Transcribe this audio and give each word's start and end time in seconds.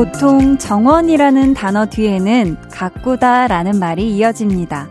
보통 0.00 0.56
정원이라는 0.56 1.52
단어 1.52 1.84
뒤에는 1.84 2.56
가꾸다 2.70 3.48
라는 3.48 3.78
말이 3.78 4.16
이어집니다. 4.16 4.88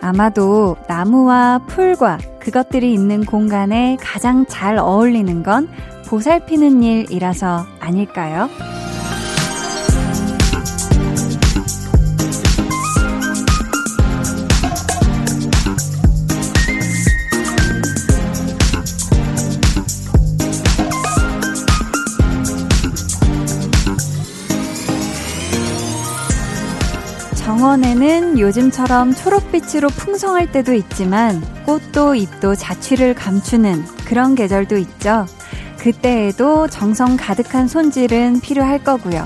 아마도 0.00 0.76
나무와 0.86 1.58
풀과 1.66 2.18
그것들이 2.38 2.92
있는 2.92 3.24
공간에 3.24 3.96
가장 4.00 4.46
잘 4.46 4.78
어울리는 4.78 5.42
건 5.42 5.68
보살피는 6.06 6.80
일이라서 6.84 7.66
아닐까요? 7.80 8.48
정원에는 27.62 28.40
요즘처럼 28.40 29.14
초록빛으로 29.14 29.86
풍성할 29.90 30.50
때도 30.50 30.74
있지만 30.74 31.40
꽃도 31.64 32.16
잎도 32.16 32.56
자취를 32.56 33.14
감추는 33.14 33.84
그런 34.04 34.34
계절도 34.34 34.76
있죠. 34.78 35.26
그때에도 35.78 36.66
정성 36.66 37.16
가득한 37.16 37.68
손질은 37.68 38.40
필요할 38.40 38.82
거고요. 38.82 39.22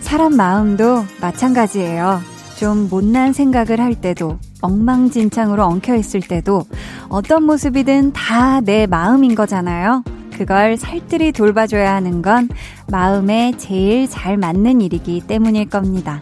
사람 0.00 0.34
마음도 0.34 1.04
마찬가지예요. 1.20 2.20
좀 2.58 2.88
못난 2.88 3.32
생각을 3.32 3.78
할 3.80 3.94
때도 3.94 4.40
엉망진창으로 4.60 5.62
엉켜 5.64 5.94
있을 5.94 6.22
때도 6.22 6.64
어떤 7.08 7.44
모습이든 7.44 8.14
다 8.14 8.62
내 8.62 8.88
마음인 8.88 9.36
거잖아요. 9.36 10.02
그걸 10.36 10.76
살뜰히 10.76 11.30
돌봐줘야 11.30 11.94
하는 11.94 12.20
건 12.20 12.48
마음에 12.90 13.52
제일 13.58 14.10
잘 14.10 14.38
맞는 14.38 14.80
일이기 14.80 15.20
때문일 15.28 15.68
겁니다. 15.68 16.20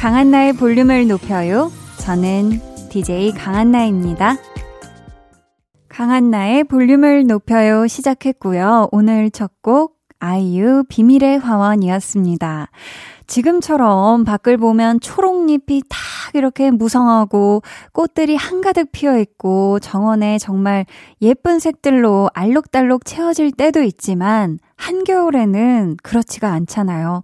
강한나의 0.00 0.54
볼륨을 0.54 1.08
높여요. 1.08 1.70
저는 1.98 2.88
DJ 2.88 3.32
강한나입니다. 3.32 4.36
강한나의 5.90 6.64
볼륨을 6.64 7.26
높여요 7.26 7.86
시작했고요. 7.86 8.88
오늘 8.92 9.30
첫 9.30 9.50
곡 9.60 10.00
아이유 10.20 10.84
비밀의 10.88 11.38
화원이었습니다. 11.38 12.68
지금처럼 13.26 14.24
밖을 14.24 14.56
보면 14.56 15.00
초록잎이 15.00 15.82
탁 15.88 16.34
이렇게 16.34 16.70
무성하고 16.70 17.62
꽃들이 17.92 18.36
한가득 18.36 18.92
피어 18.92 19.18
있고 19.18 19.78
정원에 19.80 20.38
정말 20.38 20.84
예쁜 21.22 21.58
색들로 21.58 22.30
알록달록 22.34 23.04
채워질 23.04 23.52
때도 23.52 23.82
있지만 23.82 24.58
한겨울에는 24.76 25.96
그렇지가 26.02 26.50
않잖아요. 26.52 27.22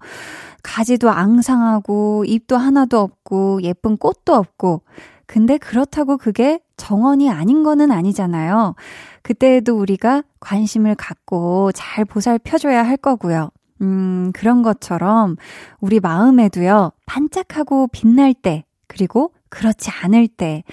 가지도 0.66 1.10
앙상하고 1.10 2.24
잎도 2.26 2.56
하나도 2.56 2.98
없고 2.98 3.62
예쁜 3.62 3.96
꽃도 3.96 4.34
없고 4.34 4.82
근데 5.26 5.58
그렇다고 5.58 6.16
그게 6.16 6.60
정원이 6.76 7.30
아닌 7.30 7.62
거는 7.62 7.92
아니잖아요. 7.92 8.74
그때에도 9.22 9.78
우리가 9.78 10.22
관심을 10.40 10.96
갖고 10.96 11.70
잘 11.72 12.04
보살펴줘야 12.04 12.82
할 12.82 12.96
거고요. 12.96 13.50
음, 13.80 14.32
그런 14.34 14.62
것처럼 14.62 15.36
우리 15.80 16.00
마음에도요, 16.00 16.92
반짝하고 17.06 17.88
빛날 17.88 18.34
때, 18.34 18.64
그리고 18.86 19.32
그렇지 19.48 19.90
않을 20.02 20.28
때, 20.28 20.64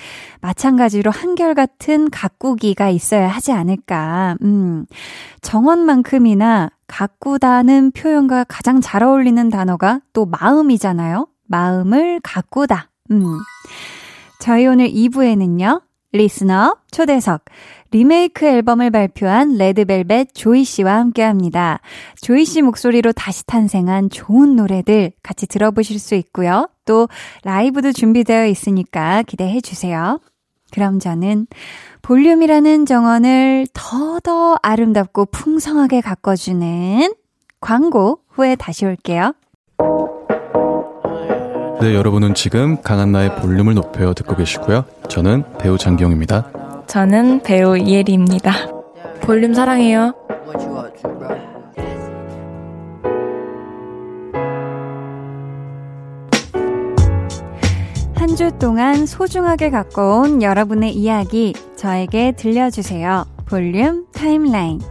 마찬가지로 0.41 1.11
한결같은 1.11 2.09
가꾸기가 2.09 2.89
있어야 2.89 3.27
하지 3.27 3.51
않을까. 3.51 4.37
음, 4.43 4.85
정원만큼이나 5.41 6.69
가꾸다는 6.87 7.91
표현과 7.91 8.45
가장 8.45 8.81
잘 8.81 9.03
어울리는 9.03 9.49
단어가 9.49 9.99
또 10.13 10.25
마음이잖아요. 10.25 11.27
마음을 11.47 12.19
가꾸다. 12.23 12.89
음. 13.11 13.23
저희 14.39 14.67
오늘 14.67 14.89
2부에는요. 14.89 15.81
리스너 16.13 16.77
초대석 16.91 17.43
리메이크 17.91 18.45
앨범을 18.45 18.91
발표한 18.91 19.57
레드벨벳 19.57 20.33
조이 20.33 20.63
씨와 20.63 20.95
함께 20.95 21.23
합니다. 21.23 21.79
조이 22.21 22.45
씨 22.45 22.61
목소리로 22.61 23.11
다시 23.13 23.45
탄생한 23.45 24.09
좋은 24.09 24.55
노래들 24.55 25.11
같이 25.23 25.47
들어보실 25.47 25.99
수 25.99 26.15
있고요. 26.15 26.69
또 26.85 27.07
라이브도 27.43 27.91
준비되어 27.91 28.47
있으니까 28.47 29.23
기대해 29.23 29.61
주세요. 29.61 30.19
그럼 30.71 30.99
저는 30.99 31.47
볼륨이라는 32.03 32.85
정원을 32.85 33.65
더더 33.73 34.57
아름답고 34.61 35.25
풍성하게 35.27 36.01
가꿔주는 36.01 37.13
광고 37.61 38.19
후에 38.27 38.57
다시 38.57 38.85
올게요. 38.85 39.33
네, 41.79 41.95
여러분은 41.95 42.33
지금 42.33 42.81
강한나의 42.81 43.37
볼륨을 43.37 43.73
높여 43.73 44.13
듣고 44.13 44.35
계시고요. 44.35 44.83
저는 45.07 45.43
배우 45.59 45.77
장기영입니다. 45.77 46.83
저는 46.87 47.41
배우 47.41 47.77
이혜리입니다. 47.77 48.51
볼륨 49.21 49.53
사랑해요. 49.53 50.13
주 58.35 58.51
동안 58.57 59.05
소중하게 59.05 59.69
갖고 59.69 60.21
온 60.21 60.41
여러분의 60.41 60.91
이야기 60.95 61.53
저에게 61.75 62.31
들려주세요. 62.31 63.25
볼륨 63.45 64.07
타임라인. 64.11 64.81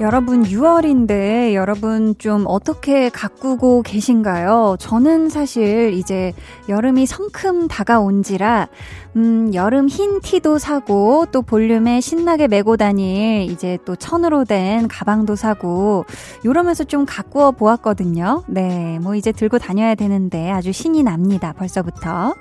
여러분 0.00 0.44
6월인데 0.44 1.54
여러분 1.54 2.14
좀 2.18 2.44
어떻게 2.46 3.08
가꾸고 3.08 3.82
계신가요? 3.82 4.76
저는 4.78 5.28
사실 5.28 5.92
이제 5.92 6.32
여름이 6.68 7.04
성큼 7.04 7.66
다가온지라 7.66 8.68
음, 9.16 9.52
여름 9.54 9.88
흰 9.88 10.20
티도 10.20 10.58
사고 10.58 11.26
또 11.32 11.42
볼륨에 11.42 12.00
신나게 12.00 12.46
메고 12.46 12.76
다닐 12.76 13.50
이제 13.50 13.76
또 13.84 13.96
천으로 13.96 14.44
된 14.44 14.86
가방도 14.86 15.34
사고 15.34 16.04
이러면서 16.44 16.84
좀 16.84 17.04
가꾸어 17.04 17.50
보았거든요. 17.50 18.44
네, 18.46 19.00
뭐 19.00 19.16
이제 19.16 19.32
들고 19.32 19.58
다녀야 19.58 19.96
되는데 19.96 20.52
아주 20.52 20.70
신이 20.70 21.02
납니다. 21.02 21.52
벌써부터. 21.54 22.34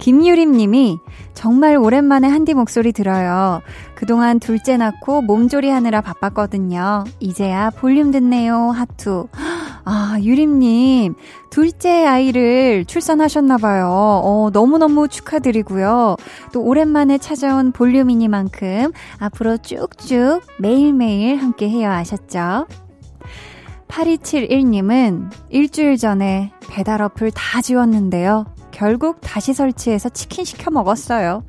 김유림 0.00 0.52
님이 0.52 0.98
정말 1.34 1.76
오랜만에 1.76 2.26
한디 2.26 2.54
목소리 2.54 2.90
들어요. 2.90 3.60
그동안 3.94 4.40
둘째 4.40 4.78
낳고 4.78 5.20
몸조리 5.22 5.68
하느라 5.68 6.00
바빴거든요. 6.00 7.04
이제야 7.20 7.70
볼륨 7.70 8.10
듣네요. 8.10 8.70
하투. 8.70 9.28
아, 9.84 10.16
유림 10.22 10.58
님. 10.58 11.14
둘째 11.50 12.06
아이를 12.06 12.86
출산하셨나봐요. 12.86 13.86
어, 13.88 14.50
너무너무 14.52 15.06
축하드리고요. 15.06 16.16
또 16.52 16.62
오랜만에 16.62 17.18
찾아온 17.18 17.70
볼륨이니만큼 17.72 18.92
앞으로 19.18 19.58
쭉쭉 19.58 20.40
매일매일 20.58 21.36
함께 21.36 21.68
해야 21.68 21.92
하셨죠? 21.96 22.66
8271님은 23.88 25.30
일주일 25.50 25.96
전에 25.98 26.52
배달 26.70 27.02
어플 27.02 27.32
다 27.32 27.60
지웠는데요. 27.60 28.46
결국 28.80 29.18
다시 29.20 29.52
설치해서 29.52 30.08
치킨 30.08 30.46
시켜 30.46 30.70
먹었어요. 30.70 31.44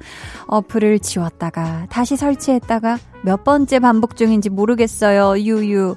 어플을 0.47 0.99
지웠다가 0.99 1.85
다시 1.89 2.17
설치했다가 2.17 2.97
몇 3.21 3.45
번째 3.45 3.79
반복 3.79 4.17
중인지 4.17 4.49
모르겠어요. 4.49 5.39
유유. 5.39 5.95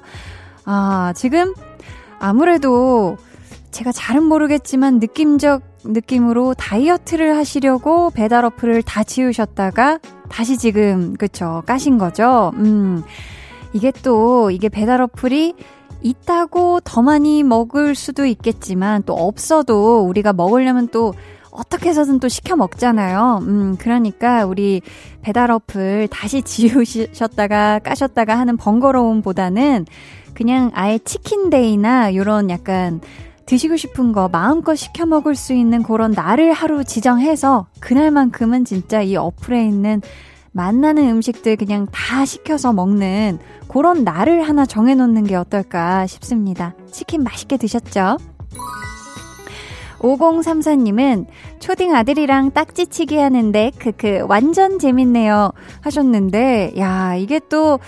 아, 0.63 1.11
지금 1.13 1.53
아무래도 2.19 3.17
제가 3.71 3.91
잘은 3.91 4.23
모르겠지만 4.23 4.99
느낌적 4.99 5.61
느낌으로 5.83 6.53
다이어트를 6.53 7.35
하시려고 7.35 8.11
배달 8.11 8.45
어플을 8.45 8.83
다 8.83 9.03
지우셨다가 9.03 9.99
다시 10.29 10.57
지금 10.57 11.15
그쵸 11.15 11.63
까신 11.65 11.97
거죠. 11.97 12.53
음. 12.55 13.03
이게 13.73 13.91
또 14.03 14.51
이게 14.51 14.69
배달 14.69 15.01
어플이 15.01 15.53
있다고 16.01 16.81
더 16.81 17.01
많이 17.01 17.43
먹을 17.43 17.95
수도 17.95 18.25
있겠지만 18.25 19.03
또 19.05 19.13
없어도 19.15 20.01
우리가 20.01 20.33
먹으려면 20.33 20.87
또 20.89 21.13
어떻게 21.55 21.89
해서든 21.89 22.19
또 22.19 22.27
시켜 22.27 22.55
먹잖아요. 22.55 23.39
음, 23.43 23.75
그러니까 23.79 24.45
우리 24.45 24.81
배달 25.21 25.51
어플 25.51 26.07
다시 26.09 26.41
지우셨다가 26.41 27.79
까셨다가 27.79 28.37
하는 28.37 28.57
번거로움보다는 28.57 29.85
그냥 30.33 30.71
아예 30.73 30.97
치킨데이나 30.99 32.13
요런 32.13 32.49
약간 32.49 33.01
드시고 33.45 33.77
싶은 33.77 34.11
거 34.11 34.27
마음껏 34.27 34.75
시켜 34.75 35.05
먹을 35.05 35.35
수 35.35 35.53
있는 35.53 35.83
그런 35.83 36.11
날을 36.11 36.51
하루 36.51 36.83
지정해서 36.83 37.67
그날만큼은 37.79 38.65
진짜 38.65 39.01
이 39.01 39.15
어플에 39.15 39.63
있는 39.65 40.01
만나는 40.51 41.09
음식들 41.09 41.57
그냥 41.57 41.85
다 41.91 42.25
시켜서 42.25 42.73
먹는 42.73 43.39
그런 43.67 44.03
날을 44.03 44.47
하나 44.47 44.65
정해놓는 44.65 45.25
게 45.25 45.35
어떨까 45.35 46.07
싶습니다. 46.07 46.73
치킨 46.91 47.23
맛있게 47.23 47.57
드셨죠? 47.57 48.17
5034님은 50.05 51.25
초딩 51.59 51.95
아들이랑 51.95 52.51
딱지치기 52.51 53.17
하는데 53.17 53.71
크크 53.79 54.25
완전 54.27 54.79
재밌네요 54.79 55.51
하셨는데 55.81 56.73
야 56.77 57.15
이게 57.15 57.39
또 57.49 57.79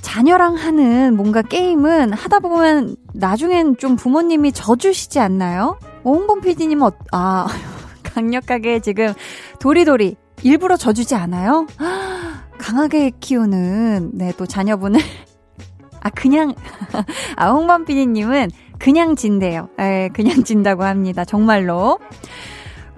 자녀랑 0.00 0.54
하는 0.56 1.14
뭔가 1.16 1.42
게임은 1.42 2.12
하다 2.12 2.40
보면 2.40 2.96
나중엔 3.14 3.76
좀 3.76 3.96
부모님이 3.96 4.52
져주시지 4.52 5.20
않나요? 5.20 5.78
홍범 6.04 6.40
PD님은 6.40 6.86
어, 6.86 6.92
아 7.12 7.46
강력하게 8.02 8.80
지금 8.80 9.12
도리도리 9.60 10.16
일부러 10.42 10.76
져주지 10.76 11.14
않아요? 11.14 11.66
강하게 12.58 13.10
키우는 13.20 14.12
네 14.14 14.32
또 14.36 14.46
자녀분을 14.46 15.00
아 16.00 16.08
그냥 16.10 16.54
아 17.36 17.50
홍범 17.50 17.84
PD님은 17.84 18.50
그냥 18.80 19.14
진대요. 19.14 19.68
에, 19.78 20.04
예, 20.04 20.08
그냥 20.12 20.42
진다고 20.42 20.82
합니다. 20.82 21.24
정말로. 21.24 21.98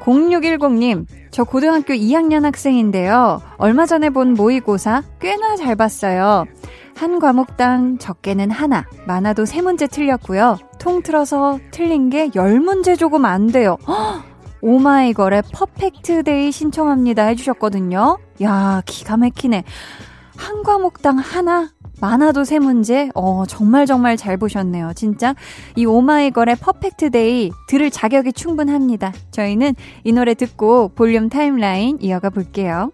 0610님, 0.01 1.07
저 1.31 1.45
고등학교 1.45 1.93
2학년 1.95 2.43
학생인데요. 2.43 3.41
얼마 3.59 3.87
전에 3.87 4.11
본 4.11 4.35
모의고사 4.35 5.03
꽤나 5.21 5.57
잘 5.57 5.77
봤어요. 5.77 6.45
한 6.97 7.19
과목당 7.19 7.99
적게는 7.99 8.51
하나, 8.51 8.85
많아도 9.07 9.45
세 9.45 9.63
문제 9.63 9.87
틀렸고요. 9.87 10.59
통틀어서 10.79 11.61
틀린 11.71 12.11
게 12.11 12.29
10문제 12.29 12.99
조금 12.99 13.25
안 13.25 13.47
돼요. 13.47 13.77
오마이걸의 14.61 15.43
Perfect 15.53 16.23
Day 16.25 16.53
신청합니다 16.53 17.25
해주셨거든요. 17.27 18.19
야, 18.43 18.83
기가 18.87 19.17
막히네. 19.17 19.65
한 20.37 20.63
과목당 20.63 21.19
하나? 21.19 21.71
많아도 22.03 22.43
세 22.43 22.59
문제? 22.59 23.11
어, 23.15 23.45
정말 23.47 23.87
정말 23.87 24.17
잘 24.17 24.37
보셨네요. 24.37 24.91
진짜. 24.97 25.37
이 25.77 25.87
오마이걸의 25.87 26.57
Perfect 26.57 27.11
Day 27.11 27.53
들을 27.69 27.91
자격이 27.93 28.33
충분합니다. 28.33 29.13
저희는 29.31 29.77
이 30.03 30.11
노래 30.11 30.35
듣고 30.35 30.89
볼륨 30.97 31.29
timeline 31.29 31.99
이어가 32.01 32.31
볼게요. 32.31 32.91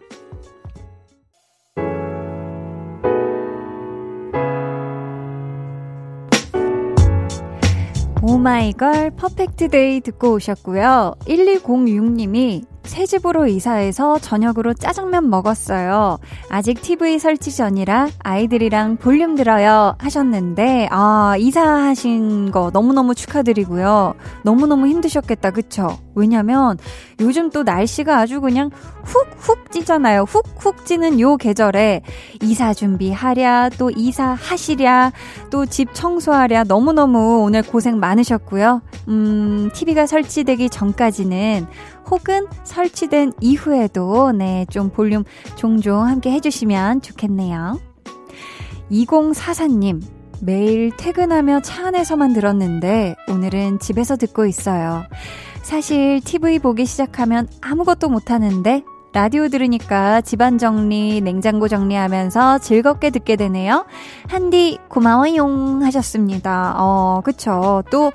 오마이걸 8.20 9.12
Perfect 9.12 9.68
Day 9.68 10.02
듣고 10.02 10.34
오셨고요. 10.34 11.14
1206님이 11.20 12.62
새 12.84 13.06
집으로 13.06 13.46
이사해서 13.46 14.18
저녁으로 14.18 14.74
짜장면 14.74 15.28
먹었어요. 15.30 16.18
아직 16.48 16.80
TV 16.80 17.18
설치 17.18 17.54
전이라 17.54 18.08
아이들이랑 18.24 18.96
볼륨 18.96 19.34
들어요 19.34 19.94
하셨는데, 19.98 20.88
아, 20.90 21.36
이사하신 21.38 22.50
거 22.50 22.70
너무너무 22.72 23.14
축하드리고요. 23.14 24.14
너무너무 24.42 24.86
힘드셨겠다, 24.86 25.50
그쵸? 25.50 25.98
왜냐면 26.14 26.78
요즘 27.20 27.50
또 27.50 27.62
날씨가 27.62 28.18
아주 28.18 28.40
그냥 28.40 28.70
훅훅 29.04 29.70
찌잖아요. 29.70 30.22
훅훅 30.24 30.84
찌는 30.84 31.20
요 31.20 31.36
계절에 31.36 32.02
이사 32.42 32.74
준비하랴, 32.74 33.70
또 33.78 33.90
이사 33.90 34.32
하시랴, 34.32 35.12
또 35.50 35.66
집 35.66 35.92
청소하랴 35.92 36.64
너무너무 36.64 37.42
오늘 37.42 37.62
고생 37.62 38.00
많으셨고요. 38.00 38.80
음, 39.08 39.70
TV가 39.74 40.06
설치되기 40.06 40.70
전까지는 40.70 41.66
혹은 42.10 42.46
설치된 42.64 43.32
이후에도 43.40 44.32
네, 44.32 44.66
좀 44.70 44.90
볼륨 44.90 45.24
종종 45.56 46.06
함께 46.06 46.30
해주시면 46.30 47.02
좋겠네요. 47.02 47.80
2044님, 48.90 50.02
매일 50.40 50.90
퇴근하며 50.96 51.60
차 51.60 51.88
안에서만 51.88 52.32
들었는데 52.32 53.16
오늘은 53.28 53.80
집에서 53.80 54.16
듣고 54.16 54.46
있어요. 54.46 55.04
사실 55.62 56.20
TV 56.22 56.58
보기 56.60 56.86
시작하면 56.86 57.48
아무것도 57.60 58.08
못하는데 58.08 58.82
라디오 59.12 59.48
들으니까 59.48 60.20
집안 60.20 60.58
정리, 60.58 61.20
냉장고 61.20 61.66
정리하면서 61.66 62.58
즐겁게 62.58 63.10
듣게 63.10 63.36
되네요. 63.36 63.86
한디 64.28 64.78
고마워용 64.88 65.82
하셨습니다. 65.82 66.74
어, 66.78 67.20
그쵸. 67.24 67.82
또 67.90 68.12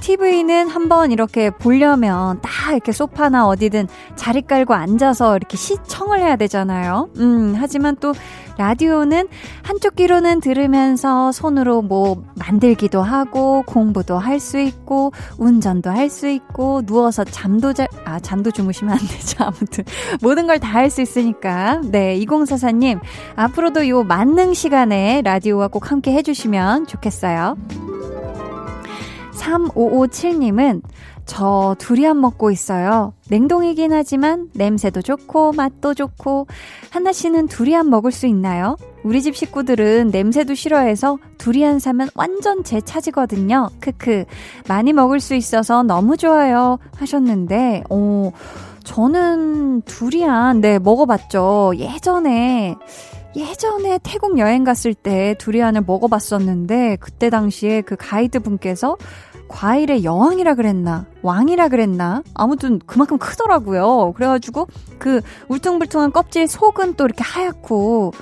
TV는 0.00 0.68
한번 0.68 1.10
이렇게 1.10 1.50
보려면 1.50 2.40
딱 2.42 2.72
이렇게 2.72 2.92
소파나 2.92 3.46
어디든 3.48 3.88
자리 4.14 4.42
깔고 4.42 4.74
앉아서 4.74 5.36
이렇게 5.36 5.56
시청을 5.56 6.20
해야 6.20 6.36
되잖아요. 6.36 7.08
음, 7.18 7.54
하지만 7.56 7.96
또 8.00 8.12
라디오는 8.58 9.28
한쪽 9.62 9.96
귀로는 9.96 10.40
들으면서 10.40 11.30
손으로 11.32 11.82
뭐 11.82 12.22
만들기도 12.36 13.02
하고 13.02 13.62
공부도 13.66 14.18
할 14.18 14.40
수 14.40 14.58
있고 14.58 15.12
운전도 15.38 15.90
할 15.90 16.08
수 16.10 16.28
있고 16.28 16.82
누워서 16.86 17.24
잠도 17.24 17.72
잘, 17.72 17.88
아, 18.04 18.18
잠도 18.20 18.50
주무시면 18.50 18.92
안 18.94 18.98
되죠. 18.98 19.44
아무튼 19.44 19.84
모든 20.22 20.46
걸 20.46 20.58
다 20.58 20.68
할 20.68 20.90
수 20.90 21.00
있으니까. 21.02 21.80
네, 21.84 22.18
2044님 22.20 23.00
앞으로도 23.34 23.88
요 23.88 24.04
만능 24.04 24.54
시간에 24.54 25.20
라디오와 25.22 25.68
꼭 25.68 25.90
함께 25.90 26.12
해주시면 26.12 26.86
좋겠어요. 26.86 27.56
3557님은 29.36 30.82
저 31.26 31.74
두리안 31.78 32.20
먹고 32.20 32.50
있어요. 32.50 33.12
냉동이긴 33.28 33.92
하지만 33.92 34.48
냄새도 34.54 35.02
좋고 35.02 35.52
맛도 35.52 35.92
좋고 35.92 36.46
하나 36.90 37.12
씨는 37.12 37.48
두리안 37.48 37.90
먹을 37.90 38.12
수 38.12 38.26
있나요? 38.26 38.76
우리 39.02 39.20
집 39.22 39.36
식구들은 39.36 40.10
냄새도 40.12 40.54
싫어해서 40.54 41.18
두리안 41.36 41.80
사면 41.80 42.08
완전 42.14 42.62
제 42.62 42.80
차지거든요. 42.80 43.70
크크 43.80 44.24
많이 44.68 44.92
먹을 44.92 45.18
수 45.18 45.34
있어서 45.34 45.82
너무 45.82 46.16
좋아요 46.16 46.78
하셨는데 46.96 47.84
어 47.90 48.30
저는 48.84 49.82
두리안 49.82 50.60
네 50.60 50.78
먹어 50.78 51.06
봤죠. 51.06 51.72
예전에 51.76 52.76
예전에 53.36 53.98
태국 54.02 54.38
여행 54.38 54.64
갔을 54.64 54.94
때 54.94 55.34
두리안을 55.38 55.82
먹어봤었는데 55.86 56.96
그때 57.00 57.28
당시에 57.30 57.82
그 57.82 57.94
가이드 57.96 58.40
분께서 58.40 58.96
과일의 59.48 60.02
여왕이라 60.02 60.54
그랬나 60.54 61.06
왕이라 61.22 61.68
그랬나 61.68 62.22
아무튼 62.34 62.80
그만큼 62.84 63.18
크더라고요. 63.18 64.12
그래가지고 64.16 64.66
그 64.98 65.20
울퉁불퉁한 65.48 66.12
껍질 66.12 66.48
속은 66.48 66.94
또 66.94 67.04
이렇게 67.04 67.22
하얗고 67.22 68.12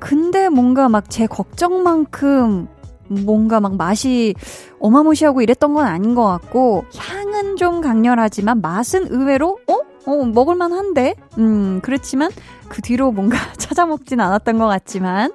근데 0.00 0.48
뭔가 0.48 0.88
막 0.88 1.08
제 1.08 1.26
걱정만큼 1.26 2.68
뭔가 3.08 3.60
막 3.60 3.76
맛이 3.76 4.34
어마무시하고 4.80 5.42
이랬던 5.42 5.74
건 5.74 5.86
아닌 5.86 6.14
것 6.14 6.24
같고 6.24 6.84
향은 6.96 7.56
좀 7.56 7.80
강렬하지만 7.80 8.60
맛은 8.60 9.08
의외로 9.10 9.58
어? 9.68 9.78
어 10.08 10.24
먹을만 10.24 10.72
한데? 10.72 11.14
음 11.36 11.80
그렇지만 11.82 12.30
그 12.68 12.80
뒤로 12.80 13.12
뭔가 13.12 13.36
찾아 13.58 13.84
먹진 13.84 14.20
않았던 14.20 14.58
것 14.58 14.66
같지만 14.66 15.32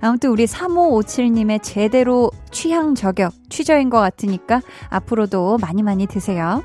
아무튼 0.00 0.30
우리 0.30 0.46
3557님의 0.46 1.62
제대로 1.62 2.30
취향 2.50 2.94
저격, 2.94 3.34
취저인 3.50 3.90
것 3.90 4.00
같으니까 4.00 4.62
앞으로도 4.88 5.58
많이 5.58 5.82
많이 5.82 6.06
드세요. 6.06 6.62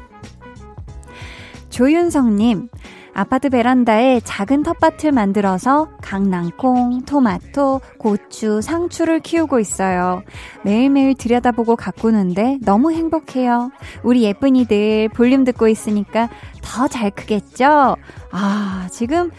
조윤성님, 1.70 2.70
아파트 3.20 3.50
베란다에 3.50 4.22
작은 4.22 4.64
텃밭을 4.64 5.12
만들어서 5.12 5.90
강낭콩, 6.02 7.02
토마토, 7.02 7.82
고추, 7.98 8.62
상추를 8.62 9.20
키우고 9.20 9.60
있어요. 9.60 10.24
매일매일 10.64 11.16
들여다보고 11.16 11.76
가꾸는데 11.76 12.60
너무 12.62 12.94
행복해요. 12.94 13.72
우리 14.04 14.24
예쁜이들 14.24 15.10
볼륨 15.10 15.44
듣고 15.44 15.68
있으니까 15.68 16.30
더 16.62 16.88
잘 16.88 17.12
크겠죠? 17.12 17.98
아, 18.32 18.88
지금 18.90 19.32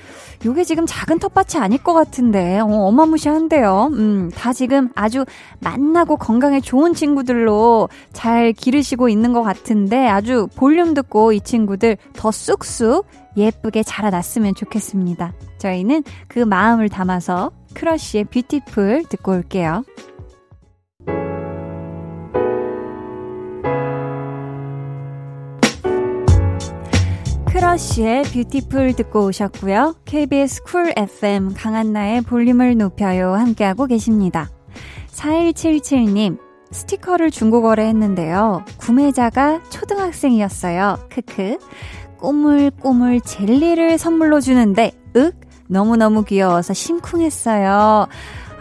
요게 0.44 0.64
지금 0.64 0.86
작은 0.86 1.18
텃밭이 1.18 1.62
아닐 1.62 1.82
것 1.82 1.92
같은데, 1.92 2.60
어, 2.60 2.66
어마무시한데요. 2.66 3.90
음, 3.92 4.30
다 4.34 4.52
지금 4.52 4.88
아주 4.94 5.24
맛나고 5.60 6.16
건강에 6.16 6.60
좋은 6.60 6.94
친구들로 6.94 7.88
잘 8.12 8.52
기르시고 8.52 9.08
있는 9.08 9.32
것 9.32 9.42
같은데, 9.42 10.08
아주 10.08 10.48
볼륨 10.56 10.94
듣고 10.94 11.32
이 11.32 11.40
친구들 11.40 11.98
더 12.14 12.30
쑥쑥 12.30 13.06
예쁘게 13.36 13.82
자라났으면 13.82 14.54
좋겠습니다. 14.54 15.34
저희는 15.58 16.04
그 16.28 16.38
마음을 16.38 16.88
담아서 16.88 17.50
크러쉬의 17.74 18.24
Beautiful 18.24 19.04
듣고 19.08 19.32
올게요. 19.32 19.84
크러쉬의 27.50 28.22
Beautiful 28.22 28.94
듣고 28.94 29.24
오셨고요. 29.26 29.96
KBS 30.04 30.62
Cool 30.62 30.92
FM 30.96 31.52
강한나의 31.54 32.22
볼륨을 32.22 32.76
높여요 32.76 33.34
함께하고 33.34 33.86
계십니다. 33.86 34.48
4177님 35.08 36.38
스티커를 36.70 37.32
중고거래 37.32 37.86
했는데요. 37.86 38.64
구매자가 38.78 39.64
초등학생이었어요. 39.68 41.08
크크. 41.10 41.58
꼬물꼬물 42.18 43.20
젤리를 43.20 43.98
선물로 43.98 44.40
주는데 44.40 44.92
윽 45.16 45.34
너무너무 45.68 46.24
귀여워서 46.24 46.72
심쿵했어요. 46.72 48.06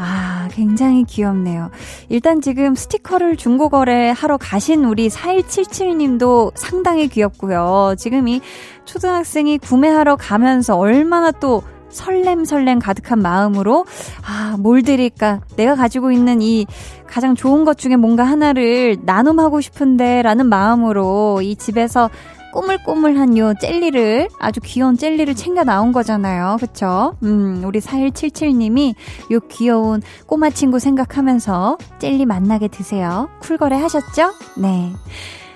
아, 0.02 0.48
굉장히 0.52 1.04
귀엽네요. 1.04 1.70
일단 2.08 2.40
지금 2.40 2.74
스티커를 2.74 3.36
중고거래 3.36 4.14
하러 4.16 4.38
가신 4.38 4.86
우리 4.86 5.10
4177님도 5.10 6.54
상당히 6.56 7.10
귀엽고요. 7.10 7.96
지금 7.98 8.30
이 8.30 8.40
초등학생이 8.86 9.58
구매하러 9.58 10.16
가면서 10.16 10.78
얼마나 10.78 11.32
또 11.32 11.62
설렘설렘 11.90 12.80
가득한 12.80 13.20
마음으로 13.20 13.86
아, 14.26 14.56
뭘 14.58 14.84
드릴까? 14.84 15.42
내가 15.58 15.76
가지고 15.76 16.12
있는 16.12 16.42
이 16.42 16.66
가장 17.06 17.36
좋은 17.36 17.66
것 17.66 17.78
중에 17.78 17.98
뭔가 17.98 18.24
하나를 18.24 18.98
나눔하고 19.02 19.60
싶은데 19.60 20.22
라는 20.22 20.46
마음으로 20.48 21.42
이 21.42 21.56
집에서 21.58 22.10
꼬물꼬물한 22.52 23.38
요 23.38 23.54
젤리를 23.60 24.28
아주 24.40 24.60
귀여운 24.64 24.98
젤리를 24.98 25.36
챙겨 25.36 25.64
나온 25.64 25.92
거잖아요. 25.92 26.58
그쵸? 26.60 27.16
음, 27.24 27.62
우리 27.66 27.80
4177님이 27.80 28.96
요 29.32 29.40
귀여운 29.50 30.02
꼬마 30.26 30.50
친구 30.50 30.80
생각하면서 30.80 31.78
젤리 32.00 32.26
만나게 32.26 32.68
드세요. 32.68 33.30
쿨거래 33.42 33.76
하셨죠? 33.78 34.34
네. 34.58 34.92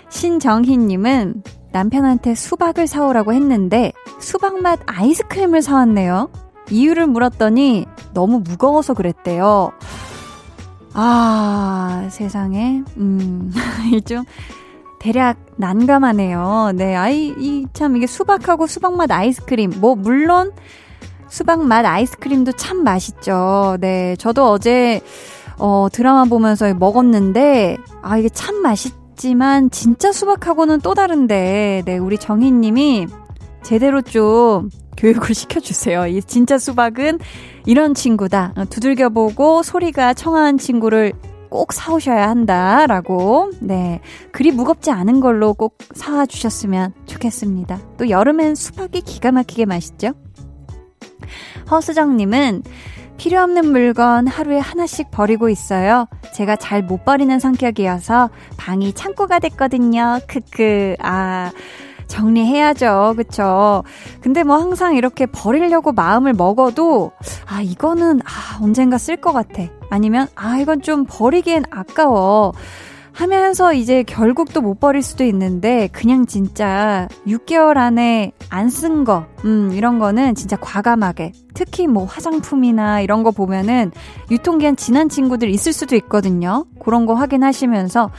신정희님은 0.09 1.43
남편한테 1.71 2.35
수박을 2.35 2.85
사오라고 2.85 3.33
했는데 3.33 3.91
수박 4.19 4.61
맛 4.61 4.79
아이스크림을 4.85 5.61
사왔네요. 5.63 6.29
이유를 6.69 7.07
물었더니 7.07 7.85
너무 8.13 8.39
무거워서 8.39 8.93
그랬대요. 8.93 9.71
아, 10.93 12.07
세상에. 12.11 12.83
음, 12.97 13.51
좀 14.05 14.23
대략 15.03 15.37
난감하네요. 15.57 16.71
네, 16.75 16.95
아이, 16.95 17.33
이, 17.37 17.67
참, 17.73 17.97
이게 17.97 18.07
수박하고 18.07 18.67
수박맛 18.67 19.11
아이스크림. 19.11 19.73
뭐, 19.81 19.95
물론, 19.95 20.53
수박맛 21.27 21.85
아이스크림도 21.85 22.53
참 22.53 22.85
맛있죠. 22.85 23.75
네, 23.81 24.15
저도 24.15 24.49
어제, 24.49 25.01
어, 25.59 25.89
드라마 25.91 26.23
보면서 26.23 26.73
먹었는데, 26.73 27.75
아, 28.01 28.17
이게 28.17 28.29
참 28.29 28.61
맛있, 28.61 28.93
있지만 29.13 29.69
진짜 29.69 30.11
수박하고는 30.11 30.81
또 30.81 30.93
다른데 30.93 31.83
네 31.85 31.97
우리 31.97 32.17
정희님이 32.17 33.07
제대로 33.61 34.01
좀 34.01 34.69
교육을 34.97 35.33
시켜주세요. 35.35 36.07
이 36.07 36.21
진짜 36.21 36.57
수박은 36.57 37.19
이런 37.65 37.93
친구다. 37.93 38.53
두들겨보고 38.69 39.63
소리가 39.63 40.13
청아한 40.13 40.57
친구를 40.57 41.13
꼭 41.53 41.71
사오셔야 41.71 42.29
한다라고 42.29 43.51
네 43.61 44.01
그리 44.31 44.51
무겁지 44.51 44.89
않은 44.89 45.19
걸로 45.19 45.53
꼭 45.53 45.77
사와 45.93 46.25
주셨으면 46.25 46.95
좋겠습니다. 47.05 47.79
또 47.99 48.09
여름엔 48.09 48.55
수박이 48.55 49.01
기가 49.01 49.31
막히게 49.31 49.67
맛있죠. 49.67 50.13
허수정님은 51.69 52.63
필요 53.17 53.39
없는 53.43 53.71
물건 53.71 54.25
하루에 54.25 54.57
하나씩 54.57 55.11
버리고 55.11 55.47
있어요. 55.47 56.07
제가 56.33 56.55
잘 56.55 56.81
못 56.81 57.05
버리는 57.05 57.37
성격이어서 57.37 58.31
방이 58.57 58.93
창고가 58.93 59.37
됐거든요. 59.37 60.21
크크. 60.27 60.95
아. 61.01 61.51
정리해야죠. 62.07 63.13
그쵸? 63.17 63.83
근데 64.21 64.43
뭐 64.43 64.57
항상 64.57 64.95
이렇게 64.95 65.25
버리려고 65.25 65.91
마음을 65.91 66.33
먹어도, 66.33 67.11
아, 67.45 67.61
이거는, 67.61 68.19
아, 68.25 68.59
언젠가 68.61 68.97
쓸 68.97 69.17
것 69.17 69.31
같아. 69.33 69.63
아니면, 69.89 70.27
아, 70.35 70.57
이건 70.57 70.81
좀 70.81 71.05
버리기엔 71.07 71.63
아까워. 71.71 72.53
하면서 73.15 73.73
이제 73.73 74.01
결국 74.07 74.51
또 74.53 74.61
못 74.61 74.79
버릴 74.79 75.03
수도 75.03 75.23
있는데 75.23 75.87
그냥 75.91 76.25
진짜 76.25 77.07
6개월 77.27 77.77
안에 77.77 78.31
안 78.49 78.69
쓴 78.69 79.03
거, 79.03 79.25
음, 79.45 79.71
이런 79.73 79.99
거는 79.99 80.33
진짜 80.33 80.55
과감하게 80.57 81.31
특히 81.53 81.85
뭐 81.85 82.05
화장품이나 82.05 83.01
이런 83.01 83.21
거 83.21 83.29
보면은 83.29 83.91
유통기한 84.31 84.75
지난 84.77 85.09
친구들 85.09 85.49
있을 85.49 85.73
수도 85.73 85.95
있거든요. 85.97 86.65
그런 86.83 87.05
거 87.05 87.13
확인하시면서 87.13 88.09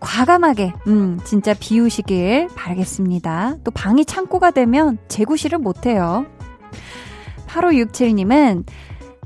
과감하게, 0.00 0.72
음, 0.86 1.20
진짜 1.24 1.54
비우시길 1.54 2.48
바라겠습니다. 2.54 3.56
또 3.64 3.70
방이 3.70 4.04
창고가 4.04 4.50
되면 4.50 4.98
재구실을 5.08 5.58
못해요. 5.58 6.26
8567님은 7.46 8.64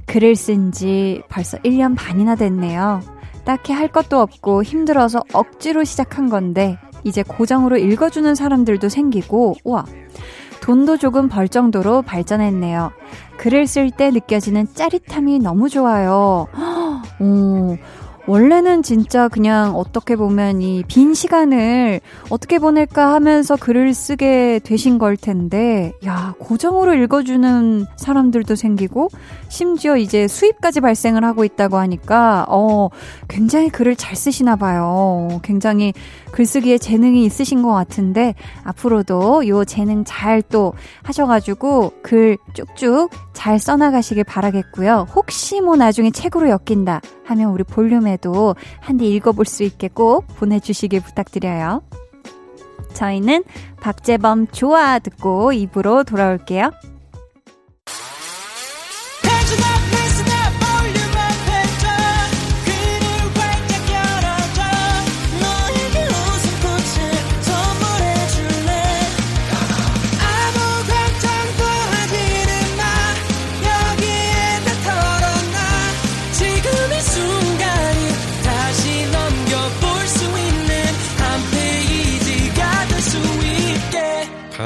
글을 0.07 0.37
쓴 0.37 0.73
지 0.73 1.23
벌써 1.29 1.57
1년 1.59 1.95
반이나 1.97 2.35
됐네요. 2.35 3.01
딱히 3.45 3.73
할 3.73 3.89
것도 3.89 4.21
없고 4.21 4.63
힘들어서 4.63 5.23
억지로 5.33 5.85
시작한 5.85 6.29
건데 6.29 6.79
이제 7.05 7.23
고정으로 7.23 7.77
읽어주는 7.77 8.35
사람들도 8.35 8.89
생기고 8.89 9.57
와 9.65 9.85
돈도 10.63 10.97
조금 10.97 11.29
벌 11.29 11.49
정도로 11.49 12.01
발전했네요. 12.03 12.93
글을 13.37 13.67
쓸 13.67 13.91
때 13.91 14.11
느껴지는 14.11 14.67
짜릿함이 14.73 15.41
너무 15.41 15.69
좋아요. 15.69 16.47
오, 17.21 17.77
원래는 18.27 18.83
진짜 18.83 19.29
그냥 19.29 19.77
어떻게 19.77 20.17
보면 20.17 20.63
이 20.63 20.83
빈 20.89 21.13
시간을 21.15 22.01
어떻게 22.31 22.59
보낼까 22.59 23.13
하면서 23.13 23.57
글을 23.57 23.93
쓰게 23.95 24.61
되신 24.65 24.99
걸 24.99 25.17
텐데, 25.17 25.93
야, 26.07 26.35
고정으로 26.39 26.95
읽어주는 26.95 27.87
사람들도 27.97 28.55
생기고, 28.55 29.09
심지어 29.49 29.97
이제 29.97 30.27
수입까지 30.29 30.81
발생을 30.81 31.25
하고 31.25 31.45
있다고 31.45 31.77
하니까, 31.77 32.47
어, 32.49 32.89
굉장히 33.29 33.69
글을 33.69 33.97
잘 33.97 34.17
쓰시나 34.17 34.57
봐요. 34.57 35.29
굉장히 35.43 35.93
글쓰기에 36.33 36.79
재능이 36.79 37.25
있으신 37.25 37.63
것 37.63 37.73
같은데, 37.73 38.35
앞으로도 38.65 39.47
요 39.49 39.65
재능 39.65 40.05
잘 40.05 40.43
또 40.51 40.75
하셔가지고, 41.03 41.93
글 42.03 42.37
쭉쭉 42.55 43.11
잘 43.33 43.59
써나가시길 43.59 44.25
바라겠고요. 44.25 45.07
혹시 45.15 45.61
뭐 45.61 45.77
나중에 45.77 46.11
책으로 46.11 46.49
엮인다 46.51 47.01
하면 47.25 47.51
우리 47.51 47.65
볼륨에 47.65 48.14
도 48.17 48.55
한디 48.81 49.13
읽어볼 49.15 49.45
수 49.45 49.63
있게 49.63 49.89
꼭 49.89 50.27
보내주시길 50.37 51.01
부탁드려요. 51.01 51.83
저희는 52.95 53.45
박재범 53.81 54.49
좋아 54.49 54.99
듣고 54.99 55.53
입으로 55.53 56.05
돌아올게요. 56.05 56.71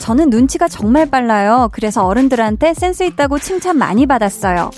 저는 0.00 0.30
눈치가 0.30 0.66
정말 0.66 1.06
빨라요. 1.06 1.68
그래서 1.72 2.04
어른들한테 2.06 2.74
센스 2.74 3.04
있다고 3.04 3.38
칭찬 3.38 3.76
많이 3.78 4.06
받았어요. 4.06 4.70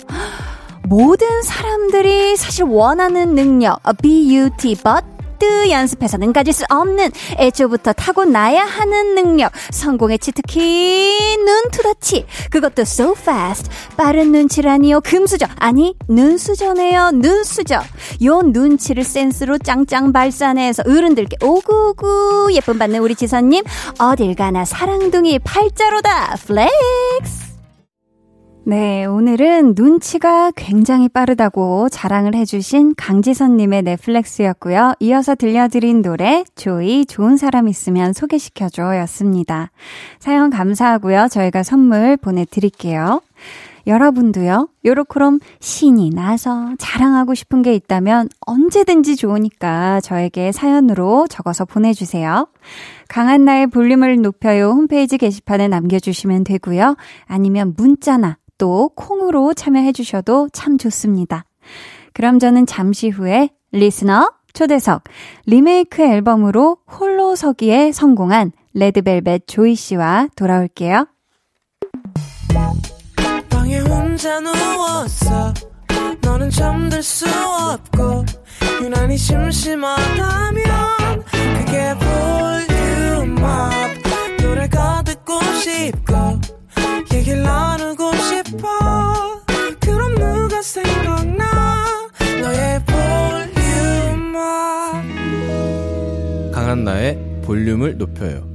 모든 0.85 1.43
사람들이 1.43 2.37
사실 2.37 2.65
원하는 2.65 3.35
능력, 3.35 3.81
beauty, 4.03 4.75
but 4.75 5.12
트 5.43 5.71
연습해서는 5.71 6.33
가질 6.33 6.53
수 6.53 6.65
없는 6.71 7.11
애초부터 7.37 7.93
타고나야 7.95 8.63
하는 8.63 9.17
능력. 9.17 9.51
성공의 9.73 10.21
치트키 10.21 11.37
눈투더치. 11.45 12.27
그것도 12.49 12.83
so 12.83 13.17
fast. 13.19 13.69
빠른 13.97 14.31
눈치라니요 14.31 15.01
금수저. 15.01 15.47
아니 15.59 15.97
눈수저네요 16.07 17.11
눈수저. 17.15 17.83
요 18.23 18.43
눈치를 18.43 19.03
센스로 19.03 19.59
짱짱 19.59 20.13
발산해서 20.13 20.85
어른들께 20.87 21.45
오구구 21.45 22.51
예쁨 22.53 22.79
받는 22.79 23.01
우리 23.01 23.17
지선님. 23.17 23.65
어딜 23.99 24.37
가나 24.37 24.65
사랑둥이 24.65 25.41
팔자로다. 25.41 26.37
flex 26.47 27.42
네, 28.65 29.05
오늘은 29.07 29.75
눈치가 29.77 30.53
굉장히 30.53 31.09
빠르다고 31.09 31.89
자랑을 31.89 32.37
해주신 32.37 32.95
강지선님의 32.97 33.83
네 33.83 33.97
flex였고요. 33.97 34.95
이어서 35.01 35.35
들려드린 35.35 36.01
노래, 36.01 36.45
조이, 36.55 37.05
좋은 37.05 37.37
사람 37.37 37.67
있으면 37.67 38.13
소개시켜줘 38.13 38.99
였습니다. 39.01 39.73
사연 40.21 40.51
감사하고요. 40.51 41.27
저희가 41.29 41.65
선물 41.65 42.17
보내드릴게요. 42.17 43.21
여러분도요, 43.89 44.69
요렇게럼 44.85 45.41
신이 45.59 46.11
나서 46.11 46.73
자랑하고 46.79 47.35
싶은 47.35 47.63
게 47.63 47.75
있다면 47.75 48.29
언제든지 48.47 49.17
좋으니까 49.17 50.01
저에게 50.03 50.53
사연으로 50.53 51.27
적어서 51.29 51.65
보내주세요. 51.65 52.47
강한 53.09 53.45
나의 53.45 53.67
볼륨을 53.67 54.23
높여요 54.23 54.71
홈페이지 54.71 55.19
게시판에 55.19 55.67
남겨주시면 55.67 56.45
되고요. 56.45 56.95
아니면 57.27 57.75
문자나 57.77 58.37
또 58.59 58.91
콩으로 58.91 59.55
참여해 59.55 59.93
주셔도 59.93 60.49
참 60.53 60.79
좋습니다. 60.79 61.45
그럼 62.13 62.39
저는 62.39 62.67
잠시 62.67 63.09
후에 63.09 63.51
리스너 63.73 64.31
초대석 64.53 65.05
리메이크 65.47 66.03
앨범으로 66.03 66.79
홀로 66.87 67.35
서기에 67.35 67.93
성공한 67.93 68.53
레드벨벳 68.75 69.47
조이 69.47 69.75
씨와 69.75 70.29
돌아올게요. 70.37 71.07
너는 76.23 76.51
잠들 76.51 77.03
수 77.03 77.27
없고 77.27 78.25
유난히 78.83 79.17
심심하다면 79.17 80.63
그게 81.59 81.95
볼륨업 83.27 83.73
노래가 84.43 85.03
듣고 85.03 85.43
싶고 85.43 86.52
강한 96.53 96.85
나의 96.85 97.19
볼륨을 97.45 97.99
높여요 97.99 98.53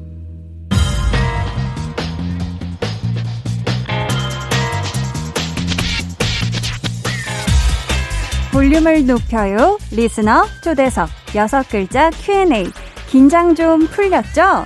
볼륨을 8.53 9.05
높여요. 9.05 9.77
리스너 9.91 10.45
초대석 10.63 11.09
여섯 11.35 11.67
글자 11.69 12.09
Q&A. 12.09 12.71
긴장 13.07 13.53
좀 13.53 13.85
풀렸죠? 13.87 14.65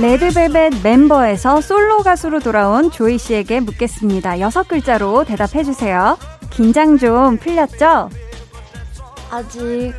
레드벨벳 0.00 0.74
멤버에서 0.84 1.60
솔로 1.60 2.04
가수로 2.04 2.38
돌아온 2.38 2.90
조이 2.92 3.18
씨에게 3.18 3.58
묻겠습니다. 3.58 4.38
여섯 4.38 4.68
글자로 4.68 5.24
대답해 5.24 5.64
주세요. 5.64 6.16
긴장 6.50 6.96
좀 6.98 7.36
풀렸죠? 7.36 8.08
아직 9.28 9.92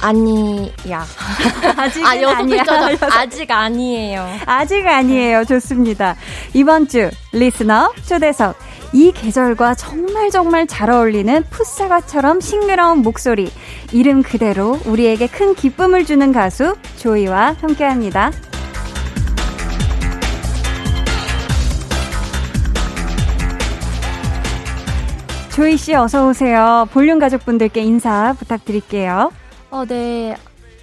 아니야. 0.00 1.04
아직 1.78 2.04
아, 2.04 2.38
아니야. 2.38 2.64
아직 3.12 3.50
아니에요. 3.50 4.26
아직 4.44 4.84
아니에요. 4.86 5.44
좋습니다. 5.44 6.16
이번 6.52 6.88
주 6.88 7.08
리스너 7.32 7.92
초대석 8.08 8.56
이 8.92 9.12
계절과 9.12 9.74
정말 9.74 10.30
정말 10.30 10.66
잘 10.66 10.90
어울리는 10.90 11.44
풋사과처럼 11.50 12.40
싱그러운 12.40 13.02
목소리 13.02 13.50
이름 13.92 14.22
그대로 14.22 14.80
우리에게 14.84 15.28
큰 15.28 15.54
기쁨을 15.54 16.04
주는 16.04 16.32
가수 16.32 16.76
조이와 16.96 17.56
함께합니다. 17.60 18.32
조이 25.56 25.76
씨 25.78 25.94
어서 25.94 26.28
오세요. 26.28 26.86
볼륨 26.92 27.18
가족분들께 27.18 27.80
인사 27.80 28.34
부탁드릴게요. 28.38 29.32
어, 29.70 29.84
네. 29.86 30.36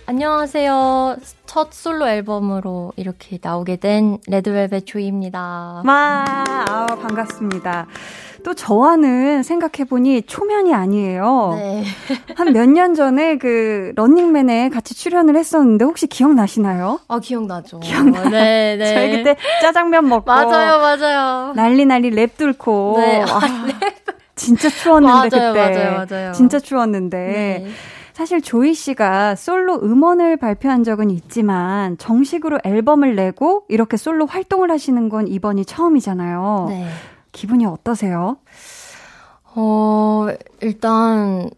안녕하세요. 0.08 1.18
첫 1.46 1.72
솔로 1.72 2.08
앨범으로 2.10 2.92
이렇게 2.98 3.38
나오게 3.42 3.76
된 3.78 4.18
레드벨벳 4.28 4.86
조이입니다. 4.88 5.84
와, 5.86 6.26
아, 6.68 6.86
반갑습니다. 6.88 7.86
또 8.44 8.54
저와는 8.56 9.44
생각해보니 9.44 10.24
초면이 10.24 10.74
아니에요. 10.74 11.54
네. 11.56 11.84
한 12.36 12.48
몇 12.52 12.68
년 12.68 12.96
전에 12.96 13.38
그 13.38 13.94
런닝맨에 13.96 14.70
같이 14.70 14.94
출연을 14.96 15.38
했었는데 15.38 15.86
혹시 15.86 16.08
기억나시나요? 16.08 17.00
아, 17.08 17.20
기억나죠. 17.20 17.80
기억나요? 17.80 18.28
네, 18.30 18.76
네. 18.80 18.94
저희 18.96 19.12
그때 19.18 19.38
짜장면 19.62 20.10
먹고 20.10 20.26
맞아요, 20.26 20.80
맞아요. 20.82 21.54
난리 21.56 21.86
난리 21.86 22.10
랩 22.10 22.36
뚫고 22.38 22.96
네. 22.98 23.22
아, 23.30 23.40
진짜 24.36 24.70
추웠는데 24.70 25.38
맞아요, 25.38 25.54
그때 25.54 25.76
맞아요, 25.78 26.06
맞아요. 26.10 26.32
진짜 26.34 26.60
추웠는데 26.60 27.18
네. 27.18 27.68
사실 28.14 28.42
조이 28.42 28.74
씨가 28.74 29.36
솔로 29.36 29.76
음원을 29.82 30.38
발표한 30.38 30.84
적은 30.84 31.10
있지만 31.10 31.98
정식으로 31.98 32.60
앨범을 32.64 33.16
내고 33.16 33.66
이렇게 33.70 33.98
솔로 33.98 34.26
활동을 34.26 34.70
하시는 34.70 35.10
건 35.10 35.28
이번이 35.28 35.66
처음이잖아요. 35.66 36.66
네. 36.70 36.88
기분이 37.32 37.66
어떠세요? 37.66 38.38
어, 39.56 40.28
일단, 40.62 41.50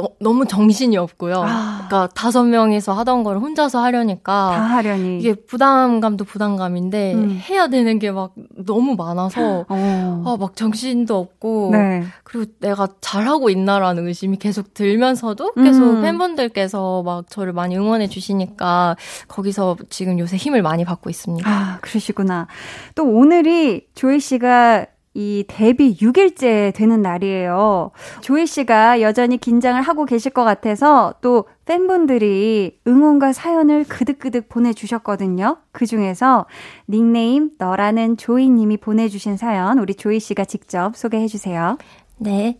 너, 0.00 0.08
너무 0.20 0.46
정신이 0.46 0.96
없고요. 0.96 1.42
아. 1.44 1.86
그러니까 1.88 2.08
다섯 2.14 2.44
명이서 2.44 2.92
하던 2.92 3.24
걸 3.24 3.38
혼자서 3.38 3.82
하려니까. 3.82 4.50
다 4.50 4.62
하려니. 4.62 5.18
이게 5.18 5.34
부담감도 5.34 6.24
부담감인데, 6.24 7.14
음. 7.14 7.40
해야 7.48 7.68
되는 7.68 7.98
게 7.98 8.10
막 8.10 8.32
너무 8.64 8.96
많아서, 8.96 9.64
어. 9.68 10.22
아, 10.26 10.36
막 10.38 10.56
정신도 10.56 11.16
없고, 11.16 11.70
네. 11.72 12.04
그리고 12.24 12.50
내가 12.60 12.88
잘하고 13.00 13.50
있나라는 13.50 14.06
의심이 14.06 14.36
계속 14.36 14.74
들면서도 14.74 15.54
계속 15.54 15.82
음. 15.82 16.02
팬분들께서 16.02 17.02
막 17.02 17.28
저를 17.28 17.52
많이 17.52 17.76
응원해 17.76 18.08
주시니까 18.08 18.96
거기서 19.28 19.76
지금 19.90 20.18
요새 20.18 20.36
힘을 20.36 20.62
많이 20.62 20.84
받고 20.84 21.10
있습니다. 21.10 21.48
아, 21.50 21.78
그러시구나. 21.80 22.46
또 22.94 23.04
오늘이 23.04 23.86
조이 23.94 24.20
씨가 24.20 24.86
이 25.12 25.44
데뷔 25.48 25.96
6일째 25.96 26.72
되는 26.74 27.02
날이에요. 27.02 27.90
조이 28.20 28.46
씨가 28.46 29.00
여전히 29.00 29.38
긴장을 29.38 29.80
하고 29.82 30.04
계실 30.04 30.30
것 30.32 30.44
같아서 30.44 31.14
또 31.20 31.46
팬분들이 31.64 32.78
응원과 32.86 33.32
사연을 33.32 33.84
그득그득 33.88 34.48
보내주셨거든요. 34.48 35.56
그 35.72 35.86
중에서 35.86 36.46
닉네임 36.88 37.50
너라는 37.58 38.16
조이 38.18 38.48
님이 38.48 38.76
보내주신 38.76 39.36
사연 39.36 39.78
우리 39.80 39.94
조이 39.94 40.20
씨가 40.20 40.44
직접 40.44 40.96
소개해 40.96 41.26
주세요. 41.26 41.76
네. 42.18 42.56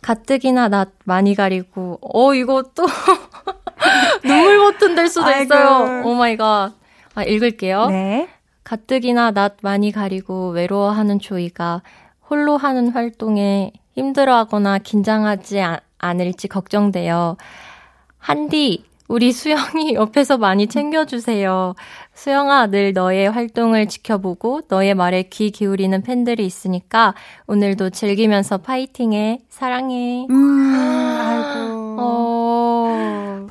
가뜩이나 0.00 0.68
낯 0.68 0.90
많이 1.04 1.34
가리고, 1.34 1.98
어, 2.02 2.34
이거 2.34 2.62
또, 2.74 2.84
눈물 4.22 4.58
버튼 4.58 4.94
될 4.94 5.08
수도 5.08 5.24
아이고. 5.24 5.42
있어요. 5.54 6.02
oh 6.04 6.14
my 6.14 6.36
god. 6.36 6.72
아, 7.14 7.22
읽을게요. 7.24 7.86
네. 7.86 8.28
가뜩이나 8.64 9.30
낯 9.30 9.56
많이 9.62 9.92
가리고 9.92 10.50
외로워하는 10.50 11.18
조이가 11.20 11.82
홀로 12.28 12.56
하는 12.56 12.88
활동에 12.88 13.72
힘들어하거나 13.94 14.78
긴장하지 14.78 15.60
아- 15.60 15.80
않을지 15.98 16.48
걱정돼요. 16.48 17.36
한디, 18.18 18.84
우리 19.06 19.32
수영이 19.32 19.94
옆에서 19.94 20.38
많이 20.38 20.66
챙겨주세요. 20.66 21.74
수영아, 22.14 22.68
늘 22.68 22.94
너의 22.94 23.30
활동을 23.30 23.86
지켜보고 23.86 24.62
너의 24.68 24.94
말에 24.94 25.24
귀 25.24 25.50
기울이는 25.50 26.02
팬들이 26.02 26.46
있으니까 26.46 27.14
오늘도 27.46 27.90
즐기면서 27.90 28.58
파이팅해. 28.58 29.40
사랑해. 29.50 30.26
음, 30.30 30.74
아이고. 31.20 31.96
어, 32.00 32.43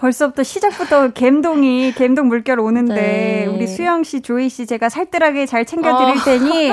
벌써부터 0.03 0.43
시작부터 0.43 1.11
갬동이 1.11 1.93
갬동 1.93 2.27
물결 2.27 2.59
오는데 2.59 2.93
네. 2.93 3.45
우리 3.45 3.67
수영 3.67 4.03
씨, 4.03 4.19
조이 4.19 4.49
씨 4.49 4.65
제가 4.65 4.89
살뜰하게 4.89 5.45
잘 5.45 5.63
챙겨 5.63 5.97
드릴 5.97 6.17
어. 6.17 6.23
테니 6.25 6.71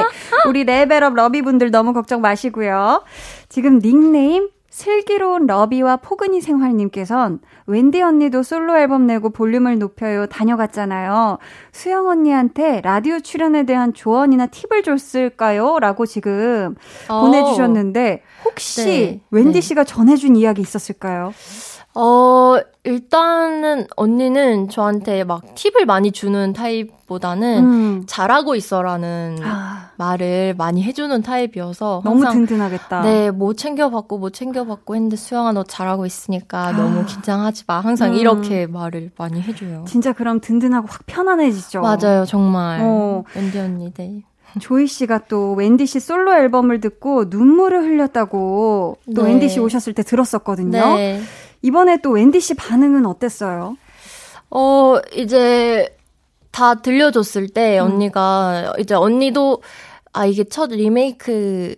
우리 0.49 0.65
레베럽 0.65 1.15
러비 1.15 1.43
분들 1.43 1.71
너무 1.71 1.93
걱정 1.93 2.23
마시고요. 2.23 3.05
지금 3.49 3.79
닉네임 3.79 4.49
슬기로운 4.69 5.47
러비와 5.47 5.99
포근이 5.99 6.41
생활님께선 6.41 7.41
웬디 7.67 8.03
언니도 8.03 8.43
솔로 8.43 8.77
앨범 8.77 9.07
내고 9.07 9.31
볼륨을 9.31 9.79
높여요 9.79 10.27
다녀갔잖아요. 10.27 11.39
수영 11.71 12.09
언니한테 12.09 12.81
라디오 12.81 13.21
출연에 13.21 13.65
대한 13.65 13.95
조언이나 13.95 14.47
팁을 14.47 14.83
줬을까요? 14.83 15.79
라고 15.79 16.05
지금 16.05 16.75
어. 17.09 17.21
보내주셨는데 17.21 18.23
혹시 18.45 18.85
네. 18.85 19.21
웬디 19.31 19.53
네. 19.53 19.61
씨가 19.61 19.85
전해준 19.85 20.35
이야기 20.35 20.63
있었을까요? 20.63 21.33
어, 21.95 22.57
일단은 22.85 23.87
언니는 23.97 24.69
저한테 24.69 25.25
막 25.25 25.55
팁을 25.55 25.87
많이 25.87 26.13
주는 26.13 26.53
타입보다는 26.53 27.65
음. 27.65 28.03
잘하고 28.07 28.55
있어라는 28.55 29.39
아. 29.43 29.91
말을 29.97 30.55
많이 30.57 30.83
해주는 30.83 31.21
타입이어서 31.21 32.03
너무 32.05 32.25
항상 32.25 32.47
든든하겠다. 32.47 33.03
네, 33.03 33.31
뭐 33.31 33.55
챙겨받고 33.55 34.19
뭐 34.19 34.31
챙겨받고 34.31 34.95
했는데 34.95 35.17
수영아 35.17 35.53
너 35.53 35.65
잘하고 35.65 36.07
있으니까 36.07 36.69
아. 36.69 36.73
너무 36.73 37.05
긴장하지 37.05 37.65
마. 37.67 37.81
항상 37.81 38.13
음. 38.13 38.15
이렇게 38.15 38.67
말을 38.67 39.11
많이 39.19 39.43
해줘요. 39.43 39.85
진짜 39.87 40.13
그럼 40.13 40.41
든든하고 40.41 40.87
확 40.89 41.03
편안해지죠. 41.07 41.81
맞아요, 41.81 42.25
정말. 42.25 42.81
어. 42.83 43.25
wendy 43.37 43.59
언니, 43.59 43.93
네. 43.93 44.23
조이 44.59 44.87
씨가 44.87 45.27
또 45.29 45.53
웬디 45.55 45.87
씨 45.87 46.01
솔로 46.01 46.35
앨범을 46.35 46.81
듣고 46.81 47.27
눈물을 47.29 47.83
흘렸다고 47.85 48.97
또 49.15 49.23
네. 49.23 49.29
웬디 49.29 49.49
씨 49.49 49.61
오셨을 49.61 49.93
때 49.93 50.03
들었었거든요. 50.03 50.97
네. 50.97 51.21
이번에 51.63 51.99
또 52.03 52.11
웬디 52.11 52.41
씨 52.41 52.55
반응은 52.55 53.07
어땠어요? 53.07 53.77
어, 54.51 54.97
이제 55.15 55.97
다 56.51 56.75
들려줬을 56.75 57.49
때 57.49 57.79
음. 57.79 57.85
언니가 57.85 58.73
이제 58.79 58.95
언니도 58.95 59.63
아 60.13 60.27
이게 60.27 60.45
첫 60.45 60.71
리메이크 60.71 61.75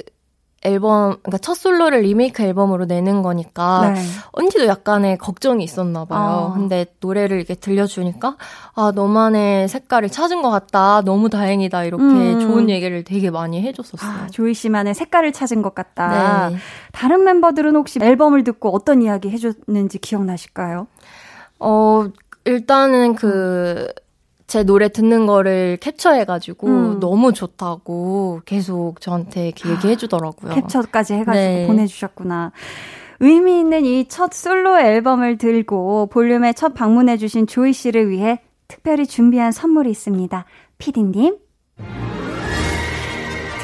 앨범, 0.64 1.16
그러니까 1.22 1.38
첫 1.38 1.54
솔로를 1.54 2.02
리메이크 2.02 2.42
앨범으로 2.42 2.84
내는 2.84 3.22
거니까 3.22 3.90
네. 3.90 4.00
언니도 4.30 4.66
약간의 4.66 5.18
걱정이 5.18 5.64
있었나 5.64 6.04
봐요. 6.04 6.52
아. 6.52 6.54
근데 6.54 6.86
노래를 7.00 7.36
이렇게 7.36 7.54
들려주니까 7.54 8.36
아 8.74 8.92
너만의 8.94 9.68
색깔을 9.68 10.08
찾은 10.08 10.40
것 10.42 10.50
같다. 10.50 11.02
너무 11.02 11.28
다행이다. 11.30 11.84
이렇게 11.84 12.04
음. 12.04 12.40
좋은 12.40 12.70
얘기를 12.70 13.02
되게 13.02 13.30
많이 13.30 13.60
해줬었어요. 13.62 14.10
아, 14.10 14.26
조이 14.28 14.54
씨만의 14.54 14.94
색깔을 14.94 15.32
찾은 15.32 15.62
것 15.62 15.74
같다. 15.74 16.50
네. 16.50 16.56
다른 16.92 17.24
멤버들은 17.24 17.74
혹시 17.74 17.98
앨범을 18.00 18.44
듣고 18.44 18.70
어떤 18.70 19.02
이야기 19.02 19.30
해줬는지 19.30 19.98
기억나실까요? 19.98 20.86
어 21.58 22.06
일단은 22.44 23.16
그 23.16 23.88
제 24.52 24.64
노래 24.64 24.90
듣는 24.90 25.24
거를 25.24 25.78
캡처해가지고 25.80 26.66
음. 26.66 27.00
너무 27.00 27.32
좋다고 27.32 28.42
계속 28.44 29.00
저한테 29.00 29.46
이렇게 29.46 29.70
얘기해 29.70 29.96
주더라고요. 29.96 30.52
캡처까지 30.52 31.14
해가지고 31.14 31.32
네. 31.42 31.66
보내주셨구나. 31.66 32.52
의미 33.20 33.58
있는 33.60 33.86
이 33.86 34.04
첫 34.10 34.34
솔로 34.34 34.78
앨범을 34.78 35.38
들고 35.38 36.08
볼륨에 36.12 36.52
첫 36.52 36.74
방문해주신 36.74 37.46
조이 37.46 37.72
씨를 37.72 38.10
위해 38.10 38.42
특별히 38.68 39.06
준비한 39.06 39.52
선물이 39.52 39.90
있습니다. 39.90 40.44
피디님. 40.76 41.38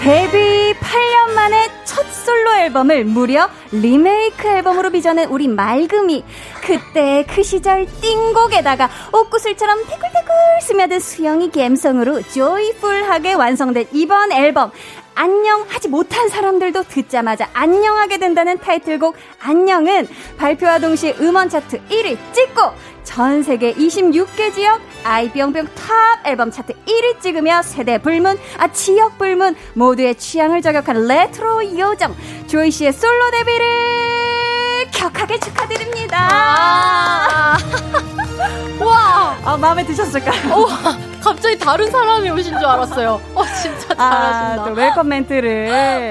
데뷔 0.09 0.73
8년 0.81 1.35
만에 1.35 1.69
첫 1.85 2.11
솔로 2.11 2.55
앨범을 2.55 3.05
무려 3.05 3.51
리메이크 3.73 4.49
앨범으로 4.49 4.89
빚어낸 4.89 5.29
우리 5.29 5.49
맑음이 5.49 6.25
그때 6.63 7.27
그 7.29 7.43
시절 7.43 7.85
띵곡에다가 8.01 8.89
옷구슬처럼 9.13 9.85
태굴태굴 9.85 10.35
스며든 10.63 11.01
수영이 11.01 11.51
감성으로 11.51 12.23
조이풀하게 12.23 13.35
완성된 13.35 13.89
이번 13.93 14.33
앨범 14.33 14.71
안녕하지 15.21 15.89
못한 15.89 16.29
사람들도 16.29 16.85
듣자마자 16.85 17.51
안녕하게 17.53 18.19
된다는 18.19 18.57
타이틀곡 18.57 19.17
안녕은 19.41 20.07
발표와 20.37 20.79
동시에 20.79 21.17
음원 21.19 21.49
차트 21.49 21.81
1위 21.89 22.17
찍고 22.33 22.73
전 23.03 23.43
세계 23.43 23.75
26개 23.75 24.55
지역 24.55 24.81
아이뿅뿅 25.03 25.67
top 25.75 26.25
앨범 26.25 26.53
차트 26.53 26.73
1위 26.73 27.21
찍으며 27.21 27.63
세대 27.63 27.99
불문, 27.99 28.39
아 28.59 28.69
지역 28.69 29.19
불문 29.19 29.57
모두의 29.75 30.15
취향을 30.15 30.63
저격한 30.63 31.09
레트로 31.09 31.77
요정 31.77 32.15
조이 32.47 32.71
씨의 32.71 32.93
솔로 32.93 33.33
데뷔를 33.33 34.87
격하게 34.93 35.41
축하드립니다. 35.41 36.29
아~ 36.31 37.59
와, 38.81 39.37
아, 39.45 39.57
마음에 39.57 39.85
드셨을까요? 39.85 40.55
와, 40.55 40.97
갑자기 41.23 41.59
다른 41.59 41.91
사람이 41.91 42.31
오신 42.31 42.59
줄 42.59 42.65
알았어요. 42.65 43.21
어, 43.35 43.45
진짜 43.61 43.95
아, 43.97 44.11
잘하신다. 44.11 44.63
아, 44.63 44.65
또 44.65 44.73
welcome 44.75 45.09
멘트를. 45.09 45.67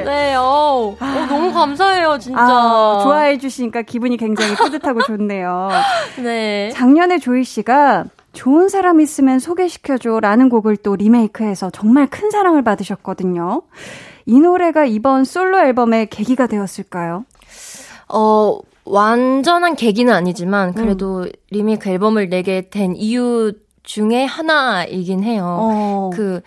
네, 0.05 0.35
어, 0.35 0.95
어, 0.99 1.25
너무 1.29 1.53
감사해요, 1.53 2.17
진짜. 2.19 2.39
아, 2.41 2.99
좋아해 3.03 3.37
주시니까 3.37 3.83
기분이 3.83 4.17
굉장히 4.17 4.55
뿌듯하고 4.55 5.01
좋네요. 5.03 5.69
네. 6.23 6.71
작년에 6.73 7.19
조이 7.19 7.43
씨가 7.43 8.05
좋은 8.33 8.69
사람 8.69 8.99
있으면 8.99 9.39
소개시켜줘 9.39 10.19
라는 10.19 10.49
곡을 10.49 10.77
또 10.77 10.95
리메이크해서 10.95 11.71
정말 11.71 12.07
큰 12.07 12.29
사랑을 12.29 12.63
받으셨거든요. 12.63 13.63
이 14.25 14.39
노래가 14.39 14.85
이번 14.85 15.23
솔로 15.23 15.57
앨범의 15.59 16.09
계기가 16.09 16.47
되었을까요? 16.47 17.25
어, 18.09 18.59
완전한 18.89 19.75
계기는 19.75 20.13
아니지만 20.13 20.73
그래도 20.73 21.21
음. 21.21 21.31
리메이크 21.51 21.89
앨범을 21.89 22.29
내게 22.29 22.69
된 22.69 22.95
이유 22.95 23.53
중에 23.83 24.25
하나이긴 24.25 25.23
해요. 25.23 25.45
어. 25.45 26.09
그, 26.13 26.41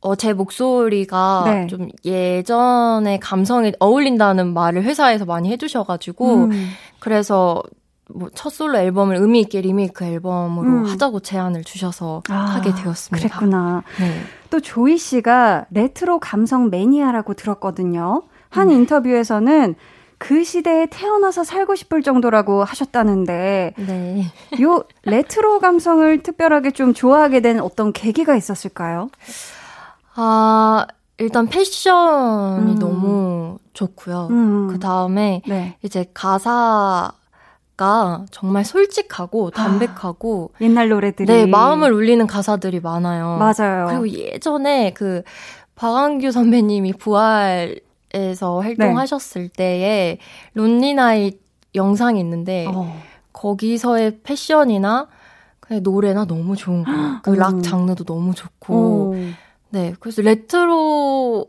어, 0.00 0.16
제 0.16 0.32
목소리가 0.34 1.42
네. 1.46 1.66
좀 1.66 1.88
예전의 2.04 3.20
감성에 3.20 3.72
어울린다는 3.78 4.52
말을 4.52 4.82
회사에서 4.84 5.24
많이 5.24 5.50
해주셔가지고, 5.50 6.34
음. 6.44 6.68
그래서 7.00 7.62
뭐 8.12 8.28
첫 8.34 8.50
솔로 8.50 8.78
앨범을 8.78 9.16
의미 9.16 9.40
있게 9.40 9.60
리메이크 9.60 10.04
앨범으로 10.04 10.68
음. 10.68 10.84
하자고 10.84 11.20
제안을 11.20 11.64
주셔서 11.64 12.22
아, 12.28 12.34
하게 12.34 12.74
되었습니다. 12.74 13.28
그랬구나. 13.28 13.82
네. 13.98 14.20
또 14.50 14.60
조이 14.60 14.98
씨가 14.98 15.66
레트로 15.70 16.18
감성 16.20 16.70
매니아라고 16.70 17.34
들었거든요. 17.34 18.22
한 18.50 18.68
음. 18.68 18.74
인터뷰에서는 18.74 19.74
그 20.18 20.44
시대에 20.44 20.86
태어나서 20.90 21.44
살고 21.44 21.74
싶을 21.74 22.02
정도라고 22.02 22.64
하셨다는데 22.64 23.74
네. 23.76 24.24
요 24.62 24.84
레트로 25.02 25.60
감성을 25.60 26.22
특별하게 26.22 26.70
좀 26.70 26.94
좋아하게 26.94 27.40
된 27.40 27.60
어떤 27.60 27.92
계기가 27.92 28.36
있었을까요? 28.36 29.10
아, 30.14 30.86
일단 31.18 31.46
패션이 31.46 32.72
음. 32.72 32.78
너무 32.78 33.58
좋고요. 33.72 34.28
음. 34.30 34.68
그 34.68 34.78
다음에 34.78 35.42
네. 35.46 35.76
이제 35.82 36.06
가사 36.14 37.12
가 37.76 38.24
정말 38.30 38.64
솔직하고 38.64 39.50
담백하고 39.50 40.52
아, 40.54 40.58
옛날 40.60 40.90
노래들이 40.90 41.26
네 41.26 41.44
마음을 41.44 41.92
울리는 41.92 42.24
가사들이 42.24 42.78
많아요. 42.78 43.36
맞아요. 43.38 43.86
그리고 43.88 44.08
예전에 44.10 44.92
그 44.92 45.24
박완규 45.74 46.30
선배님이 46.30 46.92
부활 46.92 47.80
에서 48.14 48.60
활동하셨을 48.60 49.48
네. 49.48 49.56
때에 49.56 50.18
론리나잇 50.54 51.42
영상이 51.74 52.20
있는데 52.20 52.66
어. 52.68 52.96
거기서의 53.32 54.20
패션이나 54.22 55.08
그냥 55.58 55.82
노래나 55.82 56.24
너무 56.24 56.54
좋은 56.56 56.84
거예요. 56.84 57.20
그락 57.22 57.62
장르도 57.62 58.04
너무 58.04 58.34
좋고. 58.34 58.74
오. 58.74 59.16
네. 59.70 59.92
그래서 59.98 60.22
레트로를 60.22 61.48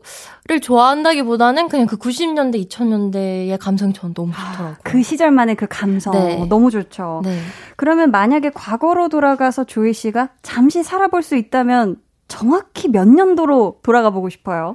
좋아한다기보다는 0.60 1.68
그냥 1.68 1.86
그 1.86 1.96
90년대, 1.96 2.68
2000년대의 2.68 3.56
감성이 3.60 3.92
저는 3.92 4.14
너무 4.14 4.32
좋더라고요. 4.32 4.76
그 4.82 5.00
시절만의 5.00 5.54
그 5.54 5.66
감성. 5.70 6.12
네. 6.12 6.44
너무 6.48 6.72
좋죠. 6.72 7.20
네. 7.22 7.38
그러면 7.76 8.10
만약에 8.10 8.50
과거로 8.50 9.08
돌아가서 9.08 9.62
조이 9.62 9.92
씨가 9.92 10.30
잠시 10.42 10.82
살아볼 10.82 11.22
수 11.22 11.36
있다면 11.36 12.00
정확히 12.26 12.88
몇 12.88 13.06
년도로 13.06 13.78
돌아가 13.84 14.10
보고 14.10 14.28
싶어요? 14.28 14.74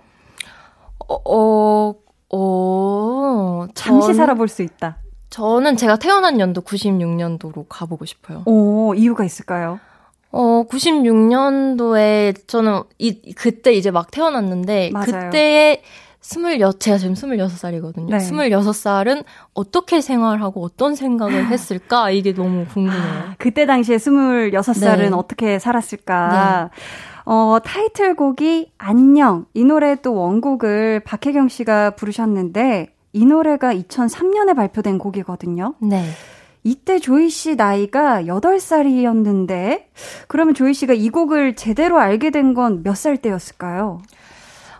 어, 1.25 1.95
어, 2.33 3.67
잠시 3.73 4.01
저는, 4.01 4.13
살아볼 4.15 4.47
수 4.47 4.61
있다. 4.61 4.97
저는 5.29 5.77
제가 5.77 5.97
태어난 5.97 6.39
연도 6.39 6.61
96년도로 6.61 7.65
가보고 7.69 8.05
싶어요. 8.05 8.43
오, 8.45 8.93
이유가 8.95 9.23
있을까요? 9.23 9.79
어, 10.31 10.63
96년도에 10.69 12.47
저는 12.47 12.83
이, 12.99 13.33
그때 13.33 13.73
이제 13.73 13.91
막 13.91 14.11
태어났는데, 14.11 14.91
맞아요. 14.93 15.05
그때에 15.05 15.81
스물여, 16.21 16.73
제가 16.73 16.97
지금 16.97 17.15
26살이거든요. 17.15 18.11
네. 18.11 18.17
26살은 18.17 19.23
어떻게 19.53 20.01
생활하고 20.01 20.63
어떤 20.63 20.95
생각을 20.95 21.47
했을까? 21.51 22.11
이게 22.11 22.33
너무 22.33 22.65
궁금해요. 22.65 23.01
아, 23.01 23.35
그때 23.39 23.65
당시에 23.65 23.97
26살은 23.97 24.97
네. 24.97 25.09
어떻게 25.09 25.59
살았을까? 25.59 26.69
네. 26.71 26.81
어, 27.25 27.57
타이틀곡이 27.63 28.71
안녕. 28.77 29.45
이 29.53 29.63
노래 29.63 29.95
또 30.01 30.13
원곡을 30.15 31.01
박혜경 31.01 31.49
씨가 31.49 31.91
부르셨는데 31.91 32.93
이 33.13 33.25
노래가 33.25 33.73
2003년에 33.73 34.55
발표된 34.55 34.97
곡이거든요. 34.97 35.75
네. 35.79 36.03
이때 36.63 36.99
조이 36.99 37.29
씨 37.29 37.55
나이가 37.55 38.21
8살이었는데 38.23 39.83
그러면 40.27 40.53
조이 40.53 40.73
씨가 40.73 40.93
이 40.93 41.09
곡을 41.09 41.55
제대로 41.55 41.99
알게 41.99 42.29
된 42.29 42.53
건 42.53 42.83
몇 42.83 42.95
살 42.95 43.17
때였을까요? 43.17 44.01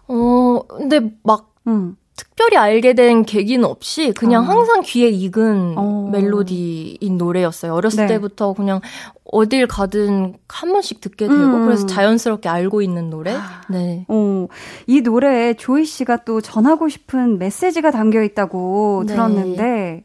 어, 0.08 0.60
근데 0.67 0.99
막 1.23 1.54
음. 1.67 1.95
특별히 2.15 2.58
알게 2.58 2.93
된 2.93 3.23
계기는 3.23 3.65
없이 3.65 4.13
그냥 4.13 4.43
아. 4.43 4.49
항상 4.49 4.82
귀에 4.84 5.08
익은 5.10 5.73
어. 5.77 6.10
멜로디인 6.12 7.17
노래였어요. 7.17 7.73
어렸을 7.73 8.06
네. 8.06 8.13
때부터 8.13 8.54
그냥 8.54 8.80
어딜 9.32 9.65
가든 9.65 10.36
한 10.48 10.72
번씩 10.72 11.02
듣게 11.02 11.28
되고 11.28 11.39
음. 11.39 11.65
그래서 11.65 11.86
자연스럽게 11.86 12.50
알고 12.50 12.82
있는 12.82 13.10
노래. 13.10 13.34
아. 13.34 13.62
네. 13.70 14.06
어. 14.10 14.48
이 14.88 15.02
노래에 15.02 15.54
조이 15.54 15.86
씨가 15.86 16.17
또 16.26 16.41
전하고 16.41 16.89
싶은 16.89 17.39
메시지가 17.39 17.91
담겨 17.91 18.22
있다고 18.22 19.04
네. 19.08 19.13
들었는데 19.13 20.04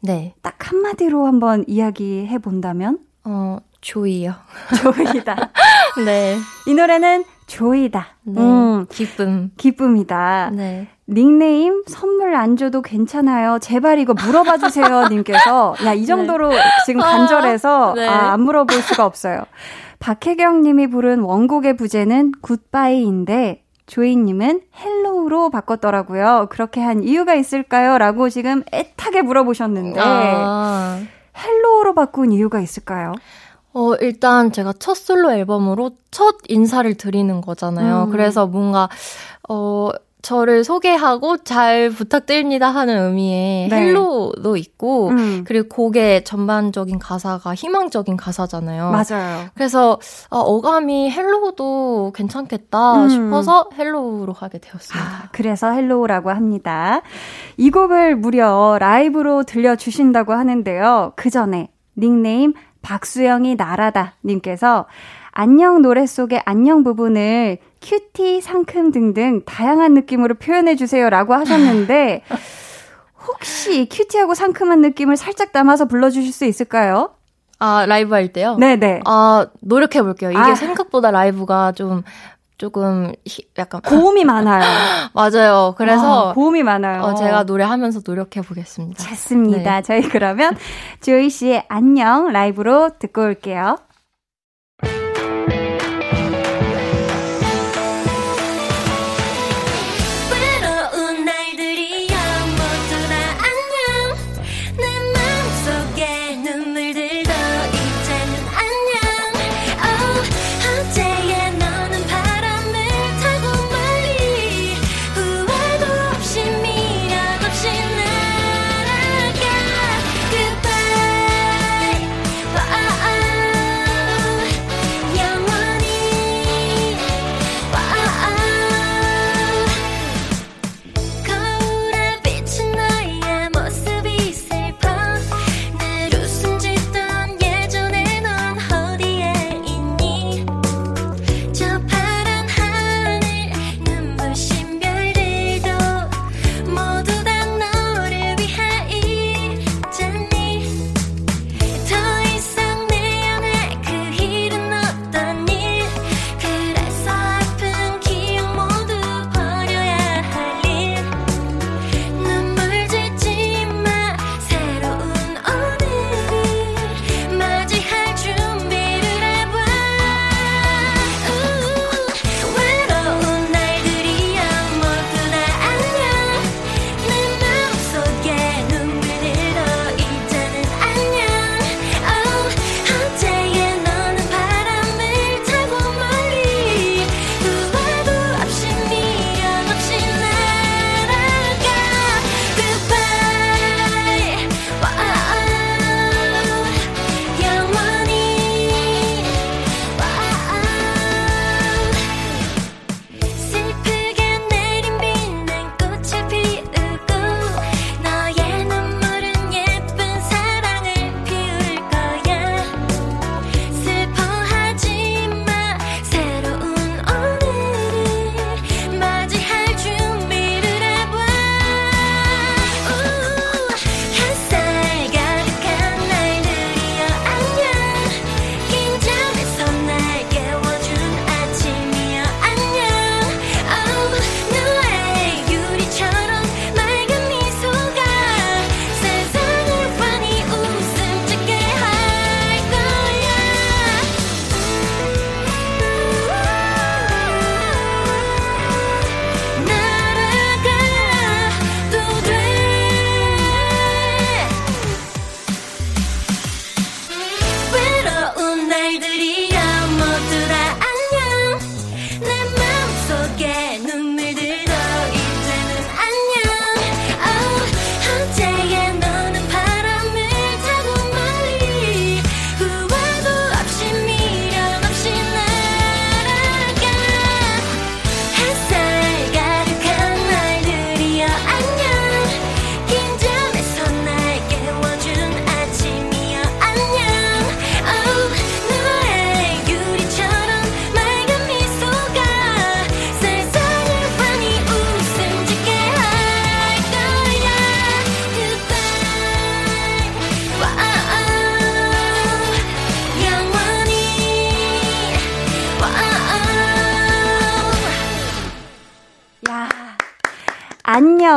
네. 0.00 0.34
딱 0.42 0.54
한마디로 0.58 1.26
한번 1.26 1.64
이야기해 1.66 2.38
본다면? 2.38 2.98
어, 3.24 3.58
조이요. 3.80 4.34
조이다. 4.82 5.50
네. 6.04 6.38
이 6.66 6.74
노래는 6.74 7.24
조이다. 7.48 8.06
네. 8.22 8.40
음, 8.40 8.86
기쁨. 8.88 9.50
기쁨이다. 9.56 10.50
네. 10.54 10.86
닉네임 11.08 11.82
선물 11.86 12.36
안 12.36 12.56
줘도 12.56 12.82
괜찮아요. 12.82 13.58
제발 13.58 13.98
이거 13.98 14.14
물어봐 14.14 14.58
주세요. 14.58 15.08
님께서 15.10 15.74
야, 15.84 15.94
이 15.94 16.06
정도로 16.06 16.50
네. 16.50 16.58
지금 16.86 17.00
간절해서 17.00 17.94
네. 17.96 18.06
아, 18.06 18.32
안 18.32 18.42
물어볼 18.42 18.80
수가 18.82 19.04
없어요. 19.04 19.44
박혜경 19.98 20.62
님이 20.62 20.86
부른 20.88 21.20
원곡의 21.20 21.76
부제는 21.76 22.32
goodbye인데 22.42 23.64
조이님은 23.86 24.60
hello로 24.78 25.48
바꿨더라고요. 25.50 26.48
그렇게 26.50 26.82
한 26.82 27.02
이유가 27.02 27.34
있을까요? 27.34 27.96
라고 27.96 28.28
지금 28.28 28.62
애타게 28.72 29.22
물어보셨는데 29.22 29.98
아. 29.98 31.00
hello로 31.36 31.94
바꾼 31.94 32.30
이유가 32.32 32.60
있을까요? 32.60 33.14
어, 33.72 33.94
일단 33.96 34.52
제가 34.52 34.72
첫 34.78 34.94
솔로 34.96 35.32
앨범으로 35.32 35.92
첫 36.10 36.36
인사를 36.48 36.92
드리는 36.94 37.40
거잖아요. 37.40 38.04
음. 38.04 38.10
그래서 38.10 38.46
뭔가, 38.46 38.88
어, 39.48 39.90
저를 40.20 40.64
소개하고 40.64 41.38
잘 41.38 41.90
부탁드립니다 41.90 42.68
하는 42.68 42.98
의미의 43.06 43.68
네. 43.68 43.76
hello도 43.76 44.56
있고 44.56 45.08
음. 45.10 45.44
그리고 45.46 45.68
곡의 45.68 46.24
전반적인 46.24 46.98
가사가 46.98 47.54
희망적인 47.54 48.16
가사잖아요. 48.16 48.90
맞아요. 48.90 49.46
그래서 49.54 49.98
어, 50.28 50.40
어감이 50.40 51.10
hello도 51.10 52.12
괜찮겠다 52.14 53.04
음. 53.04 53.08
싶어서 53.08 53.68
hello로 53.78 54.32
하게 54.32 54.58
되었습니다. 54.58 55.08
아, 55.08 55.28
그래서 55.32 55.70
hello라고 55.70 56.30
합니다. 56.30 57.00
이 57.56 57.70
곡을 57.70 58.16
무려 58.16 58.76
라이브로 58.80 59.44
들려주신다고 59.44 60.32
하는데요. 60.32 61.12
그 61.14 61.30
전에 61.30 61.70
닉네임 61.96 62.54
박수영이 62.88 63.56
나라다 63.56 64.14
님께서 64.24 64.86
안녕 65.30 65.82
노래 65.82 66.06
속의 66.06 66.42
안녕 66.46 66.84
부분을 66.84 67.58
cutie, 67.82 68.40
상큼 68.40 68.90
등등 68.90 69.42
다양한 69.44 69.92
느낌으로 69.92 70.36
표현해 70.36 70.74
주세요라고 70.74 71.34
하셨는데 71.34 72.22
혹시 73.28 73.86
cutie하고 73.90 74.34
상큼한 74.34 74.80
느낌을 74.80 75.18
살짝 75.18 75.52
담아서 75.52 75.84
불러 75.84 76.08
주실 76.08 76.32
수 76.32 76.46
있을까요? 76.46 77.10
아 77.58 77.84
라이브 77.86 78.14
할 78.14 78.32
때요? 78.32 78.56
네네. 78.56 79.02
아 79.04 79.46
노력해 79.60 80.00
볼게요. 80.00 80.30
이게 80.30 80.38
아. 80.38 80.54
생각보다 80.54 81.10
라이브가 81.10 81.72
좀 81.72 82.02
조금 82.58 83.12
약간 83.56 83.80
고음이 83.80 84.24
많아요. 84.26 84.62
맞아요. 85.14 85.74
그래서 85.78 86.30
아, 86.30 86.34
고음이 86.34 86.62
많아요. 86.64 87.02
어, 87.02 87.14
제가 87.14 87.44
노래하면서 87.44 88.00
노력해 88.04 88.40
보겠습니다. 88.42 89.02
좋습니다. 89.02 89.76
네. 89.76 89.82
저희 89.82 90.02
그러면 90.02 90.56
조이 91.00 91.30
씨의 91.30 91.64
안녕 91.68 92.32
라이브로 92.32 92.90
듣고 92.98 93.22
올게요. 93.22 93.78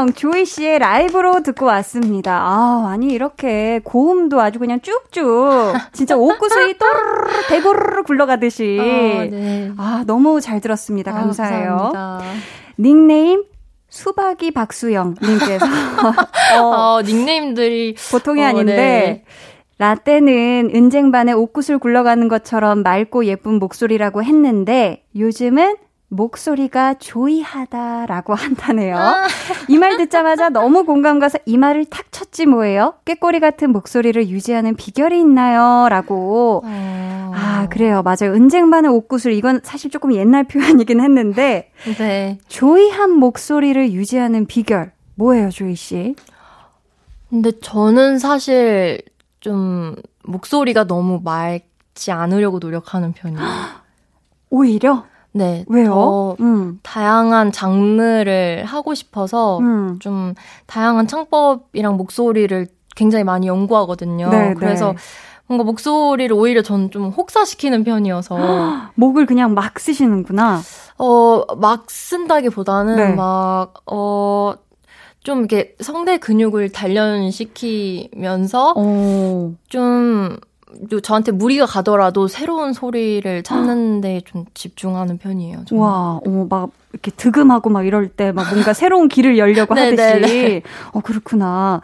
안녕 0.01 0.13
조이 0.13 0.45
씨의 0.45 0.79
라이브로 0.79 1.43
듣고 1.43 1.67
왔습니다. 1.67 2.35
아, 2.41 2.87
아니 2.89 3.13
이렇게 3.13 3.79
고음도 3.83 4.41
아주 4.41 4.57
그냥 4.57 4.79
쭉쭉 4.81 5.75
진짜 5.93 6.17
옷구슬이 6.17 6.73
또르르 6.79 7.47
대고르르 7.49 8.03
굴러가듯이 8.03 8.79
어, 8.79 8.83
네. 9.29 9.71
아, 9.77 10.03
너무 10.07 10.41
잘 10.41 10.59
들었습니다. 10.59 11.11
아, 11.11 11.13
감사해요. 11.13 11.91
아, 11.95 12.21
닉네임 12.79 13.43
수박이 13.89 14.51
박수영 14.51 15.17
님께서 15.21 15.65
어, 16.59 16.65
어, 16.65 17.01
닉네임들이 17.03 17.95
보통이 18.11 18.41
어, 18.41 18.47
아닌데 18.47 18.75
네. 18.75 19.23
라떼는 19.77 20.71
은쟁반에 20.73 21.33
옷구슬 21.33 21.77
굴러가는 21.77 22.27
것처럼 22.27 22.81
맑고 22.81 23.25
예쁜 23.25 23.59
목소리라고 23.59 24.23
했는데 24.23 25.03
요즘은 25.15 25.75
목소리가 26.11 26.95
조이하다라고 26.95 28.35
한다네요. 28.35 28.97
아. 28.97 29.27
이말 29.69 29.97
듣자마자 29.97 30.49
너무 30.49 30.83
공감 30.85 31.19
가서 31.19 31.39
이 31.45 31.57
말을 31.57 31.85
탁 31.85 32.11
쳤지 32.11 32.45
뭐예요? 32.45 32.95
꾀꼬리 33.05 33.39
같은 33.39 33.71
목소리를 33.71 34.27
유지하는 34.27 34.75
비결이 34.75 35.19
있나요? 35.21 35.87
라고. 35.89 36.63
어. 36.65 37.31
아, 37.33 37.67
그래요. 37.69 38.03
맞아요. 38.03 38.33
은쟁반의 38.33 38.91
옷구슬 38.91 39.31
이건 39.31 39.61
사실 39.63 39.89
조금 39.89 40.13
옛날 40.13 40.43
표현이긴 40.43 40.99
했는데 40.99 41.71
네. 41.97 42.37
조이한 42.49 43.11
목소리를 43.11 43.93
유지하는 43.93 44.45
비결 44.45 44.91
뭐예요, 45.15 45.49
조이 45.49 45.75
씨? 45.75 46.15
근데 47.29 47.51
저는 47.61 48.19
사실 48.19 49.01
좀 49.39 49.95
목소리가 50.25 50.83
너무 50.87 51.21
맑지 51.23 52.11
않으려고 52.11 52.59
노력하는 52.59 53.13
편이에요. 53.13 53.39
오히려? 54.49 55.05
네. 55.33 55.65
왜요? 55.67 56.35
음. 56.39 56.79
다양한 56.83 57.51
장르를 57.51 58.65
하고 58.65 58.93
싶어서 58.93 59.59
음. 59.59 59.97
좀 59.99 60.33
다양한 60.67 61.07
창법이랑 61.07 61.97
목소리를 61.97 62.67
굉장히 62.95 63.23
많이 63.23 63.47
연구하거든요. 63.47 64.29
네, 64.29 64.49
네. 64.49 64.53
그래서 64.55 64.91
네. 64.91 64.97
뭔가 65.47 65.63
목소리를 65.63 66.33
오히려 66.35 66.61
전 66.61 66.89
좀 66.91 67.09
혹사시키는 67.09 67.83
편이어서 67.83 68.37
목을 68.95 69.25
그냥 69.25 69.53
막 69.53 69.79
쓰시는구나. 69.79 70.61
어, 70.97 71.43
막 71.57 71.89
쓴다기보다는 71.89 72.95
네. 72.95 73.13
막 73.15 73.73
어. 73.85 74.53
좀 75.23 75.37
이렇게 75.39 75.75
성대 75.79 76.17
근육을 76.17 76.69
단련시키면서 76.71 78.73
오. 78.75 79.53
좀 79.69 80.35
저한테 81.03 81.31
무리가 81.31 81.65
가더라도 81.65 82.27
새로운 82.27 82.73
소리를 82.73 83.43
찾는데 83.43 84.21
좀 84.25 84.45
집중하는 84.53 85.17
편이에요. 85.17 85.65
저는. 85.65 85.81
와, 85.81 86.19
어, 86.25 86.47
막 86.49 86.69
이렇게 86.93 87.11
득음하고 87.11 87.69
막 87.69 87.85
이럴 87.85 88.07
때 88.09 88.31
막 88.31 88.49
뭔가 88.51 88.73
새로운 88.73 89.07
길을 89.07 89.37
열려고 89.37 89.73
네, 89.75 89.91
네, 89.91 90.03
하듯이. 90.03 90.33
네. 90.33 90.61
어, 90.93 90.99
그렇구나. 91.01 91.81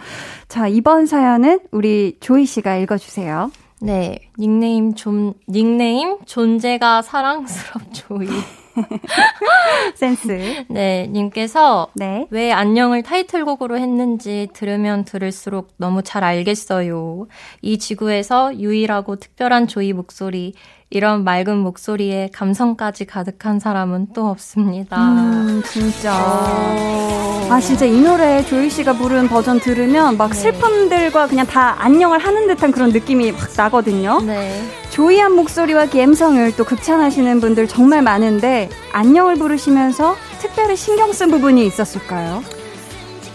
자, 0.48 0.68
이번 0.68 1.06
사연은 1.06 1.60
우리 1.72 2.18
조이 2.20 2.46
씨가 2.46 2.76
읽어주세요. 2.78 3.52
네, 3.80 4.20
닉네임 4.40 4.96
좀, 4.96 5.34
닉네임 5.48 6.18
존재가 6.26 7.02
사랑스럽 7.04 7.82
조이. 7.94 8.28
센스. 9.96 10.66
네, 10.70 11.08
님께서 11.08 11.88
네. 11.96 12.28
왜 12.30 12.52
안녕을 12.52 13.04
타이틀곡으로 13.04 13.78
했는지 13.78 14.48
들으면 14.54 15.06
들을수록 15.06 15.74
너무 15.78 16.04
잘 16.04 16.24
알겠어요. 16.24 17.28
이 17.62 17.78
지구에서 17.78 18.60
유일하고 18.60 19.18
특별한 19.18 19.68
조이 19.68 19.94
목소리, 19.94 20.54
이런 20.90 21.26
맑은 21.26 21.58
목소리에 21.58 22.30
감성까지 22.32 23.06
가득한 23.06 23.60
사람은 23.60 24.08
또 24.14 24.28
없습니다. 24.30 24.98
음, 24.98 25.62
진짜. 25.66 26.14
아, 26.14 27.60
진짜 27.62 27.86
이 27.86 28.00
노래 28.00 28.42
조이 28.46 28.70
씨가 28.70 28.94
부른 28.94 29.28
버전 29.28 29.60
들으면 29.60 30.18
막 30.18 30.30
네. 30.30 30.34
슬픔들과 30.36 31.28
그냥 31.28 31.46
다 31.46 31.76
안녕을 31.80 32.20
하는 32.20 32.48
듯한 32.48 32.72
그런 32.72 32.92
느낌이 32.92 33.34
막 33.34 33.50
나거든요. 33.58 34.22
네. 34.22 34.64
조이한 34.90 35.34
목소리와 35.34 35.88
감성을 35.88 36.56
또 36.56 36.64
극찬하시는 36.64 37.42
분들 37.42 37.68
정말 37.68 38.02
많은데 38.02 38.70
안녕을 38.94 39.36
부르시면서 39.36 40.16
특별히 40.40 40.78
신경 40.78 41.12
쓴 41.12 41.30
부분이 41.30 41.66
있었을까요? 41.66 42.42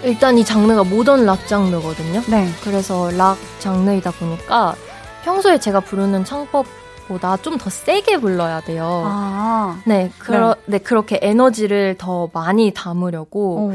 일단 0.05 0.39
이 0.39 0.45
장르가 0.45 0.85
모던 0.85 1.27
락 1.27 1.47
장르거든요. 1.47 2.23
네. 2.29 2.49
그래서 2.65 3.11
락 3.11 3.37
장르이다 3.59 4.11
보니까 4.13 4.75
평소에 5.25 5.59
제가 5.59 5.81
부르는 5.81 6.25
창법 6.25 6.67
보다 7.07 7.37
좀더 7.37 7.71
세게 7.71 8.19
불러야 8.19 8.61
돼요. 8.61 9.03
아. 9.07 9.81
네, 9.87 10.11
그러, 10.19 10.55
네. 10.67 10.73
네. 10.73 10.79
그렇게 10.79 11.19
에너지를 11.23 11.97
더 11.99 12.31
많이 12.33 12.73
담으려고, 12.73 13.71
오. 13.71 13.73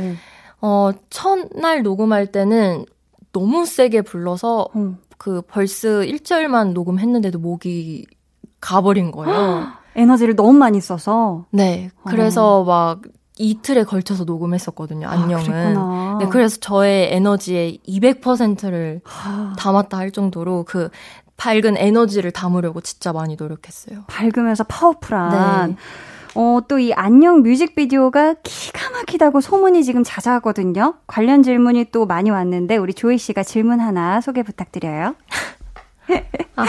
어, 0.61 0.91
첫날 1.09 1.83
녹음할 1.83 2.27
때는 2.27 2.85
너무 3.31 3.65
세게 3.65 4.01
불러서, 4.01 4.67
오. 4.73 4.93
그 5.17 5.41
벌스 5.41 6.05
1절만 6.07 6.73
녹음했는데도 6.73 7.39
목이 7.39 8.05
가버린 8.59 9.11
거예요. 9.11 9.67
에너지를 9.95 10.35
너무 10.35 10.53
많이 10.53 10.79
써서? 10.79 11.45
네, 11.51 11.89
그래서 12.05 12.61
어. 12.61 12.63
막, 12.63 13.01
이틀에 13.39 13.83
걸쳐서 13.83 14.23
녹음했었거든요, 14.23 15.07
아, 15.07 15.11
안녕은. 15.11 15.77
아, 15.77 16.17
네, 16.19 16.27
그래서 16.27 16.57
저의 16.59 17.13
에너지의 17.13 17.79
200%를 17.87 19.01
담았다 19.57 19.95
할 19.95 20.11
정도로 20.11 20.63
그 20.67 20.89
밝은 21.37 21.77
에너지를 21.77 22.31
담으려고 22.31 22.81
진짜 22.81 23.13
많이 23.13 23.35
노력했어요. 23.39 24.03
밝으면서 24.07 24.63
파워풀한. 24.65 25.69
네. 25.71 25.75
어, 26.35 26.59
또 26.67 26.77
이 26.79 26.93
안녕 26.93 27.41
뮤직비디오가 27.41 28.35
기가 28.43 28.91
막히다고 28.91 29.41
소문이 29.41 29.83
지금 29.83 30.03
자자하거든요. 30.03 30.95
관련 31.07 31.41
질문이 31.41 31.85
또 31.91 32.05
많이 32.05 32.29
왔는데 32.29 32.77
우리 32.77 32.93
조이 32.93 33.17
씨가 33.17 33.41
질문 33.43 33.79
하나 33.79 34.21
소개 34.21 34.43
부탁드려요. 34.43 35.15
아, 36.55 36.65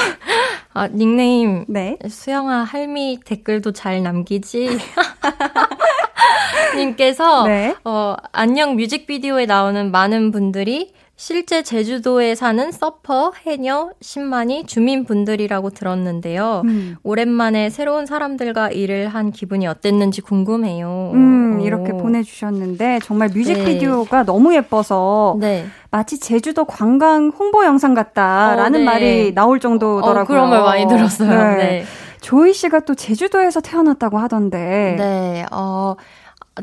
아, 0.73 0.89
닉네임 0.89 1.65
네. 1.69 1.99
수영아 2.09 2.65
할미 2.65 3.21
댓글도 3.25 3.73
잘 3.73 4.03
남기지. 4.03 4.79
님께서 6.77 7.45
네. 7.45 7.75
어, 7.85 8.17
안녕 8.33 8.77
뮤직비디오에 8.77 9.47
나오는 9.47 9.91
많은 9.91 10.31
분들이 10.31 10.95
실제 11.21 11.65
제주도에 11.65 12.37
사는 12.37 12.71
서퍼, 12.71 13.33
해녀, 13.45 13.91
신만이 14.01 14.67
주민분들이라고 14.67 15.71
들었는데요. 15.71 16.63
음. 16.65 16.97
오랜만에 17.03 17.71
새로운 17.71 18.07
사람들과 18.07 18.71
일을 18.71 19.09
한 19.09 19.33
기분이 19.33 19.67
어땠는지 19.67 20.21
궁금해요. 20.21 21.11
음, 21.15 21.61
이렇게 21.61 21.91
보내주셨는데 21.91 23.01
정말 23.03 23.31
뮤직비디오가 23.35 24.19
네. 24.19 24.27
너무 24.27 24.55
예뻐서 24.55 25.37
네. 25.41 25.67
마치 25.91 26.21
제주도 26.21 26.65
관광 26.65 27.33
홍보 27.37 27.65
영상 27.65 27.95
같다라는 27.95 28.77
어, 28.77 28.79
네. 28.79 28.85
말이 28.85 29.35
나올 29.35 29.59
정도더라고요. 29.59 30.23
어, 30.23 30.25
그런 30.25 30.51
말 30.51 30.63
많이 30.63 30.87
들었어요. 30.87 31.57
네. 31.57 31.57
네. 31.57 31.85
조이 32.21 32.53
씨가 32.53 32.81
또 32.81 32.95
제주도에서 32.95 33.61
태어났다고 33.61 34.19
하던데. 34.19 34.95
네, 34.97 35.47
어, 35.51 35.97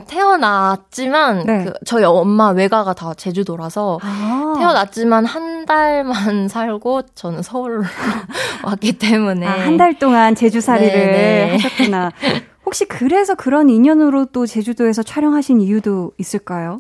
태어났지만 0.08 1.44
네. 1.46 1.66
그 1.66 1.74
저희 1.86 2.04
엄마 2.04 2.50
외가가 2.50 2.94
다 2.94 3.14
제주도라서 3.14 4.00
아. 4.02 4.54
태어났지만 4.58 5.26
한 5.26 5.66
달만 5.66 6.48
살고 6.50 7.04
저는 7.16 7.42
서울로 7.42 7.84
왔기 8.64 8.98
때문에 8.98 9.46
아, 9.46 9.52
한달 9.52 9.98
동안 10.00 10.36
제주살이를 10.36 10.92
네네. 10.92 11.12
네. 11.12 11.52
하셨구나. 11.52 12.12
혹시 12.66 12.86
그래서 12.86 13.36
그런 13.36 13.70
인연으로 13.70 14.26
또 14.26 14.46
제주도에서 14.46 15.04
촬영하신 15.04 15.62
이유도 15.62 16.12
있을까요? 16.18 16.80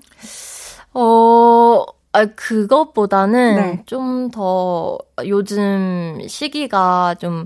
어, 0.93 1.84
아, 2.12 2.25
그것보다는 2.25 3.56
네. 3.56 3.84
좀더 3.86 4.97
요즘 5.28 6.19
시기가 6.28 7.15
좀 7.19 7.45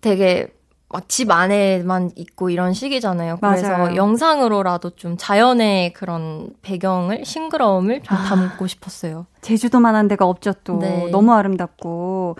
되게 0.00 0.48
막 0.94 1.08
집 1.08 1.30
안에만 1.30 2.12
있고 2.16 2.50
이런 2.50 2.72
시기잖아요. 2.72 3.38
그래서 3.40 3.68
맞아요. 3.68 3.96
영상으로라도 3.96 4.90
좀 4.90 5.16
자연의 5.18 5.92
그런 5.92 6.50
배경을 6.62 7.24
싱그러움을 7.24 8.02
좀 8.02 8.16
아, 8.16 8.24
담고 8.24 8.66
싶었어요. 8.68 9.26
제주도만한 9.40 10.08
데가 10.08 10.24
없죠 10.26 10.52
또 10.64 10.78
네. 10.78 11.08
너무 11.10 11.32
아름답고 11.32 12.36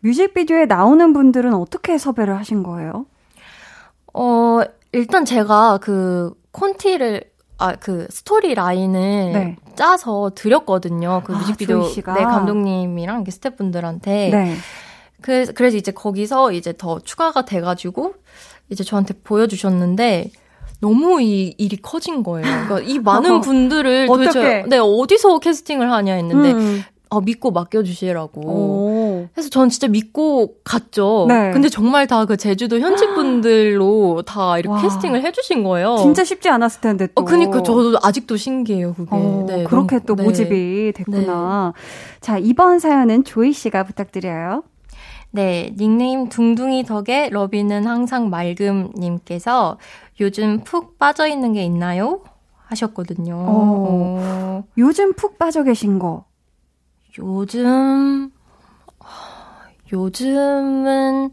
뮤직비디오에 0.00 0.66
나오는 0.66 1.12
분들은 1.12 1.52
어떻게 1.54 1.98
섭외를 1.98 2.36
하신 2.38 2.62
거예요? 2.62 3.06
어 4.14 4.60
일단 4.92 5.24
제가 5.24 5.78
그 5.82 6.32
콘티를 6.52 7.22
아, 7.58 7.74
그 7.74 8.06
스토리 8.10 8.54
라인을 8.54 9.32
네. 9.32 9.56
짜서 9.74 10.30
드렸거든요. 10.34 11.22
그 11.24 11.34
아, 11.34 11.38
뮤직비디오 11.38 11.82
아, 11.84 12.14
네, 12.14 12.22
감독님이랑 12.22 13.24
스태프분들한테. 13.28 14.30
네. 14.30 14.56
그, 15.20 15.52
그래서 15.54 15.76
이제 15.76 15.92
거기서 15.92 16.52
이제 16.52 16.72
더 16.76 16.98
추가가 17.00 17.44
돼가지고 17.44 18.14
이제 18.70 18.84
저한테 18.84 19.14
보여주셨는데 19.24 20.30
너무 20.80 21.20
이 21.22 21.54
일이 21.58 21.76
커진 21.76 22.22
거예요. 22.22 22.44
그러니까 22.46 22.80
이 22.80 22.98
많은 22.98 23.40
분들을 23.42 24.06
도대체 24.06 24.64
네, 24.68 24.78
어디서 24.78 25.38
캐스팅을 25.38 25.90
하냐 25.90 26.14
했는데 26.14 26.52
음. 26.52 26.82
어, 27.08 27.20
믿고 27.20 27.52
맡겨주시라고. 27.52 28.40
오. 28.40 29.28
그래서 29.32 29.48
전 29.48 29.68
진짜 29.68 29.86
믿고 29.86 30.56
갔죠. 30.64 31.26
네. 31.28 31.52
근데 31.52 31.68
정말 31.68 32.06
다 32.08 32.26
그 32.26 32.36
제주도 32.36 32.80
현지 32.80 33.06
분들로 33.06 34.22
다 34.26 34.58
이렇게 34.58 34.74
와. 34.74 34.82
캐스팅을 34.82 35.22
해주신 35.22 35.62
거예요. 35.62 35.96
진짜 35.98 36.24
쉽지 36.24 36.48
않았을 36.48 36.80
텐데 36.80 37.06
또. 37.14 37.22
어, 37.22 37.24
그니까 37.24 37.62
저도 37.62 37.96
아직도 38.02 38.36
신기해요, 38.36 38.94
그게. 38.94 39.08
어, 39.12 39.44
네, 39.48 39.64
그렇게 39.64 40.00
너무, 40.00 40.06
또 40.06 40.14
모집이 40.16 40.50
네. 40.50 40.92
됐구나. 40.92 41.72
네. 41.74 42.18
자, 42.20 42.38
이번 42.38 42.80
사연은 42.80 43.22
조이 43.22 43.52
씨가 43.52 43.84
부탁드려요. 43.84 44.64
네, 45.30 45.74
닉네임 45.76 46.28
둥둥이 46.28 46.84
덕에 46.84 47.28
러비는 47.30 47.86
항상 47.86 48.30
맑음님께서 48.30 49.78
요즘 50.20 50.60
푹 50.64 50.98
빠져 50.98 51.26
있는 51.26 51.52
게 51.52 51.62
있나요? 51.64 52.22
하셨거든요. 52.66 53.34
어, 53.36 54.18
어. 54.18 54.64
요즘 54.78 55.12
푹 55.14 55.38
빠져 55.38 55.62
계신 55.62 55.98
거. 55.98 56.24
요즘, 57.18 58.30
요즘은 59.92 61.30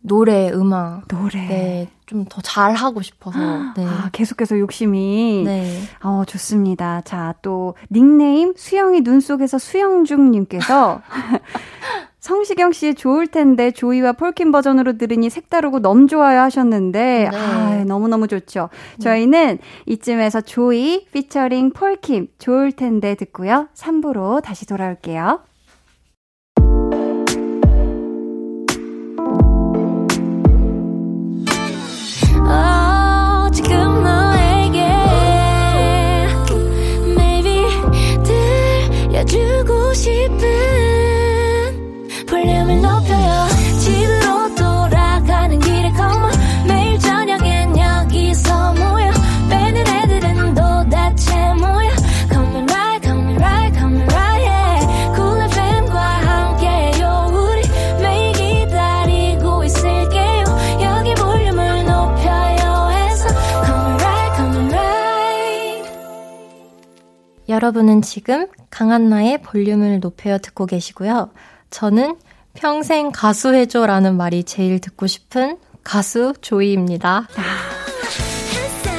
노래, 0.00 0.50
음악. 0.50 1.06
노래. 1.08 1.46
네, 1.46 1.88
좀 2.06 2.24
더 2.28 2.40
잘하고 2.42 3.00
싶어서. 3.02 3.38
네. 3.76 3.86
아, 3.86 4.10
계속해서 4.12 4.58
욕심이. 4.58 5.42
네. 5.44 5.80
어, 6.02 6.24
좋습니다. 6.26 7.00
자, 7.02 7.34
또, 7.40 7.74
닉네임 7.90 8.54
수영이 8.56 9.02
눈 9.02 9.20
속에서 9.20 9.58
수영중님께서 9.58 11.00
성시경 12.24 12.72
씨의 12.72 12.94
좋을 12.94 13.26
텐데 13.26 13.70
조이와 13.70 14.12
폴킴 14.12 14.50
버전으로 14.50 14.96
들으니 14.96 15.28
색다르고 15.28 15.80
너무 15.80 16.06
좋아요 16.06 16.40
하셨는데 16.40 17.28
네. 17.30 17.36
아, 17.36 17.84
너무너무 17.84 18.28
좋죠. 18.28 18.70
네. 18.96 19.04
저희는 19.04 19.58
이쯤에서 19.84 20.40
조이 20.40 21.04
피처링 21.12 21.72
폴킴 21.72 22.28
좋을 22.38 22.72
텐데 22.72 23.14
듣고요. 23.14 23.68
3부로 23.74 24.42
다시 24.42 24.64
돌아올게요. 24.64 25.42
여러분은 67.54 68.02
지금 68.02 68.48
강한나의 68.70 69.40
볼륨을 69.42 70.00
높여 70.00 70.38
듣고 70.38 70.66
계시고요. 70.66 71.30
저는 71.70 72.16
평생 72.52 73.12
가수 73.12 73.54
해줘라는 73.54 74.16
말이 74.16 74.42
제일 74.42 74.80
듣고 74.80 75.06
싶은 75.06 75.58
가수 75.84 76.34
조이입니다. 76.40 77.28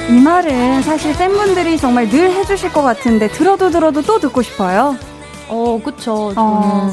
이 0.10 0.22
말은 0.22 0.84
사실 0.84 1.14
팬분들이 1.18 1.78
정말 1.78 2.08
늘 2.08 2.32
해주실 2.32 2.72
것 2.72 2.82
같은데 2.82 3.28
들어도 3.28 3.70
들어도 3.70 4.01
또 4.01 4.20
듣고 4.20 4.41
싶어요. 4.41 4.95
어, 5.49 5.82
그쵸. 5.84 6.32
저는 6.34 6.38
어. 6.38 6.91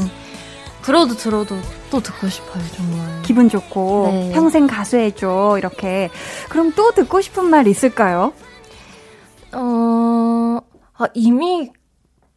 들어도 0.83 1.15
들어도 1.15 1.57
또 1.91 2.01
듣고 2.01 2.29
싶어요, 2.29 2.63
정말. 2.75 3.23
기분 3.23 3.49
좋고 3.49 4.09
네. 4.11 4.31
평생 4.35 4.67
가수 4.67 4.97
해줘 4.97 5.55
이렇게. 5.59 6.11
그럼 6.49 6.73
또 6.75 6.91
듣고 6.91 7.21
싶은 7.21 7.45
말 7.45 7.69
있을까요? 7.69 8.33
어, 9.53 10.59
아, 11.05 11.09
이미 11.15 11.71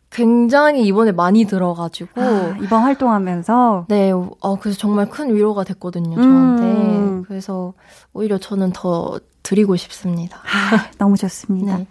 굉장히 0.10 0.84
이번에 0.86 1.12
많이 1.12 1.46
들어가지고 1.46 2.22
아, 2.22 2.58
이번 2.62 2.84
활동하면서 2.84 3.86
네, 3.90 4.12
어 4.12 4.60
그래서 4.60 4.78
정말 4.78 5.10
큰 5.10 5.36
위로가 5.36 5.64
됐거든요 5.64 6.16
저한테. 6.16 6.64
음. 6.64 7.24
그래서 7.28 7.74
오히려 8.14 8.38
저는 8.38 8.72
더 8.74 9.20
드리고 9.44 9.76
싶습니다. 9.76 10.38
아, 10.38 10.90
너무 10.98 11.18
좋습니다. 11.18 11.78
네. 11.78 11.88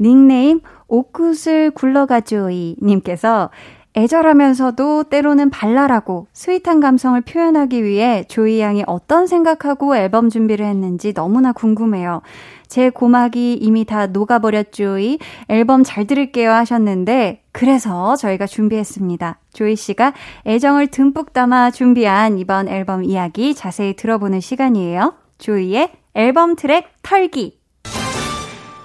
닉네임 0.00 0.60
옷굿을 0.86 1.72
굴러가죠이 1.72 2.76
님께서 2.80 3.50
애절하면서도 3.96 5.04
때로는 5.04 5.50
발랄하고 5.50 6.28
스윗한 6.32 6.78
감성을 6.78 7.20
표현하기 7.20 7.82
위해 7.82 8.24
조이 8.28 8.60
양이 8.60 8.84
어떤 8.86 9.26
생각하고 9.26 9.96
앨범 9.96 10.30
준비를 10.30 10.64
했는지 10.64 11.12
너무나 11.12 11.52
궁금해요. 11.52 12.22
제 12.68 12.90
고막이 12.90 13.54
이미 13.54 13.84
다 13.84 14.06
녹아버렸죠이 14.06 15.18
앨범 15.48 15.82
잘 15.82 16.06
들을게요 16.06 16.50
하셨는데 16.52 17.42
그래서 17.52 18.14
저희가 18.16 18.46
준비했습니다. 18.46 19.40
조이 19.52 19.74
씨가 19.74 20.12
애정을 20.46 20.88
듬뿍 20.88 21.32
담아 21.32 21.70
준비한 21.72 22.38
이번 22.38 22.68
앨범 22.68 23.02
이야기 23.04 23.54
자세히 23.54 23.96
들어보는 23.96 24.40
시간이에요. 24.40 25.14
조이의 25.38 25.90
앨범 26.14 26.56
트랙 26.56 26.86
털기. 27.02 27.58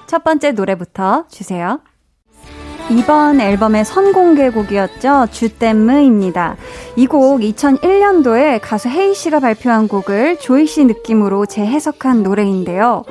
첫 0.08 0.24
번째 0.24 0.52
노래부터 0.52 1.26
주세요. 1.30 1.80
이번 2.92 3.40
앨범의 3.40 3.86
선공개곡이었죠. 3.86 5.28
주댐무입니다. 5.32 6.58
이 6.98 7.08
곡 7.08 7.40
2001년도에 7.40 8.60
가수 8.62 8.90
헤이 8.90 9.16
씨가 9.16 9.40
발표한 9.40 9.88
곡을 9.88 10.38
조이 10.40 10.68
씨 10.68 10.84
느낌으로 10.86 11.46
재해석한 11.46 12.24
노래인데요. 12.24 13.04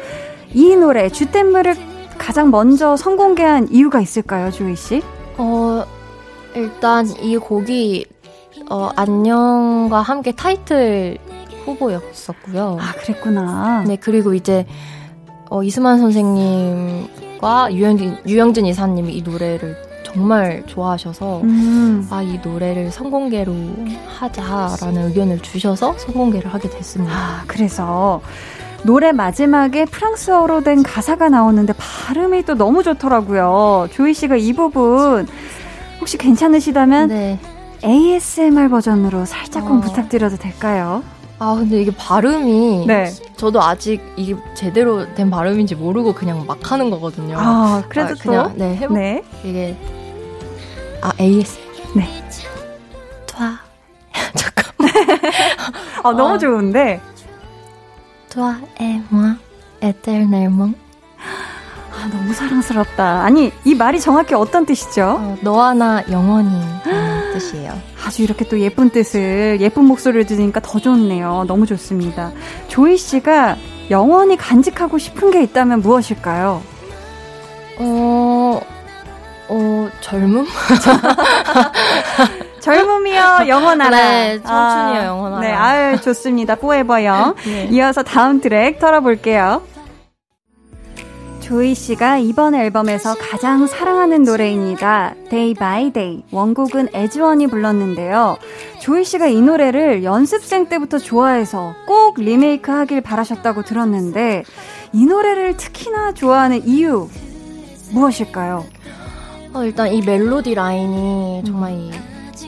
이 0.55 0.77
노래 0.77 1.09
주댐무를 1.09 1.75
가장 2.19 2.51
먼저 2.51 2.97
선공개한 2.97 3.69
이유가 3.71 4.01
있을까요, 4.01 4.51
조이 4.51 4.77
씨? 4.77 5.03
어, 5.39 5.85
일단 6.55 7.09
이 7.21 7.37
곡이 7.37 8.07
어, 8.71 8.91
안녕과 8.95 10.03
함께 10.03 10.33
타이틀 10.33 11.19
후보였었고요. 11.65 12.79
아, 12.81 12.93
그랬구나. 12.93 13.85
네, 13.87 13.97
그리고 13.97 14.35
이제 14.35 14.67
어, 15.51 15.63
이수만 15.63 15.99
선생님과 15.99 17.73
유영진, 17.73 18.19
유영진 18.27 18.67
이사님이 18.67 19.15
이 19.15 19.23
노래를 19.23 19.77
정말 20.05 20.63
좋아하셔서 20.67 21.41
음. 21.41 22.07
아이 22.11 22.39
노래를 22.43 22.91
선공개로 22.91 23.55
하자라는 24.19 25.09
의견을 25.09 25.41
주셔서 25.41 25.95
선공개를 25.97 26.53
하게 26.53 26.69
됐습니다. 26.69 27.15
아, 27.15 27.45
그래서 27.47 28.21
노래 28.85 29.13
마지막에 29.13 29.85
프랑스어로 29.85 30.63
된 30.63 30.83
가사가 30.83 31.29
나오는데 31.29 31.73
발음이 31.75 32.45
또 32.45 32.55
너무 32.55 32.83
좋더라고요. 32.83 33.89
조이 33.93 34.13
씨가 34.13 34.37
이 34.37 34.53
부분 34.53 35.27
혹시 36.01 36.19
괜찮으시다면 36.19 37.09
네. 37.09 37.39
ASMR 37.85 38.69
버전으로 38.69 39.25
살짝만 39.25 39.79
어. 39.79 39.81
부탁드려도 39.81 40.37
될까요? 40.37 41.03
아 41.39 41.55
근데 41.57 41.81
이게 41.81 41.91
발음이 41.95 42.87
네. 42.87 43.11
저도 43.37 43.63
아직 43.63 44.01
이게 44.17 44.37
제대로 44.55 45.13
된 45.15 45.31
발음인지 45.31 45.75
모르고 45.75 46.13
그냥 46.15 46.45
막 46.47 46.71
하는 46.71 46.91
거거든요. 46.91 47.37
아 47.39 47.83
그래도 47.89 48.13
아, 48.13 48.15
그냥 48.21 48.53
네 48.57 48.77
해보 48.77 48.95
네. 48.95 49.25
이게 49.45 49.77
아 51.01 51.13
ASMR 51.21 51.63
네. 51.97 52.23
와 53.39 53.59
잠깐만. 54.35 54.91
아 56.05 56.13
너무 56.13 56.35
아. 56.35 56.39
좋은데. 56.39 57.01
Toi 58.33 58.55
et 58.81 58.99
moi, 59.11 59.35
éternellement. 59.83 60.73
아, 61.93 62.09
너무 62.11 62.33
사랑스럽다. 62.33 63.25
아니, 63.25 63.53
이 63.67 63.75
말이 63.75 64.01
정확히 64.01 64.35
어떤 64.35 64.65
뜻이죠? 64.65 65.19
어, 65.21 65.37
너와 65.43 65.75
나 65.75 66.03
영원히 66.11 66.51
뜻이에요. 67.35 67.79
아주 68.03 68.23
이렇게 68.23 68.49
또 68.49 68.59
예쁜 68.59 68.89
뜻을, 68.89 69.59
예쁜 69.61 69.85
목소리를 69.85 70.25
들으니까 70.25 70.61
더 70.61 70.79
좋네요. 70.79 71.45
너무 71.47 71.67
좋습니다. 71.67 72.33
조이 72.69 72.97
씨가 72.97 73.57
영원히 73.91 74.39
간직하고 74.39 74.97
싶은 74.97 75.31
게 75.31 75.43
있다면 75.43 75.83
무엇일까요? 75.83 76.63
어, 77.81 78.61
어, 79.49 79.91
젊음? 80.01 80.47
젊음이여 82.63 83.49
영원하라. 83.49 83.91
네, 83.91 84.41
청춘이여 84.43 84.55
아, 84.55 85.07
영원하라. 85.07 85.41
네, 85.41 85.53
아유 85.53 86.01
좋습니다. 86.01 86.55
포에버요. 86.55 87.35
네. 87.45 87.69
이어서 87.73 88.03
다음 88.03 88.41
트랙 88.41 88.79
털어볼게요. 88.79 89.63
조이 91.41 91.75
씨가 91.75 92.19
이번 92.19 92.55
앨범에서 92.55 93.17
가장 93.17 93.67
사랑하는 93.67 94.23
노래입니다. 94.23 95.15
Day 95.29 95.55
by 95.55 95.91
Day. 95.91 96.23
원곡은 96.31 96.91
애지원이 96.95 97.49
불렀는데요. 97.49 98.39
조이 98.81 99.05
씨가 99.05 99.27
이 99.27 99.41
노래를 99.41 100.05
연습생 100.05 100.69
때부터 100.69 100.99
좋아해서 100.99 101.75
꼭 101.87 102.15
리메이크 102.19 102.71
하길 102.71 103.01
바라셨다고 103.01 103.65
들었는데 103.65 104.45
이 104.93 105.05
노래를 105.05 105.57
특히나 105.57 106.13
좋아하는 106.13 106.65
이유 106.65 107.09
무엇일까요? 107.91 108.65
어, 109.53 109.65
일단 109.65 109.93
이 109.93 110.01
멜로디 110.01 110.55
라인이 110.55 111.43
정말 111.45 111.73
이 111.73 111.91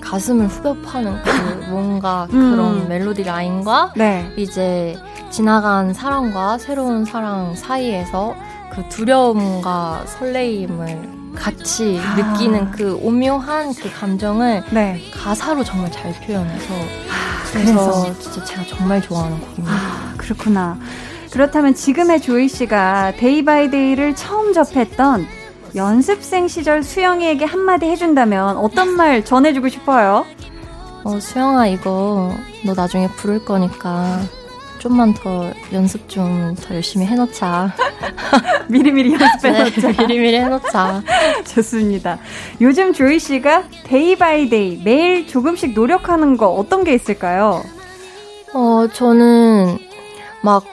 가슴을 0.05 0.47
후벼 0.49 0.75
파는 0.83 1.23
그 1.23 1.31
뭔가 1.71 2.27
음. 2.33 2.51
그런 2.51 2.89
멜로디 2.89 3.25
라인과 3.25 3.95
네. 3.97 4.31
이제 4.37 4.97
지나간 5.31 5.93
사랑과 5.93 6.59
새로운 6.59 7.05
사랑 7.05 7.55
사이에서 7.57 8.37
그 8.71 8.89
두려움과 8.89 10.05
설레임을 10.07 11.15
같이 11.35 12.01
아. 12.01 12.15
느끼는 12.15 12.71
그 12.71 12.95
오묘한 13.03 13.75
그 13.75 13.91
감정을 13.93 14.65
네. 14.71 15.01
가사로 15.13 15.65
정말 15.65 15.91
잘 15.91 16.13
표현해서 16.13 16.75
아, 16.75 17.53
그래서, 17.53 18.03
그래서 18.03 18.19
진짜 18.21 18.45
제가 18.45 18.65
정말 18.69 19.03
좋아하는 19.03 19.41
곡입니다. 19.41 19.73
아, 19.73 20.15
그렇구나. 20.17 20.79
그렇다면 21.33 21.75
지금의 21.75 22.21
조이 22.21 22.49
씨가 22.49 23.15
Day 23.17 23.45
by 23.45 23.69
Day를 23.69 24.15
처음 24.15 24.53
접했던 24.53 25.27
연습생 25.75 26.47
시절 26.49 26.83
수영이에게 26.83 27.45
한마디 27.45 27.87
해준다면 27.87 28.57
어떤 28.59 28.91
말 28.97 29.25
전해주고 29.25 29.68
싶어요? 29.68 30.25
어, 31.03 31.18
수영아, 31.20 31.66
이거 31.66 32.33
너 32.64 32.75
나중에 32.75 33.09
부를 33.09 33.45
거니까 33.45 34.20
좀만 34.79 35.14
더 35.14 35.51
연습 35.72 36.09
좀 36.09 36.55
더 36.62 36.75
열심히 36.75 37.07
해놓자. 37.07 37.72
미리미리 38.68 39.14
연습해놓자. 39.14 39.93
네, 39.93 39.97
미리미리 40.07 40.37
해놓자. 40.37 41.03
좋습니다. 41.55 42.18
요즘 42.61 42.93
조이 42.93 43.18
씨가 43.18 43.64
day 43.85 44.17
by 44.17 44.49
day 44.49 44.81
매일 44.85 45.27
조금씩 45.27 45.72
노력하는 45.75 46.37
거 46.37 46.49
어떤 46.49 46.85
게 46.85 46.95
있을까요? 46.95 47.62
어, 48.53 48.87
저는 48.93 49.79
막 50.43 50.64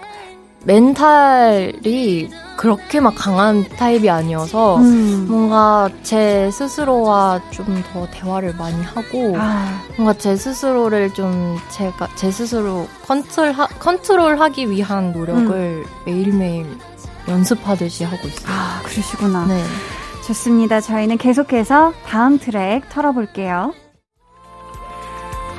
멘탈이 0.66 2.30
그렇게 2.62 3.00
막 3.00 3.16
강한 3.16 3.68
타입이 3.68 4.08
아니어서 4.08 4.78
음. 4.78 5.26
뭔가 5.28 5.90
제 6.04 6.52
스스로와 6.52 7.42
좀 7.50 7.82
더 7.92 8.08
대화를 8.12 8.54
많이 8.56 8.80
하고 8.84 9.34
아. 9.36 9.82
뭔가 9.98 10.14
제 10.14 10.36
스스로를 10.36 11.12
좀 11.16 11.58
제가 11.70 12.08
제 12.16 12.30
스스로 12.30 12.88
컨트롤 13.08 13.54
컨트롤하기 13.80 14.70
위한 14.70 15.12
노력을 15.12 15.52
음. 15.52 15.86
매일매일 16.06 16.68
연습하듯이 17.28 18.04
하고 18.04 18.28
있어요. 18.28 18.54
아, 18.54 18.82
그러시구나. 18.84 19.48
네. 19.48 19.64
좋습니다. 20.28 20.82
저희는 20.82 21.18
계속해서 21.18 21.94
다음 22.06 22.38
트랙 22.38 22.88
틀어볼게요. 22.90 23.74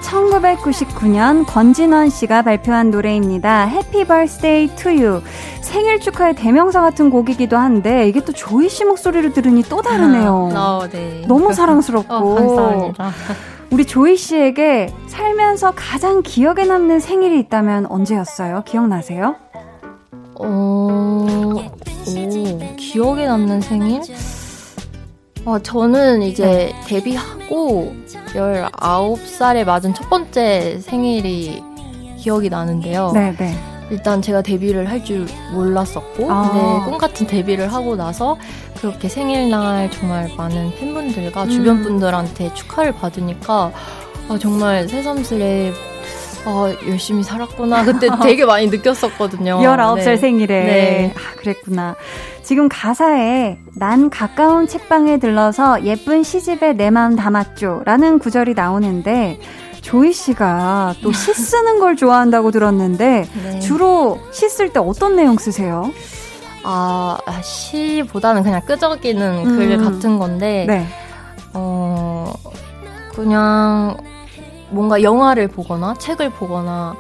1999년 0.03 1.47
권진원 1.47 2.11
씨가 2.11 2.43
발표한 2.43 2.91
노래입니다. 2.91 3.65
Happy 3.67 4.05
Birthday 4.05 4.77
to 4.77 4.95
You. 4.97 5.23
생일 5.61 6.01
축하의 6.01 6.35
대명사 6.35 6.81
같은 6.83 7.09
곡이기도 7.11 7.57
한데 7.57 8.09
이게 8.09 8.21
또 8.21 8.33
조이 8.33 8.69
씨 8.69 8.85
목소리를 8.85 9.33
들으니 9.33 9.63
또 9.63 9.81
다르네요. 9.81 10.51
아, 10.55 10.79
어, 10.83 10.89
네. 10.89 11.25
너무 11.27 11.53
사랑스럽고. 11.53 12.15
어, 12.15 12.35
감사합니다. 12.35 13.11
우리 13.71 13.87
조이 13.87 14.17
씨에게 14.17 14.93
살면서 15.07 15.73
가장 15.75 16.23
기억에 16.23 16.65
남는 16.67 17.01
생일이 17.01 17.39
있다면 17.41 17.87
언제였어요? 17.87 18.65
기억나세요? 18.67 19.37
어, 20.35 20.47
오, 20.47 21.63
기억에 22.77 23.27
남는 23.27 23.63
생일? 23.63 24.03
어, 25.45 25.59
저는 25.59 26.23
이제 26.23 26.45
네. 26.45 26.75
데뷔하고 26.87 27.95
19살에 28.29 29.65
맞은 29.65 29.93
첫 29.95 30.09
번째 30.09 30.79
생일이 30.81 31.63
기억이 32.19 32.49
나는데요. 32.49 33.11
네, 33.13 33.35
네. 33.37 33.55
일단 33.91 34.23
제가 34.23 34.41
데뷔를 34.43 34.89
할 34.89 35.03
줄 35.05 35.27
몰랐었고, 35.53 36.31
아. 36.31 36.51
근데 36.51 36.85
꿈 36.91 36.97
같은 36.99 37.27
데뷔를 37.27 37.73
하고 37.73 37.97
나서 37.97 38.37
그렇게 38.81 39.09
생일날 39.09 39.91
정말 39.91 40.31
많은 40.37 40.75
팬분들과 40.77 41.43
음. 41.45 41.51
주변 41.51 41.83
분들한테 41.83 42.55
축하를 42.55 42.93
받으니까 42.93 43.73
아, 44.29 44.39
정말 44.41 44.89
새삼스레 44.89 45.73
아, 46.45 46.75
열심히 46.89 47.23
살았구나. 47.23 47.85
그때 47.85 48.09
되게 48.23 48.45
많이 48.45 48.67
느꼈었거든요. 48.69 49.61
19살 49.61 50.05
네. 50.05 50.17
생일에. 50.17 50.65
네. 50.65 51.15
아, 51.17 51.37
그랬구나. 51.37 51.95
지금 52.43 52.69
가사에 52.69 53.59
난 53.77 54.11
가까운 54.11 54.67
책방에 54.67 55.19
들러서 55.19 55.85
예쁜 55.85 56.23
시집에 56.23 56.73
내 56.73 56.91
마음 56.91 57.15
담았죠. 57.17 57.83
라는 57.85 58.19
구절이 58.19 58.55
나오는데 58.55 59.39
조이 59.81 60.13
씨가 60.13 60.95
또 61.03 61.11
시 61.13 61.33
쓰는 61.35 61.79
걸 61.79 61.95
좋아한다고 61.97 62.51
들었는데 62.51 63.29
네. 63.45 63.61
주로 63.61 64.19
시 64.33 64.47
쓸 64.49 64.73
때 64.73 64.81
어떤 64.81 65.17
내용 65.17 65.37
쓰세요? 65.39 65.91
아, 66.65 67.17
시보다는 67.43 68.43
그냥 68.43 68.61
끄적이는 68.67 69.47
음. 69.47 69.57
글 69.57 69.77
같은 69.79 70.19
건데, 70.21 70.65
네. 70.69 70.87
어, 71.55 72.33
그냥 73.15 73.97
뭔가 74.73 75.03
영화를 75.03 75.49
보거나 75.49 75.95
책을 75.95 76.31
보거나 76.31 76.97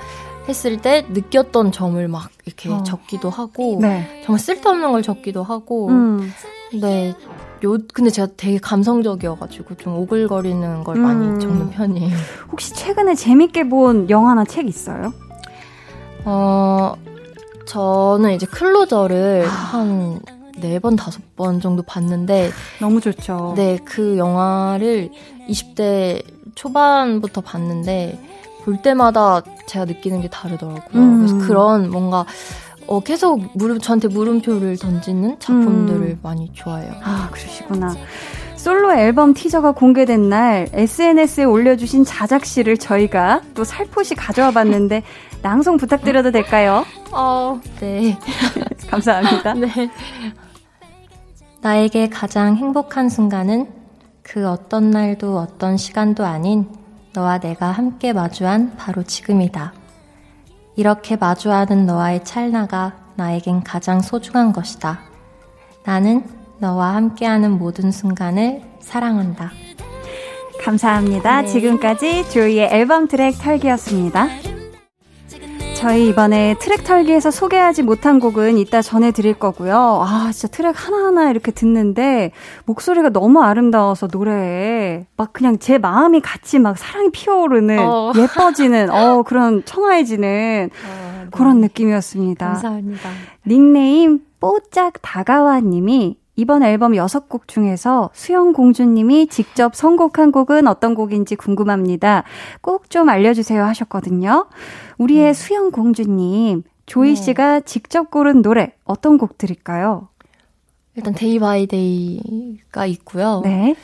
했을 0.48 0.80
때 0.80 1.06
느꼈던 1.08 1.72
점을 1.72 2.06
막 2.08 2.30
이렇게 2.44 2.70
어. 2.70 2.82
적기도 2.82 3.30
하고 3.30 3.78
네. 3.80 4.22
정말 4.24 4.40
쓸데없는 4.40 4.92
걸 4.92 5.02
적기도 5.02 5.42
하고 5.42 5.88
음. 5.88 6.32
네. 6.80 7.14
요 7.64 7.78
근데 7.92 8.10
제가 8.10 8.28
되게 8.36 8.58
감성적이어가지고 8.58 9.76
좀 9.76 9.96
오글거리는 9.98 10.84
걸 10.84 10.96
음. 10.96 11.02
많이 11.02 11.40
적는 11.40 11.70
편이에요. 11.70 12.16
혹시 12.50 12.74
최근에 12.74 13.14
재밌게 13.14 13.68
본 13.68 14.10
영화나 14.10 14.44
책 14.44 14.66
있어요? 14.66 15.12
어 16.24 16.94
저는 17.66 18.32
이제 18.34 18.46
클로저를 18.46 19.44
아. 19.46 19.48
한네 19.48 20.78
번, 20.80 20.96
다섯 20.96 21.20
번 21.36 21.60
정도 21.60 21.82
봤는데. 21.82 22.50
너무 22.80 23.00
좋죠. 23.00 23.54
네, 23.56 23.78
그 23.84 24.18
영화를 24.18 25.10
20대 25.48 26.22
초반부터 26.54 27.40
봤는데, 27.40 28.18
볼 28.64 28.80
때마다 28.80 29.42
제가 29.66 29.84
느끼는 29.84 30.20
게 30.20 30.28
다르더라고요. 30.28 31.02
음. 31.02 31.18
그래서 31.26 31.46
그런 31.46 31.90
뭔가 31.90 32.24
어, 32.86 33.00
계속 33.00 33.40
물음, 33.54 33.78
저한테 33.78 34.08
물음표를 34.08 34.76
던지는 34.76 35.38
작품들을 35.38 36.00
음. 36.00 36.18
많이 36.22 36.52
좋아해요. 36.52 36.92
아, 37.02 37.28
그러시구나. 37.30 37.94
솔로 38.56 38.92
앨범 38.92 39.34
티저가 39.34 39.72
공개된 39.72 40.28
날 40.28 40.68
SNS에 40.72 41.44
올려주신 41.44 42.04
자작시를 42.04 42.78
저희가 42.78 43.40
또 43.54 43.64
살포시 43.64 44.14
가져와 44.14 44.50
봤는데 44.52 45.02
낭송 45.42 45.76
부탁드려도 45.76 46.30
될까요? 46.30 46.84
어, 47.10 47.60
네. 47.80 48.16
감사합니다. 48.88 49.54
네. 49.58 49.90
나에게 51.60 52.08
가장 52.08 52.56
행복한 52.56 53.08
순간은 53.08 53.81
그 54.22 54.48
어떤 54.48 54.90
날도 54.90 55.38
어떤 55.38 55.76
시간도 55.76 56.24
아닌 56.24 56.68
너와 57.12 57.38
내가 57.38 57.70
함께 57.70 58.12
마주한 58.12 58.76
바로 58.76 59.02
지금이다. 59.02 59.74
이렇게 60.76 61.16
마주하는 61.16 61.86
너와의 61.86 62.24
찰나가 62.24 62.94
나에겐 63.16 63.62
가장 63.62 64.00
소중한 64.00 64.52
것이다. 64.52 65.00
나는 65.84 66.24
너와 66.58 66.94
함께하는 66.94 67.58
모든 67.58 67.90
순간을 67.90 68.62
사랑한다. 68.80 69.50
감사합니다. 70.62 71.42
네. 71.42 71.48
지금까지 71.48 72.30
조이의 72.30 72.68
앨범 72.72 73.08
트랙 73.08 73.36
털기였습니다. 73.38 74.28
저희 75.82 76.10
이번에 76.10 76.54
트랙 76.60 76.84
털기에서 76.84 77.32
소개하지 77.32 77.82
못한 77.82 78.20
곡은 78.20 78.56
이따 78.56 78.80
전해드릴 78.82 79.34
거고요. 79.34 79.74
아, 79.74 80.30
진짜 80.32 80.46
트랙 80.46 80.76
하나하나 80.76 81.28
이렇게 81.28 81.50
듣는데 81.50 82.30
목소리가 82.66 83.08
너무 83.08 83.42
아름다워서 83.42 84.06
노래에 84.12 85.06
막 85.16 85.32
그냥 85.32 85.58
제 85.58 85.78
마음이 85.78 86.20
같이 86.20 86.60
막 86.60 86.78
사랑이 86.78 87.10
피어오르는 87.10 87.80
어. 87.80 88.12
예뻐지는 88.16 88.90
어 88.90 89.24
그런 89.24 89.64
청아해지는 89.64 90.70
어, 90.72 91.22
네. 91.24 91.26
그런 91.32 91.60
느낌이었습니다. 91.60 92.46
감사합니다. 92.46 93.10
닉네임 93.48 94.20
뽀짝 94.38 95.02
다가와 95.02 95.62
님이 95.62 96.16
이번 96.36 96.62
앨범 96.62 96.92
6곡 96.92 97.46
중에서 97.46 98.10
수영공주님이 98.14 99.26
직접 99.26 99.74
선곡한 99.74 100.32
곡은 100.32 100.66
어떤 100.66 100.94
곡인지 100.94 101.36
궁금합니다. 101.36 102.24
꼭 102.60 102.88
좀 102.88 103.08
알려주세요 103.08 103.64
하셨거든요. 103.64 104.46
우리의 104.98 105.28
음. 105.28 105.32
수영공주님, 105.32 106.62
조이 106.86 107.14
네. 107.14 107.14
씨가 107.14 107.60
직접 107.60 108.10
고른 108.10 108.42
노래 108.42 108.74
어떤 108.84 109.18
곡들일까요? 109.18 110.08
일단 110.94 111.14
Day 111.14 111.38
by 111.38 111.66
Day가 111.66 112.86
있고요. 112.86 113.40
네. 113.44 113.74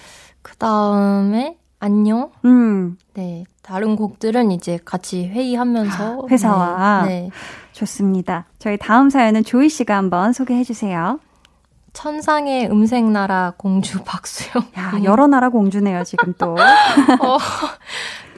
그 0.43 0.57
다음에 0.57 1.57
안녕. 1.81 2.31
음. 2.45 2.97
네. 3.15 3.45
다른 3.63 3.97
곡들은 3.97 4.51
이제 4.53 4.79
같이 4.85 5.27
회의하면서 5.27 6.23
아, 6.23 6.27
회사와 6.31 7.05
네. 7.07 7.09
네. 7.09 7.31
좋습니다. 7.73 8.47
저희 8.59 8.77
다음 8.77 9.11
사연은 9.11 9.45
조이 9.45 9.69
씨가 9.69 9.97
한번 9.97 10.33
소개해 10.33 10.65
주세요. 10.65 11.21
천상의 11.93 12.71
음색 12.71 13.05
나라 13.05 13.55
공주 13.57 14.03
박수영. 14.05 14.65
야, 14.79 14.93
여러 15.05 15.27
나라 15.27 15.49
공주네요, 15.49 16.05
지금 16.05 16.35
또. 16.39 16.55
어, 17.21 17.39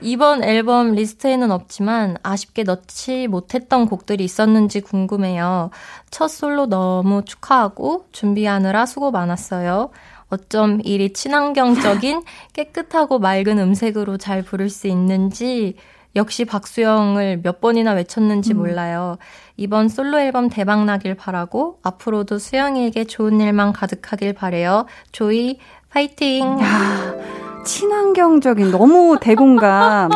이번 0.02 0.42
앨범 0.42 0.92
리스트에는 0.92 1.50
없지만 1.50 2.16
아쉽게 2.22 2.62
넣지 2.62 3.26
못했던 3.28 3.86
곡들이 3.86 4.24
있었는지 4.24 4.80
궁금해요. 4.80 5.70
첫 6.10 6.28
솔로 6.28 6.66
너무 6.66 7.24
축하하고 7.24 8.06
준비하느라 8.12 8.86
수고 8.86 9.10
많았어요. 9.10 9.90
어쩜 10.30 10.80
이리 10.84 11.12
친환경적인 11.12 12.22
깨끗하고 12.54 13.18
맑은 13.18 13.58
음색으로 13.58 14.16
잘 14.16 14.42
부를 14.42 14.70
수 14.70 14.86
있는지 14.86 15.76
역시 16.16 16.44
박수영을 16.44 17.40
몇 17.42 17.60
번이나 17.60 17.92
외쳤는지 17.92 18.52
음. 18.52 18.58
몰라요. 18.58 19.18
이번 19.56 19.88
솔로 19.88 20.18
앨범 20.18 20.48
대박 20.48 20.84
나길 20.84 21.14
바라고 21.14 21.78
앞으로도 21.82 22.38
수영이에게 22.38 23.04
좋은 23.04 23.40
일만 23.40 23.72
가득하길 23.72 24.32
바래요. 24.32 24.86
조이 25.12 25.58
파이팅. 25.90 26.58
야, 26.60 27.14
친환경적인 27.64 28.70
너무 28.70 29.18
대공감. 29.20 30.10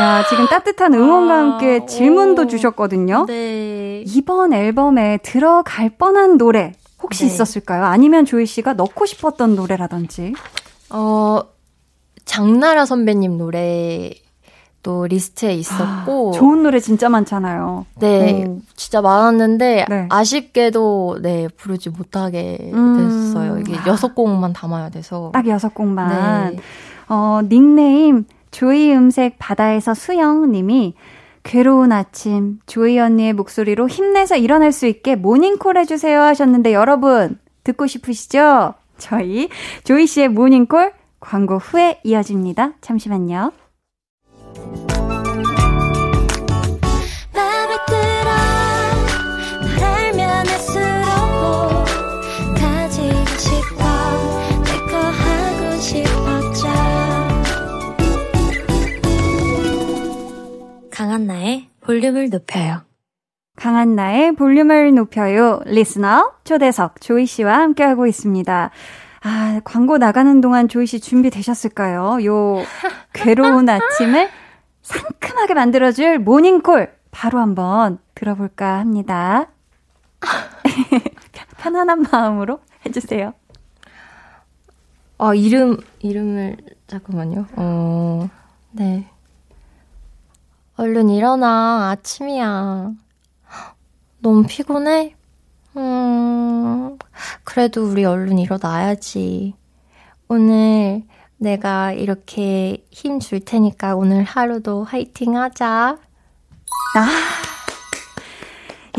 야, 0.00 0.24
지금 0.28 0.46
따뜻한 0.46 0.94
응원과 0.94 1.34
함께 1.34 1.86
질문도 1.86 2.46
주셨거든요. 2.46 3.26
네. 3.26 4.02
이번 4.06 4.52
앨범에 4.52 5.18
들어갈 5.22 5.90
뻔한 5.90 6.38
노래 6.38 6.72
혹시 7.02 7.24
네. 7.24 7.32
있었을까요? 7.32 7.84
아니면 7.84 8.24
조이 8.24 8.46
씨가 8.46 8.74
넣고 8.74 9.06
싶었던 9.06 9.54
노래라든지? 9.54 10.34
어, 10.90 11.40
장나라 12.24 12.84
선배님 12.86 13.38
노래 13.38 14.12
또 14.82 15.06
리스트에 15.06 15.54
있었고 15.54 16.30
아, 16.30 16.38
좋은 16.38 16.62
노래 16.62 16.80
진짜 16.80 17.08
많잖아요. 17.08 17.86
네, 18.00 18.44
음. 18.44 18.62
진짜 18.74 19.00
많았는데 19.00 19.86
네. 19.88 20.06
아쉽게도 20.10 21.18
네 21.22 21.48
부르지 21.56 21.90
못하게 21.90 22.70
음. 22.72 22.96
됐어요. 22.96 23.58
이게 23.58 23.74
여섯 23.86 24.14
곡만 24.14 24.52
담아야 24.52 24.90
돼서 24.90 25.30
딱 25.32 25.46
여섯 25.46 25.72
곡만. 25.72 26.54
네. 26.54 26.62
어 27.08 27.40
닉네임 27.44 28.24
조이 28.50 28.92
음색 28.92 29.36
바다에서 29.38 29.94
수영님이 29.94 30.94
괴로운 31.44 31.92
아침 31.92 32.58
조이 32.66 32.98
언니의 32.98 33.32
목소리로 33.32 33.88
힘내서 33.88 34.36
일어날 34.36 34.72
수 34.72 34.86
있게 34.86 35.16
모닝콜 35.16 35.76
해주세요 35.76 36.20
하셨는데 36.20 36.72
여러분 36.72 37.38
듣고 37.64 37.86
싶으시죠? 37.86 38.74
저희 38.98 39.48
조이 39.84 40.06
씨의 40.06 40.28
모닝콜 40.28 40.92
광고 41.20 41.58
후에 41.58 42.00
이어집니다. 42.04 42.74
잠시만요. 42.80 43.52
강한나의 61.12 61.68
볼륨을 61.80 62.30
높여요. 62.30 62.82
강한나의 63.56 64.34
볼륨을 64.34 64.94
높여요. 64.94 65.60
리스너 65.66 66.32
초대석 66.44 67.00
조이 67.00 67.26
씨와 67.26 67.58
함께하고 67.58 68.06
있습니다. 68.06 68.70
아, 69.24 69.60
광고 69.64 69.98
나가는 69.98 70.40
동안 70.40 70.68
조이 70.68 70.86
씨 70.86 71.00
준비되셨을까요? 71.00 72.24
요 72.24 72.62
괴로운 73.12 73.68
아침을 73.68 74.30
상큼하게 74.82 75.54
만들어줄 75.54 76.18
모닝콜 76.18 76.94
바로 77.10 77.38
한번 77.38 77.98
들어볼까 78.14 78.78
합니다. 78.78 79.48
편안한 81.58 82.02
마음으로 82.02 82.60
해주세요. 82.84 83.34
아, 85.18 85.34
이름, 85.34 85.76
이름을, 86.00 86.56
잠깐만요. 86.88 87.46
어, 87.56 88.28
네. 88.72 89.08
얼른 90.76 91.10
일어나. 91.10 91.90
아침이야. 91.90 92.92
너무 94.18 94.44
피곤해? 94.48 95.14
음, 95.76 96.98
그래도 97.44 97.84
우리 97.84 98.04
얼른 98.04 98.38
일어나야지. 98.38 99.54
오늘 100.28 101.02
내가 101.46 101.92
이렇게 101.92 102.84
힘 102.90 103.18
줄 103.18 103.40
테니까 103.40 103.96
오늘 103.96 104.22
하루도 104.22 104.84
화이팅 104.84 105.36
하자. 105.36 105.96
아. 106.96 107.08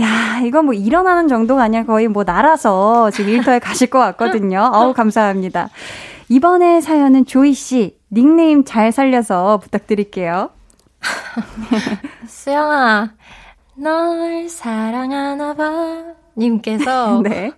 야, 0.02 0.40
이건 0.44 0.66
뭐 0.66 0.74
일어나는 0.74 1.28
정도가 1.28 1.64
아니라 1.64 1.86
거의 1.86 2.08
뭐 2.08 2.24
날아서 2.24 3.12
지금 3.12 3.32
일터에 3.32 3.60
가실 3.60 3.90
것 3.90 4.00
같거든요. 4.00 4.72
어우, 4.74 4.94
감사합니다. 4.94 5.70
이번에 6.30 6.82
사연은 6.82 7.26
조이 7.26 7.54
씨, 7.54 7.98
닉네임 8.12 8.66
잘 8.66 8.92
살려서 8.92 9.60
부탁드릴게요. 9.60 10.50
수영아, 12.28 13.12
널 13.78 14.50
사랑하나 14.50 15.54
봐. 15.54 16.04
님께서 16.36 17.22
네. 17.24 17.52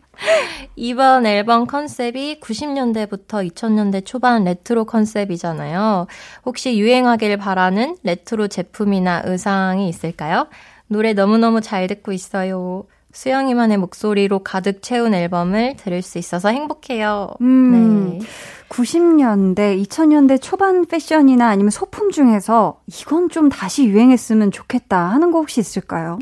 이번 0.75 1.25
앨범 1.25 1.65
컨셉이 1.65 2.39
90년대부터 2.41 3.49
2000년대 3.49 4.05
초반 4.05 4.43
레트로 4.43 4.85
컨셉이잖아요. 4.85 6.07
혹시 6.45 6.77
유행하길 6.77 7.37
바라는 7.37 7.97
레트로 8.03 8.47
제품이나 8.47 9.23
의상이 9.25 9.87
있을까요? 9.89 10.47
노래 10.87 11.13
너무너무 11.13 11.61
잘 11.61 11.87
듣고 11.87 12.11
있어요. 12.11 12.85
수영이만의 13.15 13.77
목소리로 13.77 14.39
가득 14.39 14.81
채운 14.81 15.13
앨범을 15.13 15.77
들을 15.77 16.01
수 16.01 16.17
있어서 16.17 16.49
행복해요. 16.49 17.29
음, 17.41 18.19
네. 18.19 18.25
90년대, 18.67 19.81
2000년대 19.85 20.41
초반 20.41 20.85
패션이나 20.85 21.47
아니면 21.47 21.69
소품 21.69 22.11
중에서 22.11 22.81
이건 22.87 23.29
좀 23.29 23.47
다시 23.47 23.85
유행했으면 23.85 24.51
좋겠다 24.51 24.97
하는 25.11 25.31
거 25.31 25.39
혹시 25.39 25.61
있을까요? 25.61 26.19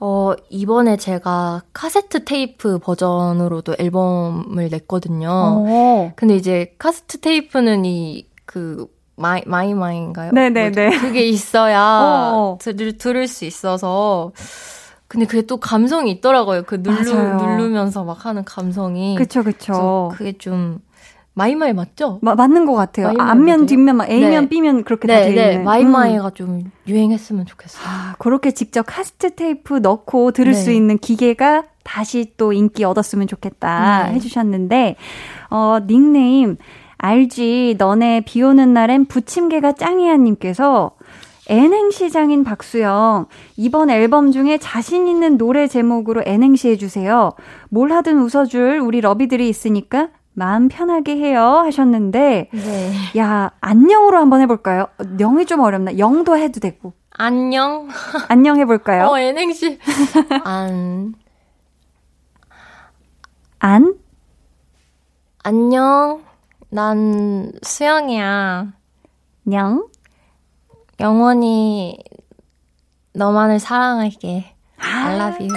어, 0.00 0.32
이번에 0.48 0.96
제가 0.96 1.62
카세트 1.74 2.24
테이프 2.24 2.78
버전으로도 2.78 3.76
앨범을 3.78 4.70
냈거든요. 4.70 5.28
오. 5.28 5.66
어. 5.68 6.12
근데 6.16 6.36
이제 6.36 6.74
카세트 6.78 7.20
테이프는 7.20 7.84
이, 7.84 8.26
그, 8.46 8.86
마이, 9.16 9.42
마이 9.44 9.74
마이인가요? 9.74 10.32
네네네. 10.32 10.98
그게 11.00 11.26
있어야 11.26 12.32
어. 12.34 12.58
들, 12.58 12.96
들을 12.96 13.28
수 13.28 13.44
있어서. 13.44 14.32
근데 15.06 15.26
그게 15.26 15.42
또 15.42 15.58
감성이 15.58 16.12
있더라고요. 16.12 16.62
그 16.62 16.76
누르, 16.76 17.02
누르면서 17.02 18.04
막 18.04 18.24
하는 18.24 18.44
감성이. 18.44 19.16
그쵸, 19.16 19.42
그쵸. 19.42 20.10
그게 20.14 20.32
좀 20.38 20.78
마이마이 21.34 21.72
맞죠? 21.72 22.18
마, 22.22 22.34
맞는 22.34 22.66
것 22.66 22.74
같아요. 22.74 23.08
앞면, 23.18 23.44
맞아요? 23.44 23.66
뒷면, 23.66 23.96
막 23.96 24.10
A면, 24.10 24.44
네. 24.44 24.48
B면 24.48 24.84
그렇게 24.84 25.06
네, 25.06 25.14
다돼 25.14 25.28
있는. 25.28 25.42
네, 25.42 25.58
마이마이가 25.58 26.26
음. 26.26 26.30
좀 26.34 26.72
유행했으면 26.86 27.46
좋겠어요. 27.46 27.82
아, 27.86 28.14
그렇게 28.18 28.50
직접 28.50 28.82
카세트 28.82 29.34
테이프 29.34 29.78
넣고 29.78 30.32
들을 30.32 30.52
네. 30.52 30.58
수 30.58 30.72
있는 30.72 30.98
기계가 30.98 31.64
다시 31.84 32.32
또 32.36 32.52
인기 32.52 32.84
얻었으면 32.84 33.26
좋겠다 33.26 34.08
네. 34.08 34.14
해주셨는데, 34.14 34.96
어, 35.50 35.78
닉네임, 35.86 36.56
알지, 36.98 37.76
너네 37.78 38.22
비 38.26 38.42
오는 38.42 38.74
날엔 38.74 39.06
부침개가 39.06 39.72
짱이야 39.72 40.16
님께서 40.18 40.92
N행시장인 41.48 42.44
박수영, 42.44 43.26
이번 43.56 43.90
앨범 43.90 44.30
중에 44.30 44.58
자신 44.58 45.08
있는 45.08 45.36
노래 45.36 45.66
제목으로 45.66 46.22
N행시 46.24 46.68
해주세요. 46.68 47.32
뭘 47.70 47.92
하든 47.92 48.20
웃어줄 48.20 48.78
우리 48.78 49.00
러비들이 49.00 49.48
있으니까 49.48 50.10
마음 50.32 50.68
편하게 50.68 51.16
해요 51.16 51.42
하셨는데 51.64 52.48
네. 52.52 52.92
야 53.18 53.50
안녕으로 53.60 54.18
한번 54.18 54.40
해볼까요? 54.40 54.86
영이 55.18 55.46
좀 55.46 55.60
어렵나? 55.60 55.98
영도 55.98 56.36
해도 56.36 56.60
되고 56.60 56.92
안녕 57.10 57.88
안녕 58.28 58.56
해볼까요? 58.58 59.06
어 59.08 59.18
N행시 59.18 59.78
안 60.44 61.14
안? 63.58 63.94
안녕 65.42 66.22
난 66.70 67.52
수영이야 67.62 68.72
냥 69.44 69.88
영원히 71.00 71.98
너만을 73.12 73.58
사랑할게 73.58 74.54
I 74.78 75.16
love 75.16 75.46
you 75.46 75.50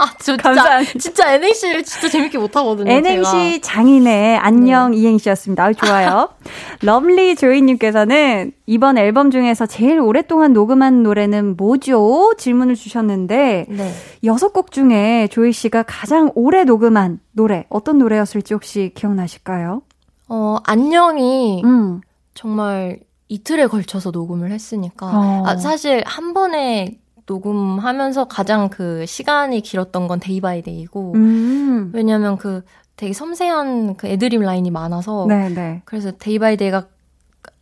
아, 0.00 0.14
저 0.18 0.32
진짜, 0.32 0.42
감사합니다. 0.42 0.98
진짜 0.98 1.34
N행시를 1.34 1.84
진짜 1.84 2.08
재밌게 2.08 2.38
못하거든요. 2.38 2.90
N행시 2.90 3.30
제가. 3.30 3.58
장인의 3.62 4.38
안녕 4.38 4.92
네. 4.92 4.96
이행시였습니다. 4.98 5.64
아, 5.64 5.72
좋아요. 5.74 6.30
Lovely 6.82 7.36
조이님께서는 7.36 8.52
이번 8.66 8.96
앨범 8.96 9.30
중에서 9.30 9.66
제일 9.66 10.00
오랫동안 10.00 10.52
녹음한 10.54 11.02
노래는 11.02 11.56
뭐죠? 11.56 12.32
질문을 12.38 12.76
주셨는데, 12.76 13.66
네. 13.68 13.92
여섯 14.24 14.52
곡 14.52 14.70
중에 14.72 15.28
조이 15.30 15.52
씨가 15.52 15.82
가장 15.82 16.30
오래 16.34 16.64
녹음한 16.64 17.20
노래, 17.32 17.66
어떤 17.68 17.98
노래였을지 17.98 18.54
혹시 18.54 18.92
기억나실까요? 18.94 19.82
어, 20.28 20.56
안녕이 20.64 21.62
음. 21.64 22.00
정말 22.34 23.00
이틀에 23.28 23.66
걸쳐서 23.66 24.10
녹음을 24.12 24.50
했으니까. 24.52 25.06
어. 25.06 25.42
아, 25.46 25.56
사실 25.56 26.02
한 26.06 26.32
번에 26.34 26.99
녹음하면서 27.30 28.24
가장 28.24 28.68
그 28.68 29.06
시간이 29.06 29.60
길었던 29.60 30.08
건 30.08 30.18
Day 30.18 30.40
by 30.40 30.62
Day고 30.62 31.12
음. 31.14 31.90
왜냐면 31.94 32.36
그 32.36 32.64
되게 32.96 33.12
섬세한 33.12 33.96
그 33.96 34.08
애드립 34.08 34.42
라인이 34.42 34.70
많아서 34.70 35.26
네네. 35.28 35.54
네. 35.54 35.82
그래서 35.84 36.10
Day 36.10 36.38
by 36.40 36.56
Day가 36.56 36.86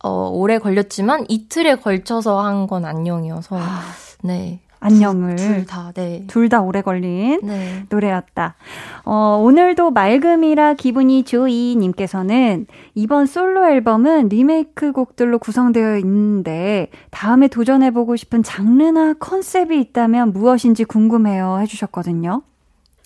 어, 0.03 0.29
오래 0.31 0.57
걸렸지만 0.57 1.25
이틀에 1.29 1.75
걸쳐서 1.75 2.41
한 2.41 2.67
건 2.67 2.85
안녕이어서 2.85 3.57
아. 3.59 3.81
네. 4.23 4.59
안녕을 4.81 5.35
둘 5.35 5.65
다, 5.65 5.91
네. 5.93 6.23
둘 6.27 6.47
다 6.49 6.61
오래 6.61 6.81
걸린 6.81 7.39
네. 7.43 7.85
노래였다. 7.89 8.55
어, 9.03 9.39
오늘도 9.43 9.91
맑음이라 9.91 10.75
기분이 10.75 11.23
조이 11.23 11.75
님께서는 11.77 12.65
이번 12.95 13.25
솔로 13.25 13.67
앨범은 13.67 14.29
리메이크 14.29 14.91
곡들로 14.93 15.37
구성되어 15.39 15.97
있는데 15.97 16.89
다음에 17.11 17.47
도전해 17.47 17.91
보고 17.91 18.15
싶은 18.15 18.41
장르나 18.41 19.13
컨셉이 19.13 19.79
있다면 19.81 20.31
무엇인지 20.33 20.85
궁금해요 20.85 21.59
해 21.59 21.65
주셨거든요. 21.65 22.41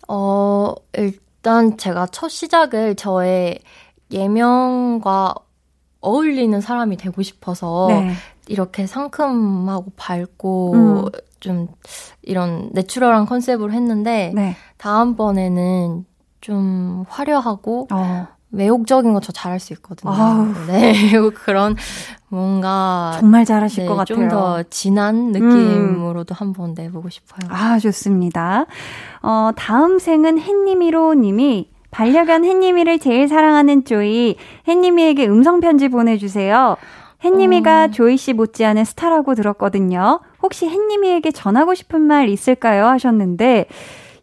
어, 0.07 0.73
일단 0.93 1.77
제가 1.77 2.07
첫 2.07 2.29
시작을 2.29 2.95
저의 2.95 3.59
예명과 4.11 5.33
어울리는 6.01 6.59
사람이 6.61 6.97
되고 6.97 7.21
싶어서 7.21 7.87
네. 7.89 8.11
이렇게 8.47 8.85
상큼하고 8.85 9.93
밝고 9.95 10.73
음. 10.73 11.05
좀 11.43 11.67
이런 12.21 12.69
내추럴한 12.71 13.25
컨셉으로 13.25 13.73
했는데 13.73 14.31
네. 14.33 14.55
다음번에는 14.77 16.05
좀 16.39 17.03
화려하고 17.09 17.87
어. 17.91 18.27
매혹적인 18.49 19.13
거 19.13 19.19
저 19.19 19.31
잘할 19.33 19.59
수 19.59 19.73
있거든요. 19.73 20.13
아우. 20.13 20.47
네, 20.67 20.93
그런 21.43 21.75
뭔가 22.29 23.17
정말 23.19 23.43
잘하실 23.45 23.83
네, 23.83 23.89
것 23.89 23.95
같아요. 23.95 24.17
좀 24.17 24.29
더 24.29 24.63
진한 24.69 25.31
느낌으로도 25.33 26.33
음. 26.33 26.35
한번 26.37 26.73
내보고 26.75 27.09
싶어요. 27.09 27.49
아, 27.51 27.77
좋습니다. 27.79 28.65
어, 29.21 29.51
다음 29.57 29.99
생은 29.99 30.39
햇님이로 30.39 31.15
님이 31.15 31.69
반려견 31.91 32.45
햇님이를 32.45 32.99
제일 32.99 33.27
사랑하는 33.27 33.83
조이, 33.85 34.35
햇님이에게 34.67 35.27
음성 35.27 35.59
편지 35.59 35.89
보내주세요. 35.89 36.77
햇님이가 37.23 37.83
어... 37.83 37.87
조이 37.89 38.17
씨 38.17 38.33
못지않은 38.33 38.85
스타라고 38.85 39.35
들었거든요. 39.35 40.19
혹시 40.41 40.67
햇님이에게 40.67 41.31
전하고 41.31 41.73
싶은 41.73 42.01
말 42.01 42.29
있을까요? 42.29 42.87
하셨는데, 42.87 43.65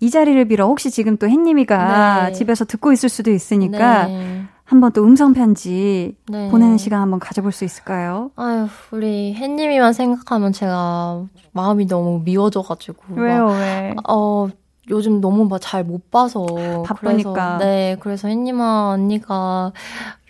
이 0.01 0.11
자리를 0.11 0.43
빌어 0.47 0.67
혹시 0.67 0.91
지금 0.91 1.17
또 1.17 1.29
햇님이가 1.29 2.27
네. 2.27 2.33
집에서 2.33 2.65
듣고 2.65 2.93
있을 2.93 3.09
수도 3.09 3.31
있으니까, 3.31 4.07
네. 4.07 4.43
한번 4.65 4.93
또 4.93 5.03
음성 5.03 5.33
편지 5.33 6.17
네. 6.29 6.49
보내는 6.49 6.79
시간 6.79 7.01
한번 7.01 7.19
가져볼 7.19 7.51
수 7.51 7.65
있을까요? 7.65 8.31
아유, 8.37 8.69
우리 8.93 9.35
햇님이만 9.35 9.93
생각하면 9.93 10.53
제가 10.53 11.25
마음이 11.53 11.87
너무 11.89 12.23
미워져가지고. 12.25 13.15
왜요, 13.17 13.47
막, 13.47 13.59
왜? 13.59 13.95
어, 14.09 14.49
요즘 14.91 15.21
너무 15.21 15.49
잘못 15.61 16.11
봐서 16.11 16.45
바쁘니까. 16.85 17.33
그래서, 17.33 17.59
네, 17.59 17.97
그래서 18.01 18.29
혜님아 18.29 18.91
언니가 18.91 19.73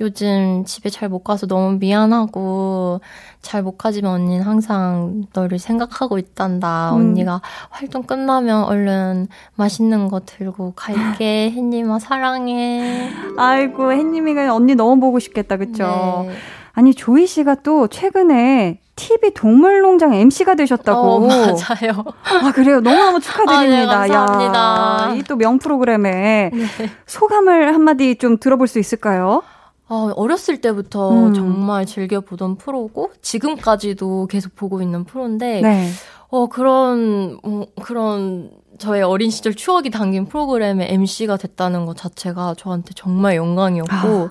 요즘 0.00 0.64
집에 0.64 0.88
잘 0.90 1.08
못 1.08 1.24
가서 1.24 1.46
너무 1.46 1.78
미안하고 1.78 3.00
잘 3.42 3.62
못 3.62 3.78
가지만 3.78 4.12
언니는 4.12 4.44
항상 4.44 5.24
너를 5.32 5.58
생각하고 5.58 6.18
있단다. 6.18 6.92
음. 6.92 6.96
언니가 6.96 7.40
활동 7.70 8.02
끝나면 8.02 8.64
얼른 8.64 9.28
맛있는 9.56 10.08
거 10.08 10.20
들고 10.20 10.74
갈게. 10.76 11.50
혜님아 11.56 11.98
사랑해. 11.98 13.10
아이고 13.36 13.92
혜님이가 13.92 14.54
언니 14.54 14.74
너무 14.74 15.00
보고 15.00 15.18
싶겠다, 15.18 15.56
그쵸? 15.56 16.26
네. 16.28 16.34
아니 16.72 16.94
조이 16.94 17.26
씨가 17.26 17.56
또 17.56 17.88
최근에 17.88 18.78
TV 19.00 19.30
동물농장 19.34 20.12
MC가 20.14 20.54
되셨다고. 20.54 21.00
어, 21.00 21.20
맞아요. 21.20 22.04
아, 22.44 22.52
그래요? 22.52 22.80
너무너무 22.80 23.18
축하드립니다. 23.20 24.00
아, 24.00 24.06
네, 24.06 24.12
감사합니다. 24.12 25.14
이 25.16 25.22
또 25.22 25.36
명 25.36 25.58
프로그램에 25.58 26.50
네. 26.52 26.66
소감을 27.06 27.74
한마디 27.74 28.16
좀 28.16 28.36
들어볼 28.38 28.66
수 28.68 28.78
있을까요? 28.78 29.42
어, 29.88 30.12
어렸을 30.14 30.60
때부터 30.60 31.10
음. 31.12 31.34
정말 31.34 31.86
즐겨보던 31.86 32.56
프로고, 32.56 33.10
지금까지도 33.22 34.26
계속 34.28 34.54
보고 34.54 34.82
있는 34.82 35.04
프로인데, 35.04 35.62
네. 35.62 35.88
어, 36.28 36.46
그런, 36.46 37.38
음, 37.44 37.64
그런, 37.82 38.50
저의 38.78 39.02
어린 39.02 39.30
시절 39.30 39.54
추억이 39.54 39.90
담긴 39.90 40.26
프로그램의 40.26 40.92
MC가 40.92 41.36
됐다는 41.38 41.86
것 41.86 41.96
자체가 41.96 42.54
저한테 42.56 42.90
정말 42.94 43.34
영광이었고, 43.36 43.92
아. 43.94 44.30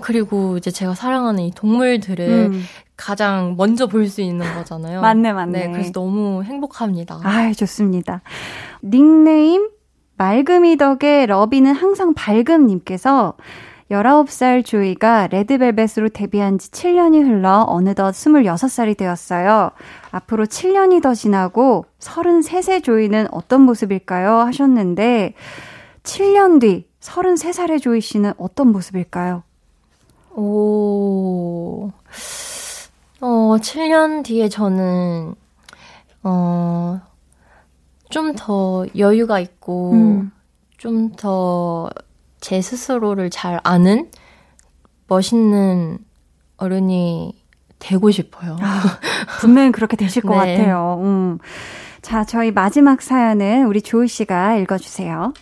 그리고 0.00 0.56
이제 0.56 0.70
제가 0.70 0.94
사랑하는 0.94 1.42
이 1.42 1.50
동물들을 1.50 2.28
음. 2.52 2.62
가장 3.00 3.54
먼저 3.56 3.86
볼 3.86 4.08
수 4.10 4.20
있는 4.20 4.54
거잖아요. 4.54 5.00
맞네, 5.00 5.32
맞네. 5.32 5.66
네, 5.66 5.72
그래서 5.72 5.92
너무 5.92 6.42
행복합니다. 6.44 7.20
아, 7.22 7.52
좋습니다. 7.52 8.20
닉네임 8.84 9.70
맑음이 10.16 10.76
덕에 10.76 11.26
러비는 11.26 11.72
항상 11.72 12.12
밝음님께서 12.12 13.34
19살 13.90 14.64
조이가 14.64 15.28
레드벨벳으로 15.28 16.10
데뷔한 16.12 16.58
지 16.58 16.70
7년이 16.70 17.24
흘러 17.24 17.64
어느덧 17.66 18.10
26살이 18.12 18.96
되었어요. 18.96 19.70
앞으로 20.10 20.46
7년이 20.46 21.02
더 21.02 21.14
지나고 21.14 21.86
33세 21.98 22.84
조이는 22.84 23.26
어떤 23.32 23.62
모습일까요? 23.62 24.38
하셨는데 24.40 25.34
7년 26.04 26.60
뒤 26.60 26.86
33살의 27.00 27.80
조이 27.80 28.00
씨는 28.00 28.32
어떤 28.38 28.70
모습일까요? 28.72 29.42
오. 30.36 31.90
어, 33.20 33.56
7년 33.60 34.24
뒤에 34.24 34.48
저는, 34.48 35.34
어, 36.22 37.00
좀 38.10 38.34
더 38.34 38.86
여유가 38.96 39.38
있고, 39.40 39.92
음. 39.92 40.32
좀더 40.78 41.90
제 42.40 42.60
스스로를 42.62 43.30
잘 43.30 43.60
아는 43.62 44.10
멋있는 45.06 45.98
어른이 46.56 47.38
되고 47.78 48.10
싶어요. 48.10 48.56
아, 48.60 48.82
분명히 49.40 49.72
그렇게 49.72 49.96
되실 49.96 50.22
것 50.22 50.32
네. 50.44 50.56
같아요. 50.56 50.98
음. 51.02 51.38
자, 52.02 52.24
저희 52.24 52.50
마지막 52.50 53.02
사연은 53.02 53.66
우리 53.66 53.82
조이 53.82 54.08
씨가 54.08 54.56
읽어주세요. 54.56 55.32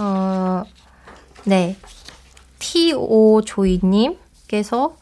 어, 0.00 0.62
네. 1.44 1.76
T.O. 2.58 3.40
조이님께서 3.42 4.96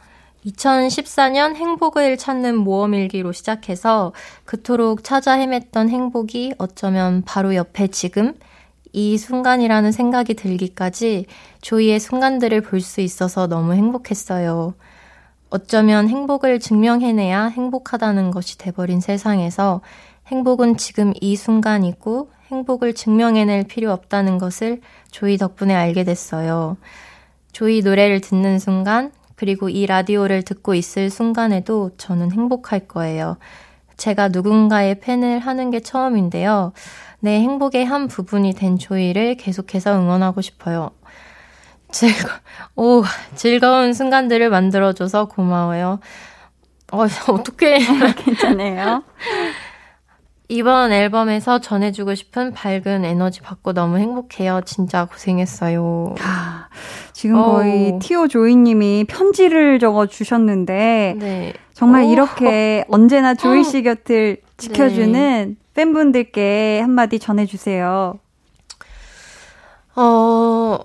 2014년 0.49 1.55
행복을 1.57 2.17
찾는 2.17 2.57
모험일기로 2.57 3.33
시작해서 3.33 4.13
그토록 4.45 5.05
찾아 5.05 5.37
헤맸던 5.37 5.89
행복이 5.89 6.55
어쩌면 6.59 7.23
바로 7.25 7.55
옆에 7.55 7.89
지금 7.89 8.35
이 8.93 9.19
순간이라는 9.19 9.93
생각이 9.93 10.35
들기까지 10.35 11.27
조이의 11.61 12.01
순간들을 12.01 12.63
볼 12.63 12.81
수 12.81 13.01
있어서 13.01 13.47
너무 13.47 13.75
행복했어요. 13.75 14.75
어쩌면 15.51 16.09
행복을 16.09 16.61
증명해내야 16.61 17.47
행복하다는 17.47 18.31
것이 18.31 18.59
돼버린 18.59 19.01
세상에서 19.01 19.81
행복은 20.29 20.77
지금 20.77 21.13
이 21.21 21.37
순간이고 21.37 22.31
행복을 22.51 22.95
증명해낼 22.95 23.65
필요 23.65 23.93
없다는 23.93 24.39
것을 24.39 24.81
조이 25.11 25.37
덕분에 25.37 25.75
알게 25.75 26.05
됐어요. 26.05 26.77
조이 27.53 27.81
노래를 27.81 28.21
듣는 28.21 28.59
순간, 28.59 29.11
그리고 29.39 29.69
이 29.69 29.87
라디오를 29.87 30.43
듣고 30.43 30.75
있을 30.75 31.11
순간에도 31.11 31.93
저는 31.97 32.33
행복할 32.33 32.89
거예요. 32.89 33.37
제가 33.97 34.29
누군가의 34.29 34.99
팬을 34.99 35.39
하는 35.39 35.71
게 35.71 35.79
처음인데요. 35.79 36.73
내 37.21 37.41
행복의 37.41 37.85
한 37.85 38.09
부분이 38.09 38.55
된 38.55 38.79
조이를 38.79 39.37
계속해서 39.37 39.97
응원하고 39.97 40.41
싶어요. 40.41 40.91
즐거, 41.93 42.31
오, 42.75 43.05
즐거운 43.37 43.93
순간들을 43.93 44.51
만들어줘서 44.51 45.27
고마워요. 45.27 46.01
어, 46.91 47.05
어떡해. 47.31 47.79
괜찮네요. 48.19 49.05
이번 50.51 50.93
앨범에서 50.93 51.61
전해주고 51.61 52.15
싶은 52.15 52.53
밝은 52.53 53.05
에너지 53.05 53.43
받고 53.43 53.75
너무 53.75 53.99
행복해요. 53.99 54.63
진짜 54.65 55.05
고생했어요. 55.05 56.15
아, 56.21 56.69
지금 57.13 57.37
거의 57.37 57.99
티오 58.01 58.29
조이님이 58.29 59.05
편지를 59.09 59.79
적어 59.79 60.07
주셨는데 60.07 61.17
네. 61.19 61.53
정말 61.75 62.05
오. 62.05 62.13
이렇게 62.13 62.85
언제나 62.89 63.35
조이 63.35 63.63
씨 63.63 63.83
곁을 63.83 64.39
지켜주는 64.57 65.13
네. 65.13 65.55
팬분들께 65.75 66.81
한마디 66.81 67.19
전해주세요. 67.19 68.19
어, 69.97 70.79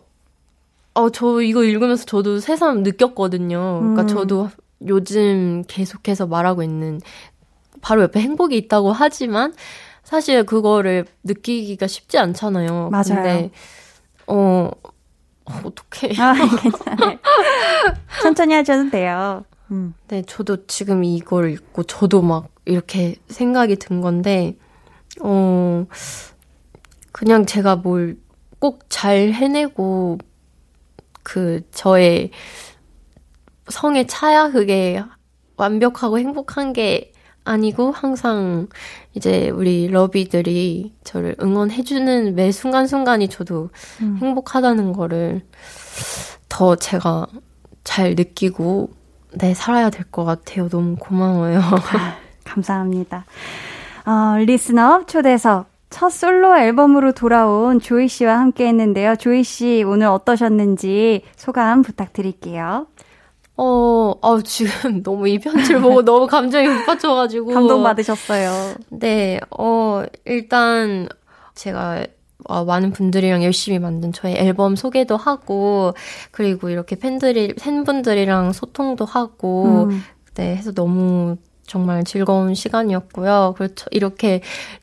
어, 0.93 1.09
저 1.11 1.41
이거 1.41 1.63
읽으면서 1.63 2.03
저도 2.03 2.39
새삼 2.39 2.83
느꼈거든요. 2.83 3.79
그러니까 3.79 4.01
음. 4.01 4.07
저도 4.07 4.49
요즘 4.87 5.63
계속해서 5.67 6.27
말하고 6.27 6.63
있는 6.63 6.99
바로 7.83 8.01
옆에 8.03 8.21
행복이 8.21 8.55
있다고 8.57 8.93
하지만 8.93 9.53
사실 10.03 10.45
그거를 10.45 11.05
느끼기가 11.23 11.85
쉽지 11.87 12.17
않잖아요. 12.17 12.89
맞아요. 12.89 13.03
근데 13.05 13.51
어 14.27 14.71
어떻게? 15.45 16.13
아, 16.19 16.33
괜찮아요. 16.61 17.19
천천히 18.21 18.53
하셔도 18.55 18.89
돼요. 18.89 19.43
음. 19.71 19.93
네, 20.07 20.21
저도 20.25 20.65
지금 20.67 21.03
이걸 21.03 21.51
읽고 21.51 21.83
저도 21.83 22.21
막 22.21 22.47
이렇게 22.65 23.15
생각이 23.27 23.75
든 23.75 24.01
건데 24.01 24.55
어 25.21 25.85
그냥 27.11 27.45
제가 27.45 27.75
뭘 27.77 28.17
꼭 28.59 28.79
잘 28.87 29.33
해내고 29.33 30.19
그 31.21 31.61
저의 31.71 32.31
성에 33.67 34.05
차야 34.07 34.51
그게 34.51 35.03
완벽하고 35.57 36.17
행복한 36.19 36.71
게 36.71 37.11
아니고 37.45 37.91
항상 37.91 38.67
이제 39.13 39.49
우리 39.49 39.87
러비들이 39.87 40.93
저를 41.03 41.35
응원해주는 41.41 42.35
매 42.35 42.51
순간순간이 42.51 43.27
저도 43.29 43.69
음. 44.01 44.17
행복하다는 44.21 44.93
거를 44.93 45.41
더 46.49 46.75
제가 46.75 47.27
잘 47.83 48.15
느끼고 48.15 48.91
네, 49.35 49.53
살아야 49.53 49.89
될 49.89 50.05
것 50.11 50.23
같아요. 50.25 50.69
너무 50.69 50.95
고마워요. 50.95 51.59
아, 51.97 52.15
감사합니다. 52.43 53.25
어, 54.05 54.37
리스너 54.37 55.05
초대석 55.05 55.67
첫 55.89 56.09
솔로 56.11 56.57
앨범으로 56.57 57.11
돌아온 57.13 57.79
조이 57.79 58.07
씨와 58.07 58.39
함께 58.39 58.67
했는데요. 58.67 59.15
조이 59.17 59.43
씨 59.43 59.83
오늘 59.85 60.07
어떠셨는지 60.07 61.21
소감 61.35 61.81
부탁드릴게요. 61.83 62.87
어, 63.55 64.13
어, 64.21 64.41
지금 64.41 64.71
너무 65.03 65.27
이 65.27 65.37
편지를 65.39 65.81
보고 65.81 66.03
너무 66.05 66.27
감정이 66.27 66.67
북받쳐가지고. 66.67 67.53
감동받으셨어요. 67.53 68.75
네, 68.89 69.39
어, 69.51 70.03
일단 70.25 71.07
제가 71.55 72.05
어, 72.45 72.65
많은 72.65 72.91
분들이랑 72.91 73.43
열심히 73.43 73.79
만든 73.79 74.11
저희 74.11 74.33
앨범 74.33 74.75
소개도 74.75 75.15
하고 75.15 75.93
그리고 76.31 76.69
이렇게 76.69 76.97
팬들이 76.97 77.53
팬분들이랑 77.53 78.51
소통도 78.53 79.05
하고 79.05 79.87
음. 79.89 80.03
네 80.33 80.55
해서 80.55 80.73
너무 80.73 81.37
정말 81.73 82.03
즐거운 82.03 82.53
시간이었고요. 82.53 83.55
그렇죠. 83.57 83.87
이렇게 83.89 84.41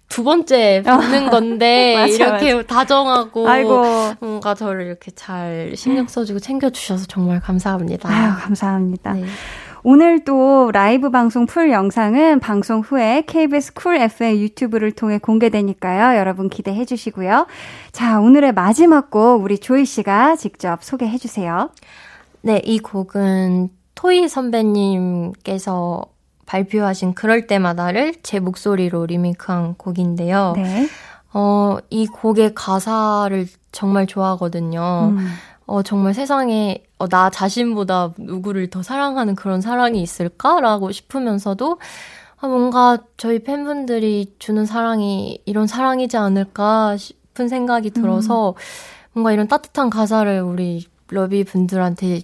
두 0.09 0.24
번째 0.24 0.82
뵙는 0.84 1.30
건데 1.30 1.95
맞아, 1.95 2.12
이렇게 2.12 2.55
맞아. 2.57 2.66
다정하고 2.66 3.49
아이고. 3.49 3.84
뭔가 4.18 4.57
저를 4.57 4.86
이렇게 4.86 5.12
잘 5.12 5.74
신경 5.76 6.09
써주고 6.09 6.41
챙겨주셔서 6.41 7.07
정말 7.07 7.38
감사합니다. 7.38 8.09
아유 8.09 8.32
감사합니다. 8.41 9.12
네. 9.12 9.24
오늘 9.84 10.24
또 10.24 10.72
라이브 10.72 11.11
방송 11.11 11.47
풀 11.47 11.70
영상은 11.70 12.41
방송 12.41 12.80
후에 12.80 13.22
KBS 13.24 13.74
쿨 13.74 13.95
FM 13.97 14.38
유튜브를 14.38 14.91
통해 14.91 15.18
공개되니까요. 15.18 16.18
여러분 16.18 16.49
기대해 16.49 16.84
주시고요. 16.84 17.47
자, 17.93 18.18
오늘의 18.18 18.53
마지막 18.53 19.11
곡 19.11 19.45
우리 19.45 19.59
조이 19.59 19.84
씨가 19.84 20.34
직접 20.34 20.82
소개해 20.82 21.18
주세요. 21.18 21.70
네, 22.43 22.61
이 22.64 22.80
곡은 22.80 23.70
토이 23.95 24.28
선배님께서 24.28 26.03
발표하신 26.51 27.14
그럴 27.14 27.46
때마다를 27.46 28.14
제 28.24 28.40
목소리로 28.40 29.07
리메이크한 29.07 29.76
곡인데요. 29.76 30.55
네. 30.57 30.88
어, 31.32 31.78
이 31.90 32.09
곡의 32.09 32.57
가사를 32.57 33.46
정말 33.70 34.09
좋아하거든요. 34.09 35.12
음. 35.12 35.28
어, 35.66 35.84
정말 35.84 36.12
세상에 36.12 36.82
어, 36.98 37.07
나 37.07 37.30
자신보다 37.30 38.14
누구를 38.18 38.68
더 38.68 38.82
사랑하는 38.82 39.36
그런 39.36 39.61
사랑이 39.61 40.03
있을까라고 40.03 40.90
싶으면서도 40.90 41.78
아, 42.40 42.48
뭔가 42.48 42.98
저희 43.16 43.38
팬분들이 43.44 44.34
주는 44.40 44.66
사랑이 44.66 45.40
이런 45.46 45.68
사랑이지 45.68 46.16
않을까 46.16 46.96
싶은 46.96 47.48
생각이 47.48 47.90
들어서 47.90 48.51
음. 48.51 48.55
뭔가 49.12 49.30
이런 49.30 49.46
따뜻한 49.46 49.88
가사를 49.88 50.40
우리 50.40 50.84
러비 51.11 51.44
분들한테 51.44 52.22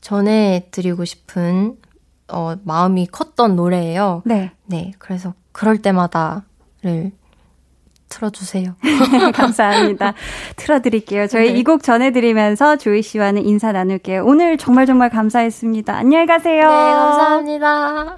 전해드리고 0.00 1.04
싶은 1.04 1.76
어, 2.28 2.56
마음이 2.64 3.06
컸던 3.06 3.56
노래예요. 3.56 4.22
네. 4.24 4.52
네. 4.66 4.92
그래서 4.98 5.34
그럴 5.52 5.78
때마다를 5.78 7.12
틀어주세요. 8.08 8.74
감사합니다. 9.34 10.14
틀어드릴게요. 10.56 11.26
저희 11.26 11.52
네. 11.52 11.58
이곡 11.58 11.82
전해드리면서 11.82 12.76
조이 12.76 13.02
씨와는 13.02 13.44
인사 13.44 13.72
나눌게요. 13.72 14.24
오늘 14.24 14.58
정말 14.58 14.86
정말 14.86 15.10
감사했습니다. 15.10 15.94
안녕히 15.94 16.26
가세요. 16.26 16.62
네, 16.62 16.92
감사합니다. 16.92 18.16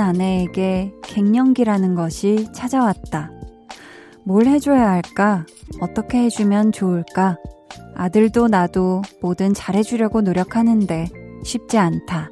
아내에게 0.00 0.92
갱년기라는 1.02 1.94
것이 1.94 2.48
찾아왔다. 2.52 3.30
뭘 4.24 4.46
해줘야 4.46 4.90
할까? 4.90 5.46
어떻게 5.80 6.18
해주면 6.24 6.72
좋을까? 6.72 7.36
아들도 7.94 8.48
나도 8.48 9.02
뭐든 9.20 9.54
잘해주려고 9.54 10.20
노력하는데 10.22 11.08
쉽지 11.44 11.78
않다. 11.78 12.30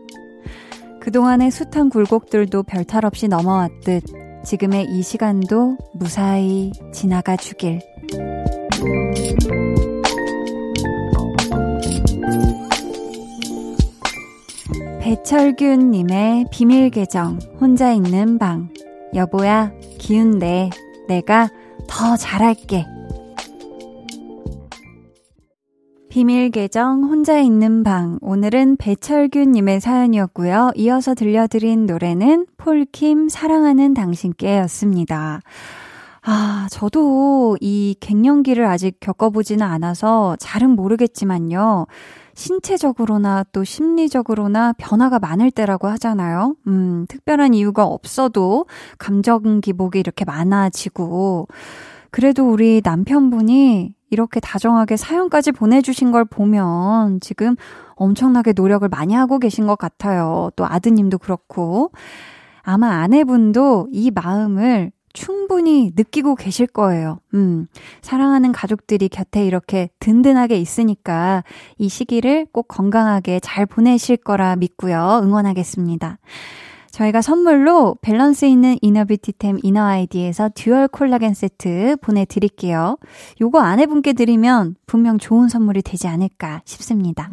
그동안의 1.00 1.50
숱한 1.50 1.90
굴곡들도 1.90 2.64
별탈 2.64 3.04
없이 3.04 3.28
넘어왔듯 3.28 4.02
지금의 4.44 4.86
이 4.90 5.02
시간도 5.02 5.76
무사히 5.94 6.72
지나가 6.92 7.36
주길. 7.36 7.80
배철균님의 15.08 16.48
비밀 16.52 16.90
계정, 16.90 17.38
혼자 17.58 17.92
있는 17.92 18.36
방. 18.36 18.68
여보야, 19.14 19.72
기운 19.96 20.38
내. 20.38 20.68
내가 21.08 21.48
더 21.88 22.14
잘할게. 22.14 22.84
비밀 26.10 26.50
계정, 26.50 27.04
혼자 27.04 27.38
있는 27.38 27.84
방. 27.84 28.18
오늘은 28.20 28.76
배철균님의 28.76 29.80
사연이었고요. 29.80 30.72
이어서 30.76 31.14
들려드린 31.14 31.86
노래는 31.86 32.44
폴킴 32.58 33.30
사랑하는 33.30 33.94
당신께 33.94 34.58
였습니다. 34.58 35.40
아, 36.20 36.68
저도 36.70 37.56
이 37.62 37.96
갱년기를 38.00 38.66
아직 38.66 38.98
겪어보지는 39.00 39.66
않아서 39.66 40.36
잘은 40.38 40.68
모르겠지만요. 40.72 41.86
신체적으로나 42.38 43.44
또 43.52 43.64
심리적으로나 43.64 44.72
변화가 44.78 45.18
많을 45.18 45.50
때라고 45.50 45.88
하잖아요. 45.88 46.54
음, 46.68 47.04
특별한 47.08 47.52
이유가 47.52 47.84
없어도 47.84 48.66
감정 48.96 49.60
기복이 49.60 49.98
이렇게 49.98 50.24
많아지고, 50.24 51.48
그래도 52.10 52.48
우리 52.48 52.80
남편분이 52.82 53.92
이렇게 54.10 54.38
다정하게 54.38 54.96
사연까지 54.96 55.50
보내주신 55.50 56.12
걸 56.12 56.24
보면 56.24 57.18
지금 57.20 57.56
엄청나게 57.96 58.52
노력을 58.54 58.88
많이 58.88 59.14
하고 59.14 59.40
계신 59.40 59.66
것 59.66 59.76
같아요. 59.76 60.50
또 60.54 60.64
아드님도 60.64 61.18
그렇고. 61.18 61.90
아마 62.62 63.00
아내분도 63.00 63.88
이 63.90 64.10
마음을 64.12 64.92
충분히 65.18 65.90
느끼고 65.96 66.36
계실 66.36 66.68
거예요. 66.68 67.18
음, 67.34 67.66
사랑하는 68.02 68.52
가족들이 68.52 69.08
곁에 69.08 69.44
이렇게 69.44 69.90
든든하게 69.98 70.58
있으니까 70.58 71.42
이 71.76 71.88
시기를 71.88 72.46
꼭 72.52 72.68
건강하게 72.68 73.40
잘 73.40 73.66
보내실 73.66 74.18
거라 74.18 74.54
믿고요. 74.54 75.20
응원하겠습니다. 75.24 76.18
저희가 76.92 77.20
선물로 77.20 77.96
밸런스 78.00 78.44
있는 78.44 78.76
이너뷰티템 78.80 79.58
이너아이디에서 79.64 80.50
듀얼 80.54 80.86
콜라겐 80.86 81.34
세트 81.34 81.96
보내드릴게요. 82.00 82.96
요거 83.40 83.58
아내분께 83.58 84.12
드리면 84.12 84.76
분명 84.86 85.18
좋은 85.18 85.48
선물이 85.48 85.82
되지 85.82 86.06
않을까 86.06 86.62
싶습니다. 86.64 87.28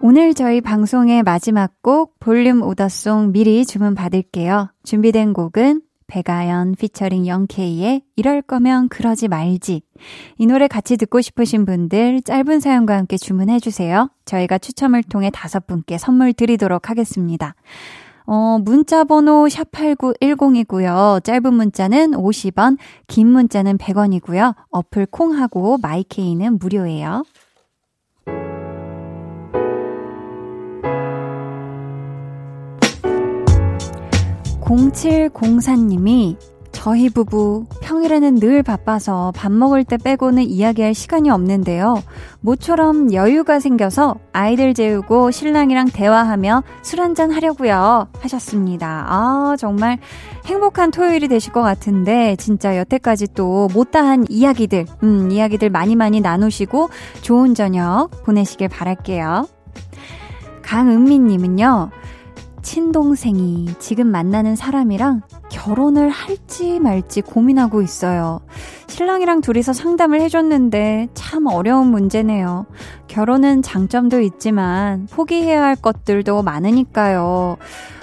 오늘 0.00 0.34
저희 0.34 0.60
방송의 0.60 1.22
마지막 1.22 1.72
곡 1.82 2.20
볼륨 2.20 2.62
오더송 2.62 3.32
미리 3.32 3.64
주문 3.64 3.94
받을게요. 3.94 4.68
준비된 4.84 5.32
곡은 5.32 5.87
백아연 6.08 6.74
피처링 6.74 7.26
영케이의 7.26 8.02
이럴 8.16 8.42
거면 8.42 8.88
그러지 8.88 9.28
말지. 9.28 9.82
이 10.38 10.46
노래 10.46 10.66
같이 10.66 10.96
듣고 10.96 11.20
싶으신 11.20 11.64
분들 11.64 12.22
짧은 12.22 12.60
사연과 12.60 12.96
함께 12.96 13.16
주문해 13.16 13.60
주세요. 13.60 14.10
저희가 14.24 14.58
추첨을 14.58 15.04
통해 15.04 15.30
다섯 15.32 15.66
분께 15.66 15.98
선물 15.98 16.32
드리도록 16.32 16.90
하겠습니다. 16.90 17.54
어, 18.26 18.58
문자 18.62 19.04
번호 19.04 19.46
샵8910이고요. 19.46 21.24
짧은 21.24 21.54
문자는 21.54 22.10
50원, 22.12 22.76
긴 23.06 23.28
문자는 23.28 23.78
100원이고요. 23.78 24.54
어플 24.70 25.06
콩하고 25.06 25.78
마이케이는 25.78 26.58
무료예요. 26.58 27.24
0704님이 34.68 36.36
저희 36.72 37.08
부부 37.08 37.64
평일에는 37.80 38.36
늘 38.36 38.62
바빠서 38.62 39.32
밥 39.34 39.50
먹을 39.50 39.82
때 39.82 39.96
빼고는 39.96 40.42
이야기할 40.42 40.94
시간이 40.94 41.30
없는데요. 41.30 42.02
모처럼 42.40 43.12
여유가 43.14 43.58
생겨서 43.58 44.16
아이들 44.32 44.74
재우고 44.74 45.30
신랑이랑 45.30 45.86
대화하며 45.86 46.62
술 46.82 47.00
한잔 47.00 47.32
하려고요. 47.32 48.08
하셨습니다. 48.20 49.06
아, 49.08 49.56
정말 49.58 49.98
행복한 50.44 50.90
토요일이 50.90 51.28
되실 51.28 51.52
것 51.52 51.62
같은데 51.62 52.36
진짜 52.36 52.76
여태까지 52.76 53.28
또 53.34 53.68
못다한 53.72 54.26
이야기들, 54.28 54.84
음, 55.02 55.30
이야기들 55.32 55.70
많이 55.70 55.96
많이 55.96 56.20
나누시고 56.20 56.90
좋은 57.22 57.54
저녁 57.54 58.10
보내시길 58.24 58.68
바랄게요. 58.68 59.48
강은미 60.62 61.18
님은요. 61.20 61.90
친동생이 62.68 63.76
지금 63.78 64.08
만나는 64.08 64.54
사람이랑 64.54 65.22
결혼을 65.48 66.10
할지 66.10 66.78
말지 66.80 67.22
고민하고 67.22 67.80
있어요. 67.80 68.40
신랑이랑 68.88 69.40
둘이서 69.40 69.72
상담을 69.72 70.20
해줬는데 70.20 71.08
참 71.14 71.46
어려운 71.46 71.86
문제네요. 71.86 72.66
결혼은 73.06 73.62
장점도 73.62 74.20
있지만 74.20 75.08
포기해야 75.10 75.62
할 75.62 75.76
것들도 75.76 76.42
많으니까요. 76.42 77.56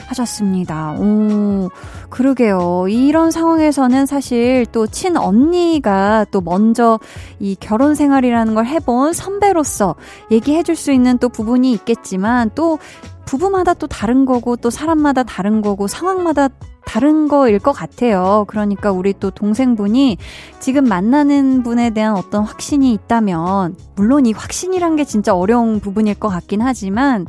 하셨습니다. 0.08 0.94
오, 0.94 1.70
그러게요. 2.10 2.86
이런 2.90 3.32
상황에서는 3.32 4.06
사실 4.06 4.66
또 4.72 4.86
친언니가 4.88 6.26
또 6.30 6.42
먼저 6.42 7.00
이 7.40 7.56
결혼 7.60 7.96
생활이라는 7.96 8.54
걸 8.54 8.66
해본 8.66 9.14
선배로서 9.14 9.96
얘기해 10.32 10.64
줄 10.64 10.76
수 10.76 10.92
있는 10.92 11.18
또 11.18 11.30
부분이 11.30 11.72
있겠지만 11.72 12.52
또 12.54 12.80
부부마다 13.26 13.74
또 13.74 13.88
다른 13.88 14.26
거고 14.26 14.56
또 14.56 14.70
사람마다 14.70 15.24
다른 15.24 15.62
거고 15.62 15.88
상황마다 15.88 16.50
다른 16.86 17.28
거일 17.28 17.60
것 17.60 17.72
같아요. 17.72 18.46
그러니까 18.48 18.92
우리 18.92 19.14
또 19.20 19.32
동생분이 19.32 20.18
지금 20.60 20.86
만나는 20.86 21.64
분에 21.64 21.90
대한 21.90 22.16
어떤 22.16 22.44
확신이 22.44 22.94
있다면 22.94 23.76
물론 23.96 24.26
이 24.26 24.32
확신이란 24.32 24.96
게 24.96 25.04
진짜 25.04 25.36
어려운 25.36 25.80
부분일 25.80 26.16
것 26.16 26.30
같긴 26.30 26.62
하지만 26.62 27.26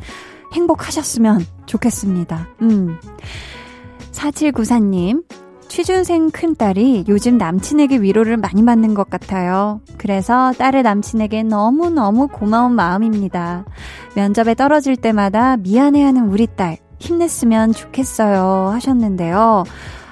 행복하셨으면 0.52 1.44
좋겠습니다. 1.66 2.48
음. 2.62 2.98
4794님, 4.12 5.24
취준생 5.68 6.30
큰딸이 6.30 7.04
요즘 7.08 7.36
남친에게 7.38 7.98
위로를 7.98 8.36
많이 8.36 8.64
받는 8.64 8.94
것 8.94 9.10
같아요. 9.10 9.80
그래서 9.98 10.52
딸의 10.56 10.82
남친에게 10.82 11.42
너무너무 11.42 12.28
고마운 12.28 12.72
마음입니다. 12.72 13.64
면접에 14.14 14.54
떨어질 14.54 14.96
때마다 14.96 15.56
미안해하는 15.58 16.28
우리 16.28 16.46
딸, 16.46 16.78
힘냈으면 16.98 17.72
좋겠어요. 17.72 18.70
하셨는데요. 18.72 19.64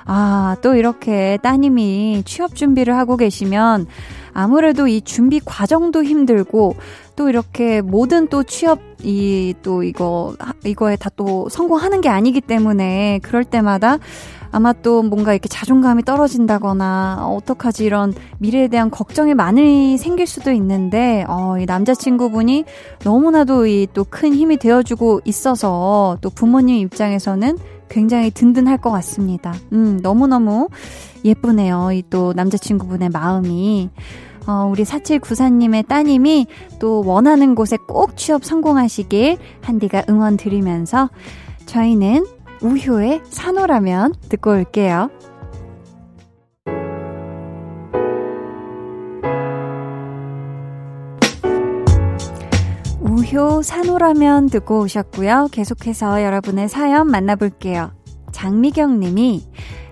아, 0.07 0.57
또 0.61 0.75
이렇게 0.75 1.39
따님이 1.43 2.25
취업 2.27 2.55
준비를 2.55 2.95
하고 2.97 3.17
계시면 3.17 3.87
아무래도 4.35 4.87
이 4.87 5.01
준비 5.01 5.41
과정도 5.43 6.05
힘들고 6.05 6.75
또 7.17 7.29
이렇게 7.31 7.81
모든 7.81 8.27
또 8.29 8.43
취업 8.43 8.81
이 9.03 9.55
또 9.63 9.83
이거 9.83 10.35
이거에 10.65 10.97
다 10.97 11.11
또 11.17 11.49
성공하는 11.49 12.01
게 12.01 12.09
아니기 12.09 12.41
때문에 12.41 13.21
그럴 13.23 13.45
때마다 13.45 13.99
아마 14.55 14.73
또 14.73 15.03
뭔가 15.03 15.33
이렇게 15.33 15.49
자존감이 15.49 16.05
떨어진다거나 16.05 17.27
어떡하지 17.29 17.85
이런 17.85 18.15
미래에 18.39 18.69
대한 18.69 18.89
걱정이 18.89 19.35
많이 19.35 19.99
생길 19.99 20.29
수도 20.29 20.53
있는데 20.53 21.25
어, 21.29 21.57
이 21.59 21.67
남자친구분이 21.67 22.65
너무나도 23.05 23.67
이 23.67 23.89
또 23.93 24.05
큰 24.09 24.33
힘이 24.33 24.57
되어주고 24.59 25.23
있어서 25.25 26.19
또 26.21 26.31
부모님 26.31 26.77
입장에서는 26.77 27.59
굉장히 27.89 28.31
든든할 28.31 28.79
것 28.79 28.91
같습니다. 28.93 29.53
음, 29.73 29.99
너무너무 30.03 30.69
예쁘네요. 31.25 31.91
이 31.93 32.03
또 32.09 32.33
남자친구분의 32.35 33.09
마음이. 33.11 33.91
어, 34.47 34.69
우리 34.71 34.85
4794님의 34.85 35.89
따님이 35.89 36.47
또 36.79 37.03
원하는 37.05 37.55
곳에 37.57 37.77
꼭 37.89 38.17
취업 38.17 38.45
성공하시길 38.45 39.39
한디가 39.63 40.05
응원 40.09 40.37
드리면서 40.37 41.09
저희는 41.67 42.25
우효의 42.65 43.21
산호라면 43.29 44.15
듣고 44.31 44.53
올게요. 44.53 45.11
우효 53.01 53.61
산호라면 53.63 54.49
듣고 54.49 54.81
오셨고요. 54.81 55.49
계속해서 55.53 56.23
여러분의 56.23 56.71
사연 56.71 57.11
만나볼게요. 57.11 57.93
장미경 58.33 58.99
님이 58.99 59.47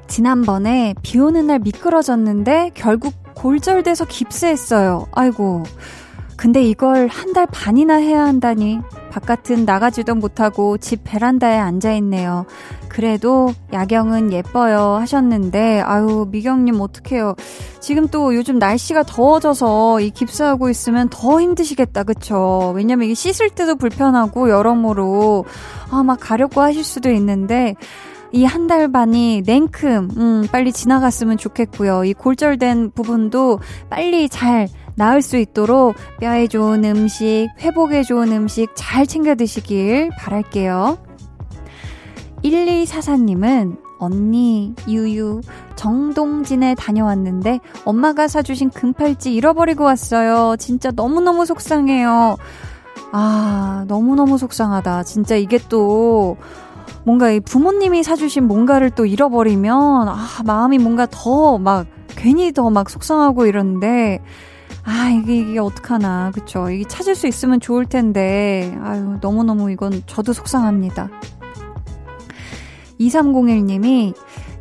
지난번에 0.06 0.94
비 1.02 1.18
오는 1.18 1.46
날 1.46 1.58
미끄러졌는데 1.58 2.70
결국 2.72 3.12
골절돼서 3.34 4.06
깁스했어요. 4.06 5.08
아이고. 5.12 5.64
근데 6.42 6.60
이걸 6.60 7.06
한 7.06 7.32
달 7.32 7.46
반이나 7.46 7.94
해야 7.94 8.24
한다니. 8.26 8.80
바깥은 9.10 9.64
나가지도 9.64 10.16
못하고 10.16 10.76
집 10.76 11.02
베란다에 11.04 11.56
앉아 11.56 11.92
있네요. 11.94 12.46
그래도 12.88 13.54
야경은 13.72 14.32
예뻐요 14.32 14.96
하셨는데, 14.96 15.80
아유, 15.80 16.26
미경님 16.30 16.80
어떡해요. 16.80 17.36
지금 17.78 18.08
또 18.08 18.34
요즘 18.34 18.58
날씨가 18.58 19.04
더워져서 19.04 20.00
이 20.00 20.10
깁스하고 20.10 20.68
있으면 20.68 21.08
더 21.10 21.40
힘드시겠다, 21.40 22.02
그쵸? 22.02 22.72
왜냐면 22.74 23.04
이게 23.06 23.14
씻을 23.14 23.50
때도 23.50 23.76
불편하고 23.76 24.50
여러모로, 24.50 25.44
아, 25.92 26.02
막 26.02 26.18
가렵고 26.20 26.60
하실 26.60 26.82
수도 26.82 27.10
있는데, 27.12 27.76
이한달 28.32 28.90
반이 28.90 29.42
냉큼, 29.46 30.10
음, 30.16 30.46
빨리 30.50 30.72
지나갔으면 30.72 31.36
좋겠고요. 31.36 32.04
이 32.04 32.14
골절된 32.14 32.92
부분도 32.92 33.60
빨리 33.90 34.28
잘 34.28 34.68
나을 34.94 35.22
수 35.22 35.36
있도록 35.36 35.94
뼈에 36.20 36.46
좋은 36.46 36.84
음식, 36.84 37.48
회복에 37.60 38.02
좋은 38.02 38.32
음식 38.32 38.70
잘 38.74 39.06
챙겨 39.06 39.34
드시길 39.34 40.10
바랄게요. 40.18 40.98
1244님은 42.44 43.78
언니, 43.98 44.74
유유, 44.88 45.42
정동진에 45.76 46.74
다녀왔는데 46.74 47.60
엄마가 47.84 48.26
사주신 48.26 48.70
금팔찌 48.70 49.32
잃어버리고 49.32 49.84
왔어요. 49.84 50.56
진짜 50.58 50.90
너무너무 50.90 51.46
속상해요. 51.46 52.36
아, 53.12 53.84
너무너무 53.86 54.38
속상하다. 54.38 55.04
진짜 55.04 55.36
이게 55.36 55.58
또 55.68 56.36
뭔가 57.04 57.30
이 57.30 57.38
부모님이 57.40 58.02
사주신 58.02 58.48
뭔가를 58.48 58.90
또 58.90 59.06
잃어버리면 59.06 60.08
아, 60.08 60.16
마음이 60.44 60.78
뭔가 60.78 61.06
더 61.10 61.58
막 61.58 61.86
괜히 62.16 62.52
더 62.52 62.70
막 62.70 62.90
속상하고 62.90 63.46
이러는데 63.46 64.20
아, 64.84 65.10
이게, 65.10 65.36
이게 65.36 65.58
어떡하나. 65.58 66.30
그쵸. 66.32 66.70
이게 66.70 66.84
찾을 66.86 67.14
수 67.14 67.26
있으면 67.26 67.60
좋을 67.60 67.86
텐데. 67.86 68.76
아유, 68.82 69.18
너무너무 69.20 69.70
이건 69.70 70.02
저도 70.06 70.32
속상합니다. 70.32 71.10
2301님이 73.00 74.14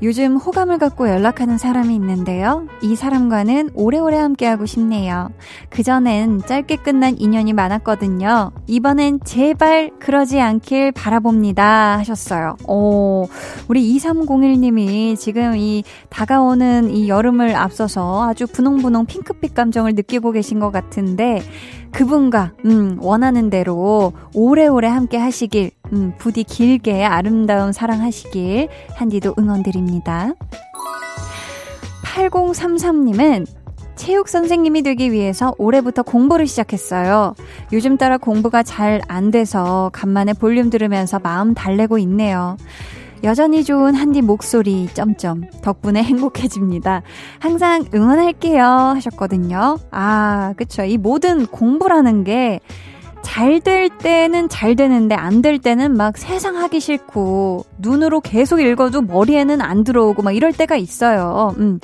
요즘 0.03 0.35
호감을 0.37 0.79
갖고 0.79 1.07
연락하는 1.07 1.59
사람이 1.59 1.93
있는데요. 1.93 2.65
이 2.81 2.95
사람과는 2.95 3.69
오래오래 3.75 4.17
함께하고 4.17 4.65
싶네요. 4.65 5.29
그전엔 5.69 6.41
짧게 6.47 6.77
끝난 6.77 7.15
인연이 7.19 7.53
많았거든요. 7.53 8.51
이번엔 8.65 9.19
제발 9.23 9.91
그러지 9.99 10.39
않길 10.39 10.91
바라봅니다. 10.93 11.99
하셨어요. 11.99 12.55
오, 12.67 13.27
우리 13.67 13.95
2301님이 13.95 15.19
지금 15.19 15.55
이 15.55 15.83
다가오는 16.09 16.89
이 16.89 17.07
여름을 17.07 17.55
앞서서 17.55 18.27
아주 18.27 18.47
분홍분홍 18.47 19.05
핑크빛 19.05 19.53
감정을 19.53 19.93
느끼고 19.93 20.31
계신 20.31 20.59
것 20.59 20.71
같은데, 20.71 21.43
그분과, 21.91 22.53
음, 22.65 22.97
원하는 23.01 23.49
대로 23.49 24.13
오래오래 24.33 24.87
함께 24.87 25.17
하시길, 25.17 25.71
음, 25.93 26.13
부디 26.17 26.43
길게 26.43 27.03
아름다운 27.03 27.71
사랑 27.73 28.01
하시길, 28.01 28.69
한디도 28.95 29.35
응원드립니다. 29.37 30.33
8033님은 32.03 33.45
체육 33.95 34.27
선생님이 34.29 34.81
되기 34.81 35.11
위해서 35.11 35.53
올해부터 35.57 36.01
공부를 36.03 36.47
시작했어요. 36.47 37.35
요즘 37.71 37.97
따라 37.97 38.17
공부가 38.17 38.63
잘 38.63 39.01
안 39.07 39.31
돼서 39.31 39.89
간만에 39.93 40.33
볼륨 40.33 40.69
들으면서 40.69 41.19
마음 41.19 41.53
달래고 41.53 41.97
있네요. 41.99 42.57
여전히 43.23 43.63
좋은 43.63 43.93
한디 43.93 44.21
목소리, 44.23 44.87
점점. 44.95 45.43
덕분에 45.61 46.01
행복해집니다. 46.03 47.03
항상 47.37 47.85
응원할게요. 47.93 48.63
하셨거든요. 48.65 49.77
아, 49.91 50.53
그쵸. 50.57 50.83
이 50.83 50.97
모든 50.97 51.45
공부라는 51.45 52.23
게, 52.23 52.59
잘 53.23 53.59
될 53.61 53.89
때는 53.89 54.49
잘 54.49 54.75
되는데 54.75 55.15
안 55.15 55.41
될 55.41 55.59
때는 55.59 55.95
막 55.95 56.17
세상 56.17 56.57
하기 56.57 56.79
싫고 56.79 57.65
눈으로 57.79 58.19
계속 58.21 58.59
읽어도 58.61 59.01
머리에는 59.01 59.61
안 59.61 59.83
들어오고 59.83 60.21
막 60.21 60.31
이럴 60.35 60.51
때가 60.53 60.75
있어요. 60.75 61.53
음. 61.57 61.79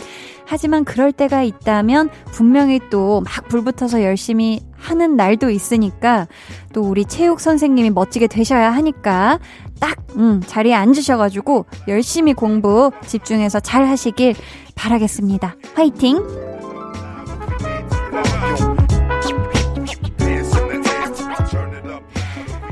하지만 0.46 0.86
그럴 0.86 1.12
때가 1.12 1.44
있다면 1.44 2.10
분명히 2.32 2.80
또 2.90 3.22
막 3.22 3.48
불붙어서 3.50 4.04
열심히 4.04 4.62
하는 4.78 5.16
날도 5.16 5.50
있으니까 5.50 6.28
또 6.74 6.82
우리 6.82 7.06
체육 7.06 7.40
선생님이 7.40 7.90
멋지게 7.90 8.28
되셔야 8.28 8.72
하니까 8.74 9.40
딱, 9.80 9.98
음, 10.16 10.42
자리에 10.46 10.74
앉으셔가지고 10.74 11.66
열심히 11.88 12.34
공부 12.34 12.92
집중해서 13.06 13.60
잘 13.60 13.86
하시길 13.86 14.36
바라겠습니다. 14.76 15.56
화이팅! 15.76 16.18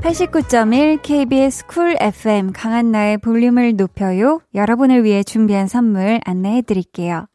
89.1 0.05 1.01
KBS 1.01 1.65
쿨 1.65 1.97
FM 1.99 2.51
강한나의 2.53 3.17
볼륨을 3.17 3.75
높여요. 3.75 4.39
여러분을 4.53 5.03
위해 5.03 5.23
준비한 5.23 5.65
선물 5.67 6.19
안내해 6.23 6.61
드릴게요. 6.61 7.25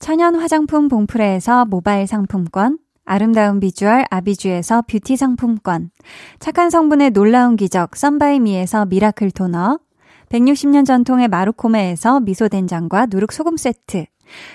천연 0.00 0.34
화장품 0.34 0.88
봉프레에서 0.88 1.66
모바일 1.66 2.08
상품권, 2.08 2.78
아름다운 3.04 3.60
비주얼 3.60 4.06
아비주에서 4.10 4.82
뷰티 4.88 5.16
상품권, 5.16 5.92
착한 6.40 6.68
성분의 6.68 7.10
놀라운 7.10 7.54
기적 7.54 7.94
썬바이미에서 7.94 8.86
미라클 8.86 9.30
토너, 9.30 9.78
160년 10.30 10.84
전통의 10.84 11.28
마루코메에서 11.28 12.18
미소된장과 12.18 13.06
누룩소금 13.06 13.56
세트, 13.56 14.06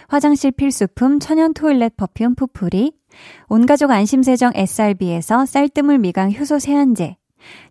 화장실 0.09 0.51
필수품 0.51 1.21
천연 1.21 1.53
toilet 1.53 1.95
perfume 1.95 2.35
푸푸리, 2.35 2.91
온가족 3.47 3.91
안심세정 3.91 4.51
SRB에서 4.55 5.45
쌀뜨물 5.45 5.99
미강 5.99 6.33
효소 6.33 6.59
세안제, 6.59 7.15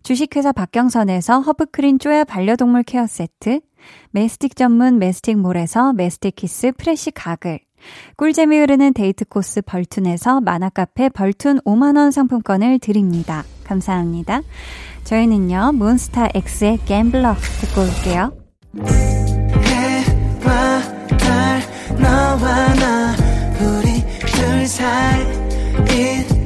주식회사 0.03 0.51
박경선에서 0.51 1.39
허브크린 1.41 1.99
쪼야 1.99 2.23
반려동물 2.23 2.83
케어 2.83 3.07
세트, 3.07 3.61
메스틱 4.11 4.55
전문 4.55 4.99
메스틱몰에서 4.99 5.93
메스틱 5.93 6.35
키스 6.35 6.71
프레시 6.77 7.11
가글, 7.11 7.59
꿀잼이 8.17 8.57
흐르는 8.57 8.93
데이트 8.93 9.25
코스 9.25 9.61
벌툰에서 9.61 10.41
만화카페 10.41 11.09
벌툰 11.09 11.59
5만원 11.61 12.11
상품권을 12.11 12.79
드립니다. 12.79 13.43
감사합니다. 13.63 14.41
저희는요, 15.03 15.73
몬스타 15.73 16.29
X의 16.33 16.79
Gambler 16.85 17.35
듣고 17.61 17.81
올게요. 17.81 18.33
해와 19.65 20.81
달, 21.17 21.61
너와 21.99 22.73
나, 22.75 23.15
우리 23.59 24.01
둘 24.25 24.65
사이 24.67 26.34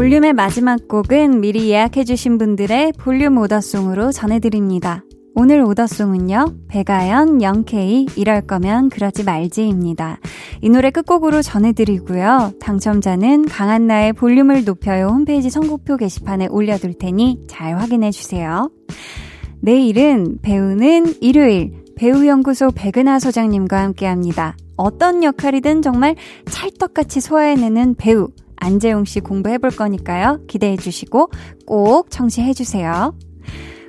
볼륨의 0.00 0.32
마지막 0.32 0.88
곡은 0.88 1.42
미리 1.42 1.68
예약해주신 1.68 2.38
분들의 2.38 2.94
볼륨 2.96 3.36
오더송으로 3.36 4.12
전해드립니다. 4.12 5.04
오늘 5.34 5.60
오더송은요, 5.60 6.54
배가연, 6.68 7.42
영케이, 7.42 8.06
이럴 8.16 8.40
거면 8.40 8.88
그러지 8.88 9.24
말지입니다. 9.24 10.18
이 10.62 10.70
노래 10.70 10.90
끝곡으로 10.90 11.42
전해드리고요. 11.42 12.54
당첨자는 12.62 13.44
강한나의 13.44 14.14
볼륨을 14.14 14.64
높여요 14.64 15.08
홈페이지 15.08 15.50
선곡표 15.50 15.98
게시판에 15.98 16.46
올려둘 16.46 16.94
테니 16.94 17.40
잘 17.46 17.78
확인해주세요. 17.78 18.70
내일은 19.60 20.38
배우는 20.40 21.16
일요일, 21.20 21.74
배우연구소 21.96 22.70
백은하 22.74 23.18
소장님과 23.18 23.78
함께 23.78 24.06
합니다. 24.06 24.56
어떤 24.78 25.22
역할이든 25.22 25.82
정말 25.82 26.16
찰떡같이 26.46 27.20
소화해내는 27.20 27.96
배우, 27.96 28.28
안재용 28.60 29.04
씨 29.04 29.20
공부해 29.20 29.58
볼 29.58 29.70
거니까요. 29.70 30.40
기대해 30.46 30.76
주시고 30.76 31.30
꼭 31.66 32.10
청취해 32.10 32.52
주세요. 32.52 33.14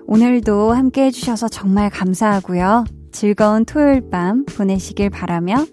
오늘도 0.07 0.71
함께 0.71 1.05
해 1.05 1.11
주셔서 1.11 1.47
정말 1.47 1.89
감사하고요. 1.89 2.85
즐거운 3.11 3.65
토요일 3.65 4.09
밤 4.09 4.45
보내시길 4.45 5.09
바라며 5.09 5.65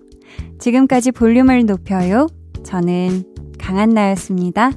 지금까지 0.58 1.12
볼륨을 1.12 1.64
높여요. 1.64 2.26
저는 2.64 3.24
강한나였습니다. 3.58 4.72